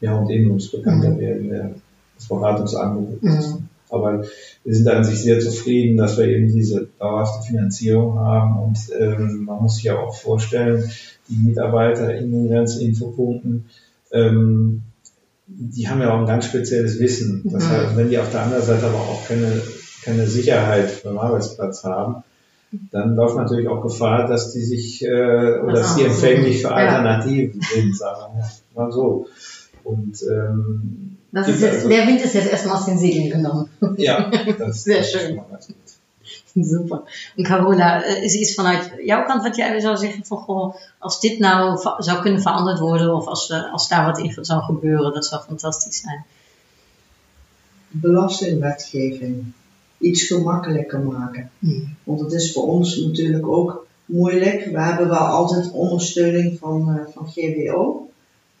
ja 0.00 0.14
und 0.14 0.30
eben 0.30 0.46
ums 0.48 0.70
bekannter 0.70 1.18
werden 1.18 1.48
der, 1.48 1.74
das 2.16 2.28
Beratungsangebot. 2.28 3.22
Mhm. 3.22 3.68
Aber 3.88 4.22
wir 4.62 4.74
sind 4.74 4.86
an 4.86 5.02
sich 5.02 5.20
sehr 5.20 5.40
zufrieden, 5.40 5.96
dass 5.96 6.16
wir 6.16 6.26
eben 6.28 6.52
diese 6.52 6.88
dauerhafte 7.00 7.44
Finanzierung 7.48 8.18
haben 8.20 8.60
und 8.60 8.78
ähm, 8.98 9.44
man 9.46 9.62
muss 9.62 9.76
sich 9.76 9.84
ja 9.84 9.98
auch 9.98 10.14
vorstellen, 10.14 10.88
die 11.28 11.36
Mitarbeiter 11.36 12.16
in 12.16 12.30
den 12.30 12.48
ganzen 12.48 12.82
Infopunkten, 12.82 13.64
ähm, 14.12 14.82
die 15.52 15.88
haben 15.88 16.00
ja 16.00 16.14
auch 16.14 16.20
ein 16.20 16.26
ganz 16.26 16.46
spezielles 16.46 16.98
Wissen. 17.00 17.42
Das 17.44 17.64
Mhm. 17.64 17.68
heißt, 17.70 17.96
wenn 17.96 18.08
die 18.08 18.18
auf 18.18 18.30
der 18.30 18.42
anderen 18.42 18.64
Seite 18.64 18.86
aber 18.86 18.98
auch 18.98 19.26
keine, 19.26 19.60
keine 20.04 20.26
Sicherheit 20.26 21.02
beim 21.02 21.18
Arbeitsplatz 21.18 21.84
haben, 21.84 22.22
dann 22.92 23.16
läuft 23.16 23.36
natürlich 23.36 23.66
auch 23.68 23.82
Gefahr, 23.82 24.28
dass 24.28 24.52
die 24.52 24.62
sich 24.62 25.02
äh, 25.02 25.08
oder 25.60 25.72
dass 25.72 25.96
die 25.96 26.02
so. 26.02 26.06
empfänglich 26.06 26.62
für 26.62 26.68
Ja. 26.68 26.74
Alternativen 26.74 27.60
sind, 27.60 27.96
sagen 27.96 28.34
wir 28.36 28.44
mal 28.82 28.92
so. 28.92 29.26
Und 29.82 30.22
ähm, 30.30 31.16
Das 31.32 31.48
ist 31.48 31.62
jetzt, 31.62 31.74
also- 31.76 31.88
der 31.88 32.06
Wind 32.06 32.20
ist 32.22 32.34
jetzt 32.34 32.50
erstmal 32.50 32.76
aus 32.76 32.86
den 32.86 32.98
Segeln 32.98 33.30
genommen. 33.30 33.68
ja, 33.96 34.30
das 34.58 34.84
Sehr 34.84 34.98
das 34.98 35.10
schön. 35.10 35.40
Super. 36.70 37.32
En 37.36 37.44
Carola, 37.44 38.04
eh, 38.04 38.22
is 38.22 38.34
iets 38.34 38.54
vanuit 38.54 38.90
jouw 39.04 39.24
kant 39.24 39.42
wat 39.42 39.56
jij 39.56 39.80
zou 39.80 39.96
zeggen 39.96 40.24
van 40.24 40.38
goh, 40.38 40.74
als 40.98 41.20
dit 41.20 41.38
nou 41.38 41.78
zou 41.98 42.20
kunnen 42.20 42.42
veranderd 42.42 42.78
worden 42.78 43.14
of 43.14 43.26
als, 43.26 43.52
als 43.72 43.88
daar 43.88 44.04
wat 44.06 44.18
in 44.18 44.38
zou 44.40 44.62
gebeuren, 44.62 45.12
dat 45.14 45.26
zou 45.26 45.42
fantastisch 45.42 46.00
zijn. 46.00 46.24
belastingwetgeving 47.88 49.52
iets 49.98 50.22
gemakkelijker 50.22 51.00
maken. 51.00 51.50
Hmm. 51.58 51.96
Want 52.04 52.20
het 52.20 52.32
is 52.32 52.52
voor 52.52 52.66
ons 52.66 52.96
natuurlijk 52.96 53.48
ook 53.48 53.86
moeilijk. 54.04 54.64
We 54.64 54.80
hebben 54.80 55.08
wel 55.08 55.18
altijd 55.18 55.70
ondersteuning 55.70 56.58
van, 56.58 56.88
eh, 56.88 57.12
van 57.14 57.30
GWO. 57.30 58.08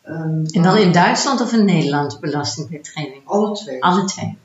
Ehm, 0.02 0.44
En 0.50 0.62
dan 0.62 0.76
in 0.76 0.92
Duitsland 0.92 1.40
of 1.40 1.52
in 1.52 1.64
Nederland 1.64 2.20
belastingwetgeving? 2.20 3.22
alle 3.24 3.54
twee. 3.54 3.82
Alle 3.82 4.04
twee. 4.04 4.36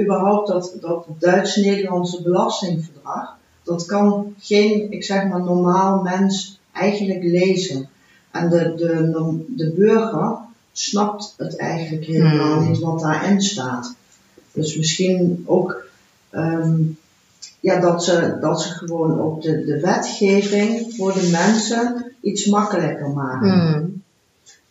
Überhaupt 0.00 0.48
dat, 0.48 0.76
dat 0.80 1.06
Duits-Nederlandse 1.18 2.22
belastingverdrag, 2.22 3.36
dat 3.62 3.86
kan 3.86 4.34
geen, 4.38 4.92
ik 4.92 5.04
zeg 5.04 5.28
maar, 5.28 5.42
normaal 5.42 6.02
mens 6.02 6.60
eigenlijk 6.72 7.22
lezen. 7.22 7.88
En 8.30 8.48
de, 8.48 8.74
de, 8.76 9.44
de 9.56 9.72
burger 9.76 10.36
snapt 10.72 11.34
het 11.36 11.56
eigenlijk 11.56 12.04
helemaal 12.04 12.58
Hmm. 12.58 12.68
niet 12.68 12.78
wat 12.78 13.00
daarin 13.00 13.42
staat. 13.42 13.94
Dus 14.52 14.76
misschien 14.76 15.44
ook 15.46 15.84
ehm, 16.30 16.76
ja, 17.60 17.80
dat, 17.80 18.04
ze, 18.04 18.36
dat 18.40 18.62
ze 18.62 18.68
gewoon 18.68 19.20
ook 19.20 19.42
de, 19.42 19.64
de 19.64 19.80
wetgeving 19.80 20.94
voor 20.96 21.12
de 21.12 21.28
mensen 21.30 22.12
iets 22.20 22.46
makkelijker 22.46 23.08
maken. 23.08 23.50
Hmm. 23.50 23.97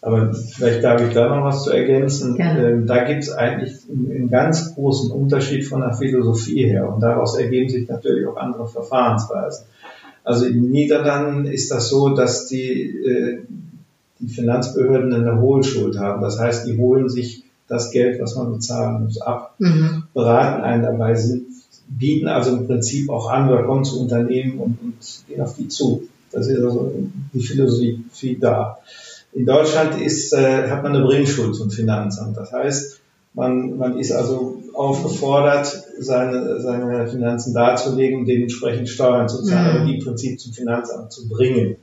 Aber 0.08 0.34
vielleicht 0.34 0.86
darf 0.86 1.06
ich 1.06 1.14
da 1.14 1.28
noch 1.28 1.44
was 1.44 1.66
zu 1.66 1.72
ergänzen. 1.72 2.36
Gerne. 2.36 2.70
Ähm, 2.70 2.88
da 2.88 3.04
gibt 3.04 3.24
es 3.24 3.30
eigentlich 3.30 3.74
einen, 3.90 4.30
ganz 4.30 4.74
großen 4.74 5.12
Unterschied 5.12 5.66
von 5.66 5.82
der 5.82 5.94
Philosophie 5.94 6.66
her 6.66 6.90
und 6.94 7.02
daraus 7.02 7.38
ergeben 7.38 7.68
sich 7.68 7.90
natürlich 7.90 8.26
auch 8.26 8.38
andere 8.38 8.70
Verfahrensweisen. 8.70 9.66
Also 10.24 10.46
in 10.46 10.64
den 10.64 10.72
Niederlanden 10.72 11.46
ist 11.46 11.72
das 11.72 11.90
so, 11.90 12.16
dass 12.16 12.48
die, 12.48 12.84
äh, 13.06 13.40
die 14.20 14.28
Finanzbehörden 14.28 15.14
eine 15.14 15.42
Hohlschuld 15.42 16.00
haben. 16.00 16.22
Das 16.22 16.40
heißt, 16.40 16.66
die 16.68 16.78
holen 16.78 17.10
sich 17.10 17.44
das 17.68 17.92
Geld, 17.92 18.22
was 18.22 18.38
man 18.38 18.54
bezahlen 18.54 19.04
muss, 19.04 19.20
ab, 19.20 19.56
Mhm. 19.60 20.04
beraten 20.14 20.64
einen 20.64 20.84
dabei, 20.84 21.16
sind, 21.16 21.48
bieten 21.90 22.30
also 22.30 22.56
im 22.56 22.66
Prinzip 22.66 23.10
auch 23.10 23.30
an 23.30 23.50
oder 23.50 23.64
kommen 23.64 23.84
zu 23.84 24.00
Unternehmen 24.00 24.58
und, 24.60 24.78
und 24.82 24.96
gehen 25.28 25.42
auf 25.42 25.56
die 25.56 25.68
zu. 25.68 26.08
Das 26.32 26.48
ist 26.48 26.58
also 26.64 26.94
die 27.34 27.42
Philosophie 27.42 28.38
da. 28.40 28.78
In 29.38 29.46
Deutschland 29.46 30.02
ist, 30.02 30.34
äh, 30.34 30.68
hat 30.70 30.82
man 30.84 30.96
eine 30.96 31.06
Bringschuld 31.06 31.56
zum 31.56 31.70
Finanzamt. 31.70 32.36
Das 32.38 32.52
heißt, 32.52 33.00
man, 33.36 33.78
man 33.78 34.00
ist 34.00 34.12
also 34.12 34.58
aufgefordert, 34.74 35.68
seine, 36.00 36.60
seine 36.60 37.08
Finanzen 37.08 37.54
darzulegen 37.54 38.20
und 38.22 38.26
dementsprechend 38.26 38.90
Steuern 38.90 39.30
zu 39.30 39.44
zahlen, 39.44 39.74
Mhm. 39.74 39.78
aber 39.82 39.86
die 39.86 39.98
im 40.00 40.04
Prinzip 40.04 40.40
zum 40.40 40.54
Finanzamt 40.54 41.12
zu 41.12 41.30
bringen. 41.30 41.76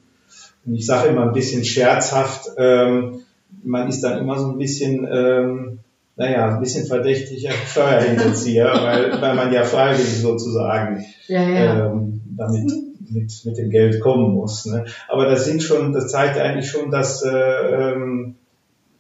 Und 0.67 0.75
ich 0.75 0.85
sage 0.85 1.09
immer 1.11 1.23
ein 1.23 1.33
bisschen 1.33 1.65
scherzhaft, 1.65 2.51
ähm, 2.57 3.21
man 3.63 3.89
ist 3.89 4.01
dann 4.03 4.19
immer 4.19 4.37
so 4.39 4.49
ein 4.51 4.59
bisschen, 4.59 5.07
ähm, 5.11 5.79
naja, 6.17 6.55
ein 6.55 6.61
bisschen 6.61 6.87
verdächtiger 6.87 7.51
Steuerhinterzieher, 7.71 8.67
weil, 8.83 9.21
weil 9.23 9.35
man 9.37 9.53
ja 9.53 9.63
freiwillig 9.63 10.21
sozusagen 10.21 11.05
Ja, 11.29 11.43
ja. 11.49 11.87
ähm, 11.87 12.21
damit 12.37 12.73
mit, 13.11 13.33
mit 13.45 13.57
dem 13.59 13.71
Geld 13.71 14.01
kommen 14.01 14.35
muss. 14.35 14.67
Ne? 14.67 14.85
Aber 15.09 15.27
das 15.27 15.45
sind 15.45 15.63
schon, 15.63 15.93
das 15.93 16.11
zeigt 16.11 16.39
eigentlich 16.39 16.71
schon, 16.71 16.91
dass 16.91 17.23
äh, 17.23 17.31
ähm, 17.31 18.37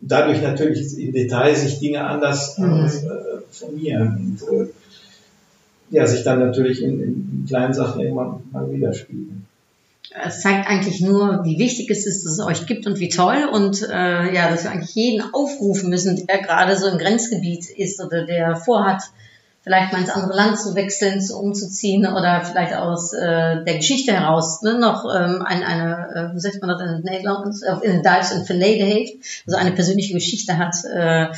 dadurch 0.00 0.42
natürlich 0.42 0.98
im 0.98 1.12
Detail 1.12 1.54
sich 1.54 1.78
Dinge 1.78 2.04
anders, 2.04 2.58
Mhm. 2.58 2.64
anders 2.64 3.04
äh, 3.04 3.08
formieren 3.50 4.38
und 4.48 4.56
äh, 4.56 4.66
ja, 5.90 6.06
sich 6.06 6.24
dann 6.24 6.40
natürlich 6.40 6.82
in, 6.82 7.00
in 7.00 7.44
kleinen 7.46 7.74
Sachen 7.74 8.00
irgendwann 8.00 8.42
mal 8.52 8.70
widerspiegeln. 8.70 9.46
Es 10.26 10.40
zeigt 10.42 10.68
eigentlich 10.68 11.00
nur, 11.00 11.44
wie 11.44 11.58
wichtig 11.58 11.90
es 11.90 12.06
ist, 12.06 12.24
dass 12.24 12.34
es 12.34 12.40
euch 12.40 12.66
gibt 12.66 12.86
und 12.86 13.00
wie 13.00 13.08
toll. 13.08 13.48
Und 13.52 13.82
äh, 13.82 14.32
ja, 14.32 14.48
dass 14.48 14.64
wir 14.64 14.70
eigentlich 14.70 14.94
jeden 14.94 15.22
aufrufen 15.34 15.90
müssen, 15.90 16.24
der 16.26 16.38
gerade 16.38 16.76
so 16.76 16.86
im 16.86 16.98
Grenzgebiet 16.98 17.68
ist 17.70 18.00
oder 18.00 18.24
der 18.24 18.54
vorhat, 18.54 19.02
vielleicht 19.64 19.92
mal 19.92 20.00
ins 20.00 20.10
andere 20.10 20.36
Land 20.36 20.60
zu 20.60 20.74
wechseln, 20.74 21.22
zu 21.22 21.38
umzuziehen 21.38 22.06
oder 22.06 22.44
vielleicht 22.44 22.74
aus 22.74 23.14
äh, 23.14 23.64
der 23.64 23.76
Geschichte 23.76 24.12
heraus 24.12 24.60
ne, 24.60 24.78
noch 24.78 25.06
ähm, 25.06 25.42
ein, 25.42 25.62
eine, 25.62 26.30
äh, 26.32 26.34
wie 26.34 26.40
sagt 26.40 26.60
man 26.60 26.68
das 26.68 26.82
in 26.82 27.02
Nederlands, 27.02 27.62
äh, 27.62 27.74
in 27.82 28.02
Duits 28.02 28.32
ein 28.32 28.44
Verleden 28.44 28.86
heeft, 28.86 29.14
also 29.46 29.58
eine 29.58 29.72
persönliche 29.72 30.12
Geschichte 30.12 30.58
hat 30.58 30.76
äh, 30.84 31.28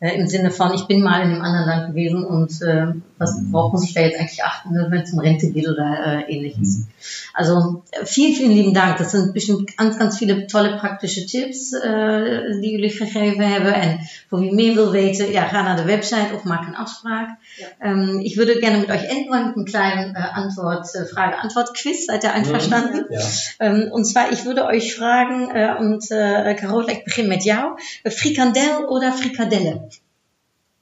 äh, 0.00 0.18
im 0.18 0.26
Sinne 0.26 0.50
von, 0.50 0.72
ich 0.72 0.86
bin 0.86 1.02
mal 1.02 1.22
in 1.22 1.32
einem 1.32 1.42
anderen 1.42 1.66
Land 1.66 1.88
gewesen 1.88 2.24
und 2.24 2.62
äh, 2.62 2.86
was, 3.18 3.38
worauf 3.50 3.72
muss 3.72 3.84
ich 3.84 3.92
da 3.92 4.00
jetzt 4.00 4.18
eigentlich 4.18 4.42
achten, 4.42 4.72
ne, 4.72 4.86
wenn 4.88 5.02
es 5.02 5.12
um 5.12 5.18
Rente 5.18 5.50
geht 5.50 5.68
oder 5.68 6.24
äh, 6.26 6.32
ähnliches. 6.32 6.86
Also 7.34 7.82
äh, 7.90 8.06
vielen, 8.06 8.34
vielen 8.34 8.52
lieben 8.52 8.74
Dank. 8.74 8.98
Dat 8.98 9.10
zijn 9.10 9.32
bestimmt 9.32 9.76
ganz, 9.76 9.98
ganz 9.98 10.18
viele 10.18 10.46
tolle 10.46 10.78
praktische 10.78 11.26
tips 11.26 11.72
äh, 11.72 12.60
die 12.60 12.70
jullie 12.70 12.90
gegeven 12.90 13.48
hebben. 13.48 13.74
En 13.74 13.98
voor 14.28 14.40
wie 14.40 14.54
meer 14.54 14.74
wil 14.74 14.90
weten, 14.90 15.30
ja, 15.30 15.48
ga 15.48 15.62
naar 15.62 15.76
de 15.76 15.84
website 15.84 16.34
of 16.34 16.44
maak 16.44 16.66
een 16.66 16.76
afspraak. 16.76 17.38
Ähm, 17.82 18.20
ich 18.22 18.36
würde 18.36 18.58
gerne 18.60 18.78
mit 18.78 18.90
euch 18.90 19.04
enden 19.04 19.30
wollen 19.30 19.46
mit 19.48 19.56
einem 19.56 19.64
kleinen 19.64 20.14
äh, 20.14 20.18
Antwort, 20.18 20.86
äh, 20.94 21.04
Frage-Antwort-Quiz. 21.04 22.06
Seid 22.06 22.24
ihr 22.24 22.32
einverstanden? 22.32 23.04
Ja. 23.10 23.20
Ähm, 23.60 23.90
und 23.92 24.04
zwar, 24.04 24.32
ich 24.32 24.44
würde 24.44 24.66
euch 24.66 24.94
fragen, 24.94 25.50
äh, 25.50 25.76
und 25.78 26.10
äh, 26.10 26.54
Carola, 26.54 26.92
ich 26.92 27.04
beginne 27.04 27.28
mit 27.28 27.44
jou. 27.44 27.76
Äh, 28.04 28.10
Frikandel 28.10 28.86
oder 28.88 29.12
Frikadelle? 29.12 29.88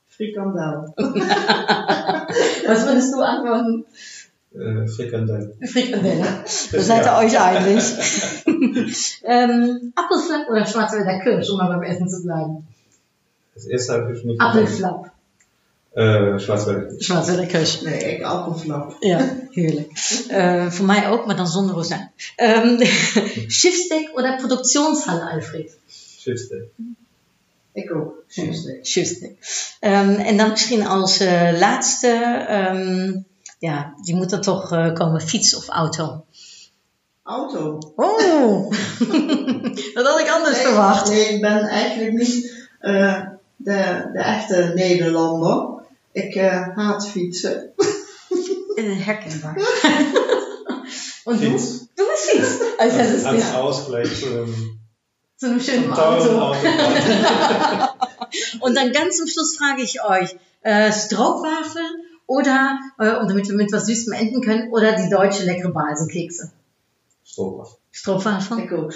Frikandel. 0.09 0.93
Was 2.67 2.87
würdest 2.87 3.15
du 3.15 3.21
antworten? 3.21 3.85
Äh, 4.55 4.87
Frikandel. 4.87 5.55
Frikadelle. 5.65 6.27
Da 6.73 6.81
seid 6.81 7.07
ihr 7.07 7.17
euch 7.17 7.41
einig. 7.41 7.83
ähm, 9.25 9.93
Apfelflapp 9.95 10.49
oder 10.51 10.67
Schwarzwälder 10.67 11.21
Kirsch, 11.21 11.49
um 11.51 11.59
mal 11.59 11.69
beim 11.69 11.83
Essen 11.83 12.09
zu 12.09 12.23
bleiben? 12.23 12.67
Das 13.55 13.67
erste 13.67 13.93
habe 13.95 14.13
ich 14.15 14.25
nicht 14.25 14.41
Appelflap. 14.41 15.12
Äh, 15.95 16.39
Schwarzwälder. 16.39 16.89
Schwarzwälder 16.99 17.47
Kirsch. 17.47 17.83
Nee, 17.83 18.17
ik 18.17 18.23
appelflap. 18.23 18.97
Ja, 19.01 19.37
heerlijk. 19.51 19.91
Eh, 20.29 20.71
voor 20.71 20.87
mij 20.87 21.09
ook, 21.09 21.27
maar 21.27 21.37
dan 21.37 21.47
zonder 21.47 21.75
rozijn. 21.75 22.13
Ehm 22.37 22.85
Schiffsteak 23.59 24.19
oder 24.19 24.37
Produktionshalle, 24.37 25.31
Alfred? 25.31 25.79
Schiffsteak. 26.19 26.63
Ik 27.73 27.95
ook. 27.95 28.25
Schiefsteak. 28.29 28.87
Schiffsteak. 28.87 29.33
Ehm, 29.81 30.15
en 30.15 30.37
dan 30.37 30.51
misschien 30.51 30.87
als 30.87 31.21
eh, 31.21 31.59
laatste, 31.59 32.09
ehm, 32.49 33.13
ja, 33.59 33.95
die 34.03 34.15
moet 34.15 34.33
er 34.33 34.41
toch 34.41 34.73
eh, 34.73 34.93
komen, 34.93 35.21
fiets 35.21 35.57
of 35.57 35.69
auto. 35.69 36.25
Auto. 37.23 37.79
Oh, 37.97 38.71
dat 39.95 40.07
had 40.07 40.21
ik 40.21 40.31
anders 40.31 40.57
Nee, 40.57 40.67
verwacht. 40.67 41.09
Nee, 41.09 41.29
ik 41.29 41.41
ben 41.41 41.65
eigenlijk 41.65 42.13
niet 42.13 42.67
eh, 42.81 43.21
de, 43.57 44.09
de 44.13 44.19
echte 44.19 44.73
Nederlander. 44.75 45.72
Ik 46.13 46.35
eh, 46.35 46.77
haat 46.77 47.09
fietsen. 47.09 47.73
Herkenbaar. 49.07 49.57
Und 51.25 51.41
du? 51.41 51.51
Fiets. 51.51 51.89
Du 51.97 52.05
bist 52.07 52.31
Fiets. 52.31 52.61
Also 52.79 52.99
das 52.99 53.11
ist 53.11 53.25
Als 53.25 53.43
ja, 53.43 53.61
Ausgleich 53.61 54.21
zu 54.21 54.27
einem 54.27 54.81
zu 55.37 55.47
einem 55.47 55.61
schönen 55.61 55.93
Auto. 55.93 56.39
Autofahrt. 56.39 57.97
Und 58.61 58.77
dann 58.77 58.93
ganz 58.93 59.17
zum 59.17 59.27
Schluss 59.27 59.57
frage 59.57 59.83
ich 59.83 60.03
euch, 60.05 60.37
äh, 60.63 60.93
Stroopwafel 60.93 61.83
oder, 62.27 62.79
äh, 62.99 63.17
und 63.17 63.29
damit 63.29 63.49
wir 63.49 63.57
mit 63.57 63.73
was 63.73 63.87
Süßem 63.87 64.13
enden 64.13 64.41
können, 64.41 64.71
oder 64.73 64.93
die 64.93 65.11
deutsche 65.11 65.45
leckere 65.45 65.73
Balsenkekse? 65.73 66.53
Stroopwafel. 67.25 67.82
Stroopwafel. 67.95 68.89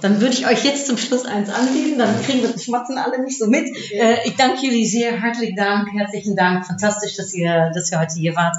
Dann 0.00 0.20
würde 0.20 0.32
ich 0.34 0.46
euch 0.46 0.64
jetzt 0.64 0.86
zum 0.86 0.96
Schluss 0.96 1.26
eins 1.26 1.50
anbieten, 1.50 1.98
dann 1.98 2.20
kriegen 2.22 2.40
wir 2.42 2.48
das 2.50 2.64
Schmatzen 2.64 2.96
alle 2.98 3.22
nicht 3.22 3.38
so 3.38 3.46
mit. 3.46 3.66
Äh, 3.92 4.26
ich 4.26 4.34
danke 4.36 4.64
Julie 4.66 4.86
sehr, 4.86 5.20
herzlichen 5.20 5.56
Dank, 5.56 5.92
herzlichen 5.92 6.34
Dank, 6.36 6.66
fantastisch, 6.66 7.16
dass 7.16 7.34
ihr, 7.34 7.70
dass 7.74 7.92
ihr 7.92 8.00
heute 8.00 8.14
hier 8.14 8.34
wart. 8.34 8.56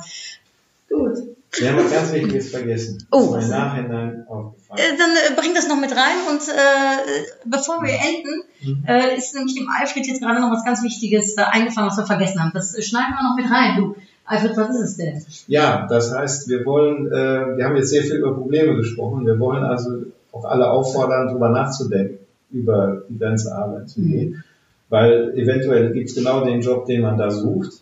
Goed. 0.88 1.18
Wir 1.54 1.70
haben 1.70 1.84
was 1.84 1.92
ganz 1.92 2.14
Wichtiges 2.14 2.50
vergessen. 2.52 3.06
Oh. 3.12 3.34
Das 3.34 3.44
ist 3.44 3.50
mir 3.50 3.56
im 3.58 3.62
Nachhinein 3.62 4.26
aufgefallen. 4.30 4.80
Äh, 4.80 4.98
dann 4.98 5.10
äh, 5.10 5.36
bring 5.42 5.54
das 5.54 5.68
noch 5.68 5.76
mit 5.78 5.92
rein 5.92 6.16
und 6.30 6.42
äh, 6.48 7.26
bevor 7.46 7.82
wir 7.84 7.92
enden, 7.94 8.44
Mhm. 8.64 8.86
äh, 8.88 9.18
ist 9.18 9.34
nämlich 9.34 9.56
dem 9.56 9.68
Alfred 9.70 10.06
jetzt 10.06 10.22
gerade 10.22 10.40
noch 10.40 10.52
was 10.52 10.64
ganz 10.64 10.84
Wichtiges 10.84 11.36
äh, 11.36 11.42
eingefallen, 11.42 11.90
was 11.90 11.98
wir 11.98 12.06
vergessen 12.06 12.40
haben. 12.40 12.52
Das 12.54 12.76
äh, 12.76 12.82
schneiden 12.84 13.16
wir 13.16 13.24
noch 13.24 13.36
mit 13.36 13.50
rein. 13.52 13.76
Du, 13.76 13.96
Alfred, 14.32 14.56
was 14.56 14.70
ist 14.70 14.82
es 14.82 14.98
denn? 14.98 15.22
Ja, 15.48 15.88
das 15.90 16.16
heißt, 16.16 16.48
wir 16.48 16.66
wollen, 16.66 17.08
äh, 17.08 17.58
wir 17.58 17.66
haben 17.66 17.76
jetzt 17.76 17.90
sehr 17.90 18.04
viel 18.04 18.16
über 18.16 18.34
Probleme 18.34 18.78
gesprochen. 18.78 19.26
Wir 19.26 19.38
wollen 19.38 19.62
also 19.64 20.04
auch 20.32 20.46
alle 20.46 20.72
auffordern, 20.72 21.28
darüber 21.28 21.50
nachzudenken, 21.50 22.20
über 22.50 23.04
die 23.10 23.18
ganze 23.18 23.54
Arbeit 23.54 23.90
zu 23.90 24.02
gehen. 24.02 24.42
Weil 24.88 25.38
eventuell 25.38 25.92
gibt 25.92 26.10
es 26.10 26.16
genau 26.16 26.46
den 26.46 26.62
Job, 26.62 26.86
den 26.86 27.02
man 27.02 27.18
da 27.18 27.30
sucht. 27.30 27.82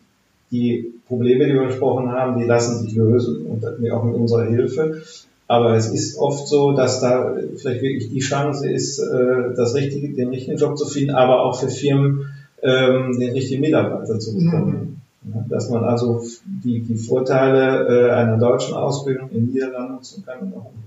Die 0.49 0.91
Probleme, 1.07 1.45
die 1.45 1.53
wir 1.53 1.67
besprochen 1.67 2.11
haben, 2.11 2.39
die 2.39 2.45
lassen 2.45 2.79
sich 2.79 2.95
lösen 2.95 3.45
und 3.45 3.63
auch 3.91 4.03
mit 4.03 4.15
unserer 4.15 4.45
Hilfe. 4.45 5.03
Aber 5.47 5.75
es 5.75 5.91
ist 5.91 6.17
oft 6.17 6.47
so, 6.47 6.71
dass 6.71 6.99
da 6.99 7.35
vielleicht 7.57 7.83
wirklich 7.83 8.09
die 8.09 8.21
Chance 8.21 8.67
ist, 8.67 8.97
äh, 8.97 9.53
das 9.55 9.75
richtige, 9.75 10.15
den 10.15 10.29
richtigen 10.29 10.57
Job 10.57 10.79
zu 10.79 10.87
finden, 10.87 11.11
aber 11.11 11.43
auch 11.43 11.59
für 11.59 11.69
Firmen 11.69 12.25
ähm, 12.63 13.19
den 13.19 13.33
richtigen 13.33 13.61
Mitarbeiter 13.61 14.17
zu 14.17 14.35
bekommen. 14.35 14.98
Dass 15.21 15.69
man 15.69 15.83
also 15.83 16.23
die, 16.45 16.79
die 16.81 16.95
Vorteile 16.97 17.87
äh, 18.09 18.11
einer 18.11 18.37
deutschen 18.37 18.73
Ausbildung 18.73 19.29
in 19.31 19.47
Niederlanden 19.47 19.93
nutzen 19.95 20.23
kann 20.25 20.39
und 20.39 20.53
auch 20.53 20.65
umgekehrt. 20.65 20.85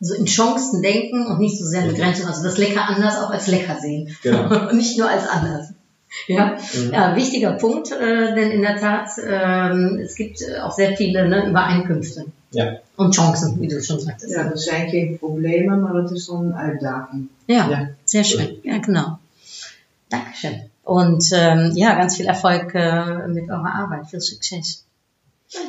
Also 0.00 0.14
in 0.14 0.26
Chancen 0.26 0.82
denken 0.82 1.26
und 1.26 1.38
nicht 1.38 1.58
so 1.58 1.64
sehr 1.64 1.82
in 1.84 1.88
Begrenzung, 1.88 2.26
also 2.26 2.42
das 2.42 2.58
Lecker 2.58 2.82
anders 2.88 3.16
auch 3.18 3.30
als 3.30 3.46
lecker 3.46 3.78
sehen. 3.80 4.14
Genau. 4.22 4.68
und 4.70 4.76
nicht 4.76 4.98
nur 4.98 5.08
als 5.08 5.26
anders. 5.28 5.68
Ja, 6.28 6.56
Mhm. 6.74 6.92
ja 6.92 7.14
wichtiger 7.16 7.52
Punkt, 7.52 7.92
äh, 7.92 8.34
denn 8.34 8.50
in 8.50 8.62
der 8.62 8.76
Tat, 8.80 9.08
ähm, 9.24 9.98
es 10.02 10.14
gibt 10.14 10.40
äh, 10.42 10.58
auch 10.60 10.72
sehr 10.72 10.96
viele 10.96 11.28
ne, 11.28 11.48
Übereinkünfte 11.48 12.26
Ja. 12.52 12.76
und 12.96 13.14
Chancen, 13.14 13.60
wie 13.60 13.68
du 13.68 13.82
schon 13.82 14.00
sagtest. 14.00 14.32
Ja, 14.34 14.42
er 14.50 14.58
zijn 14.58 14.88
geen 14.88 15.18
problemen, 15.18 15.80
maar 15.80 15.94
het 15.94 16.10
is 16.10 16.28
een 16.28 16.54
uitdaging. 16.54 17.28
Ja, 17.46 17.68
Ja. 17.70 17.88
sehr 18.04 18.24
schön. 18.24 18.56
Ja, 18.62 18.78
genau. 18.80 19.18
Dankeschön. 20.08 20.70
Und 20.86 21.32
ähm, 21.32 21.72
ja, 21.74 21.96
ganz 21.96 22.16
viel 22.16 22.26
Erfolg 22.26 22.72
äh, 22.74 23.26
mit 23.26 23.50
eurer 23.50 23.74
Arbeit. 23.74 24.08
Viel 24.08 24.20
Succes. 24.20 24.84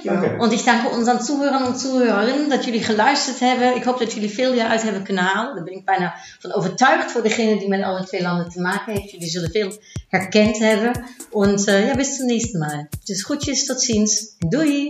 Danke. 0.04 0.38
Und 0.40 0.54
ich 0.54 0.64
danke 0.64 0.90
unseren 0.90 1.22
Zuhörern 1.22 1.64
und 1.64 1.78
Zuhörerinnen 1.80 2.50
dat 2.52 2.66
jullie 2.66 2.84
geluisterd 2.84 3.40
hebben. 3.40 3.76
Ik 3.76 3.84
hoop 3.84 4.00
dat 4.00 4.14
jullie 4.14 4.30
veel 4.30 4.52
hieruit 4.52 4.84
hebben 4.84 5.04
kunnen 5.04 5.24
halen. 5.24 5.56
Daar 5.56 5.64
ben 5.64 5.74
ik 5.74 5.86
bijna 5.86 6.14
van 6.40 6.54
overtuigd 6.54 7.12
voor 7.12 7.24
degene 7.24 7.60
die 7.60 7.68
met 7.68 7.84
alle 7.84 8.06
twee 8.06 8.22
landen 8.22 8.50
te 8.50 8.62
maken 8.62 8.94
heeft. 8.94 9.12
Jullie 9.12 9.30
zullen 9.30 9.52
veel 9.52 9.72
herkend 10.08 10.58
hebben. 10.60 11.04
Und 11.32 11.68
äh, 11.68 11.88
ja, 11.88 11.96
bis 11.96 12.16
zum 12.16 12.28
nächsten 12.28 12.60
Mal. 12.60 12.88
Dus 13.04 13.24
groetjes, 13.24 13.66
tot 13.66 13.82
ziens. 13.82 14.36
Doei. 14.50 14.90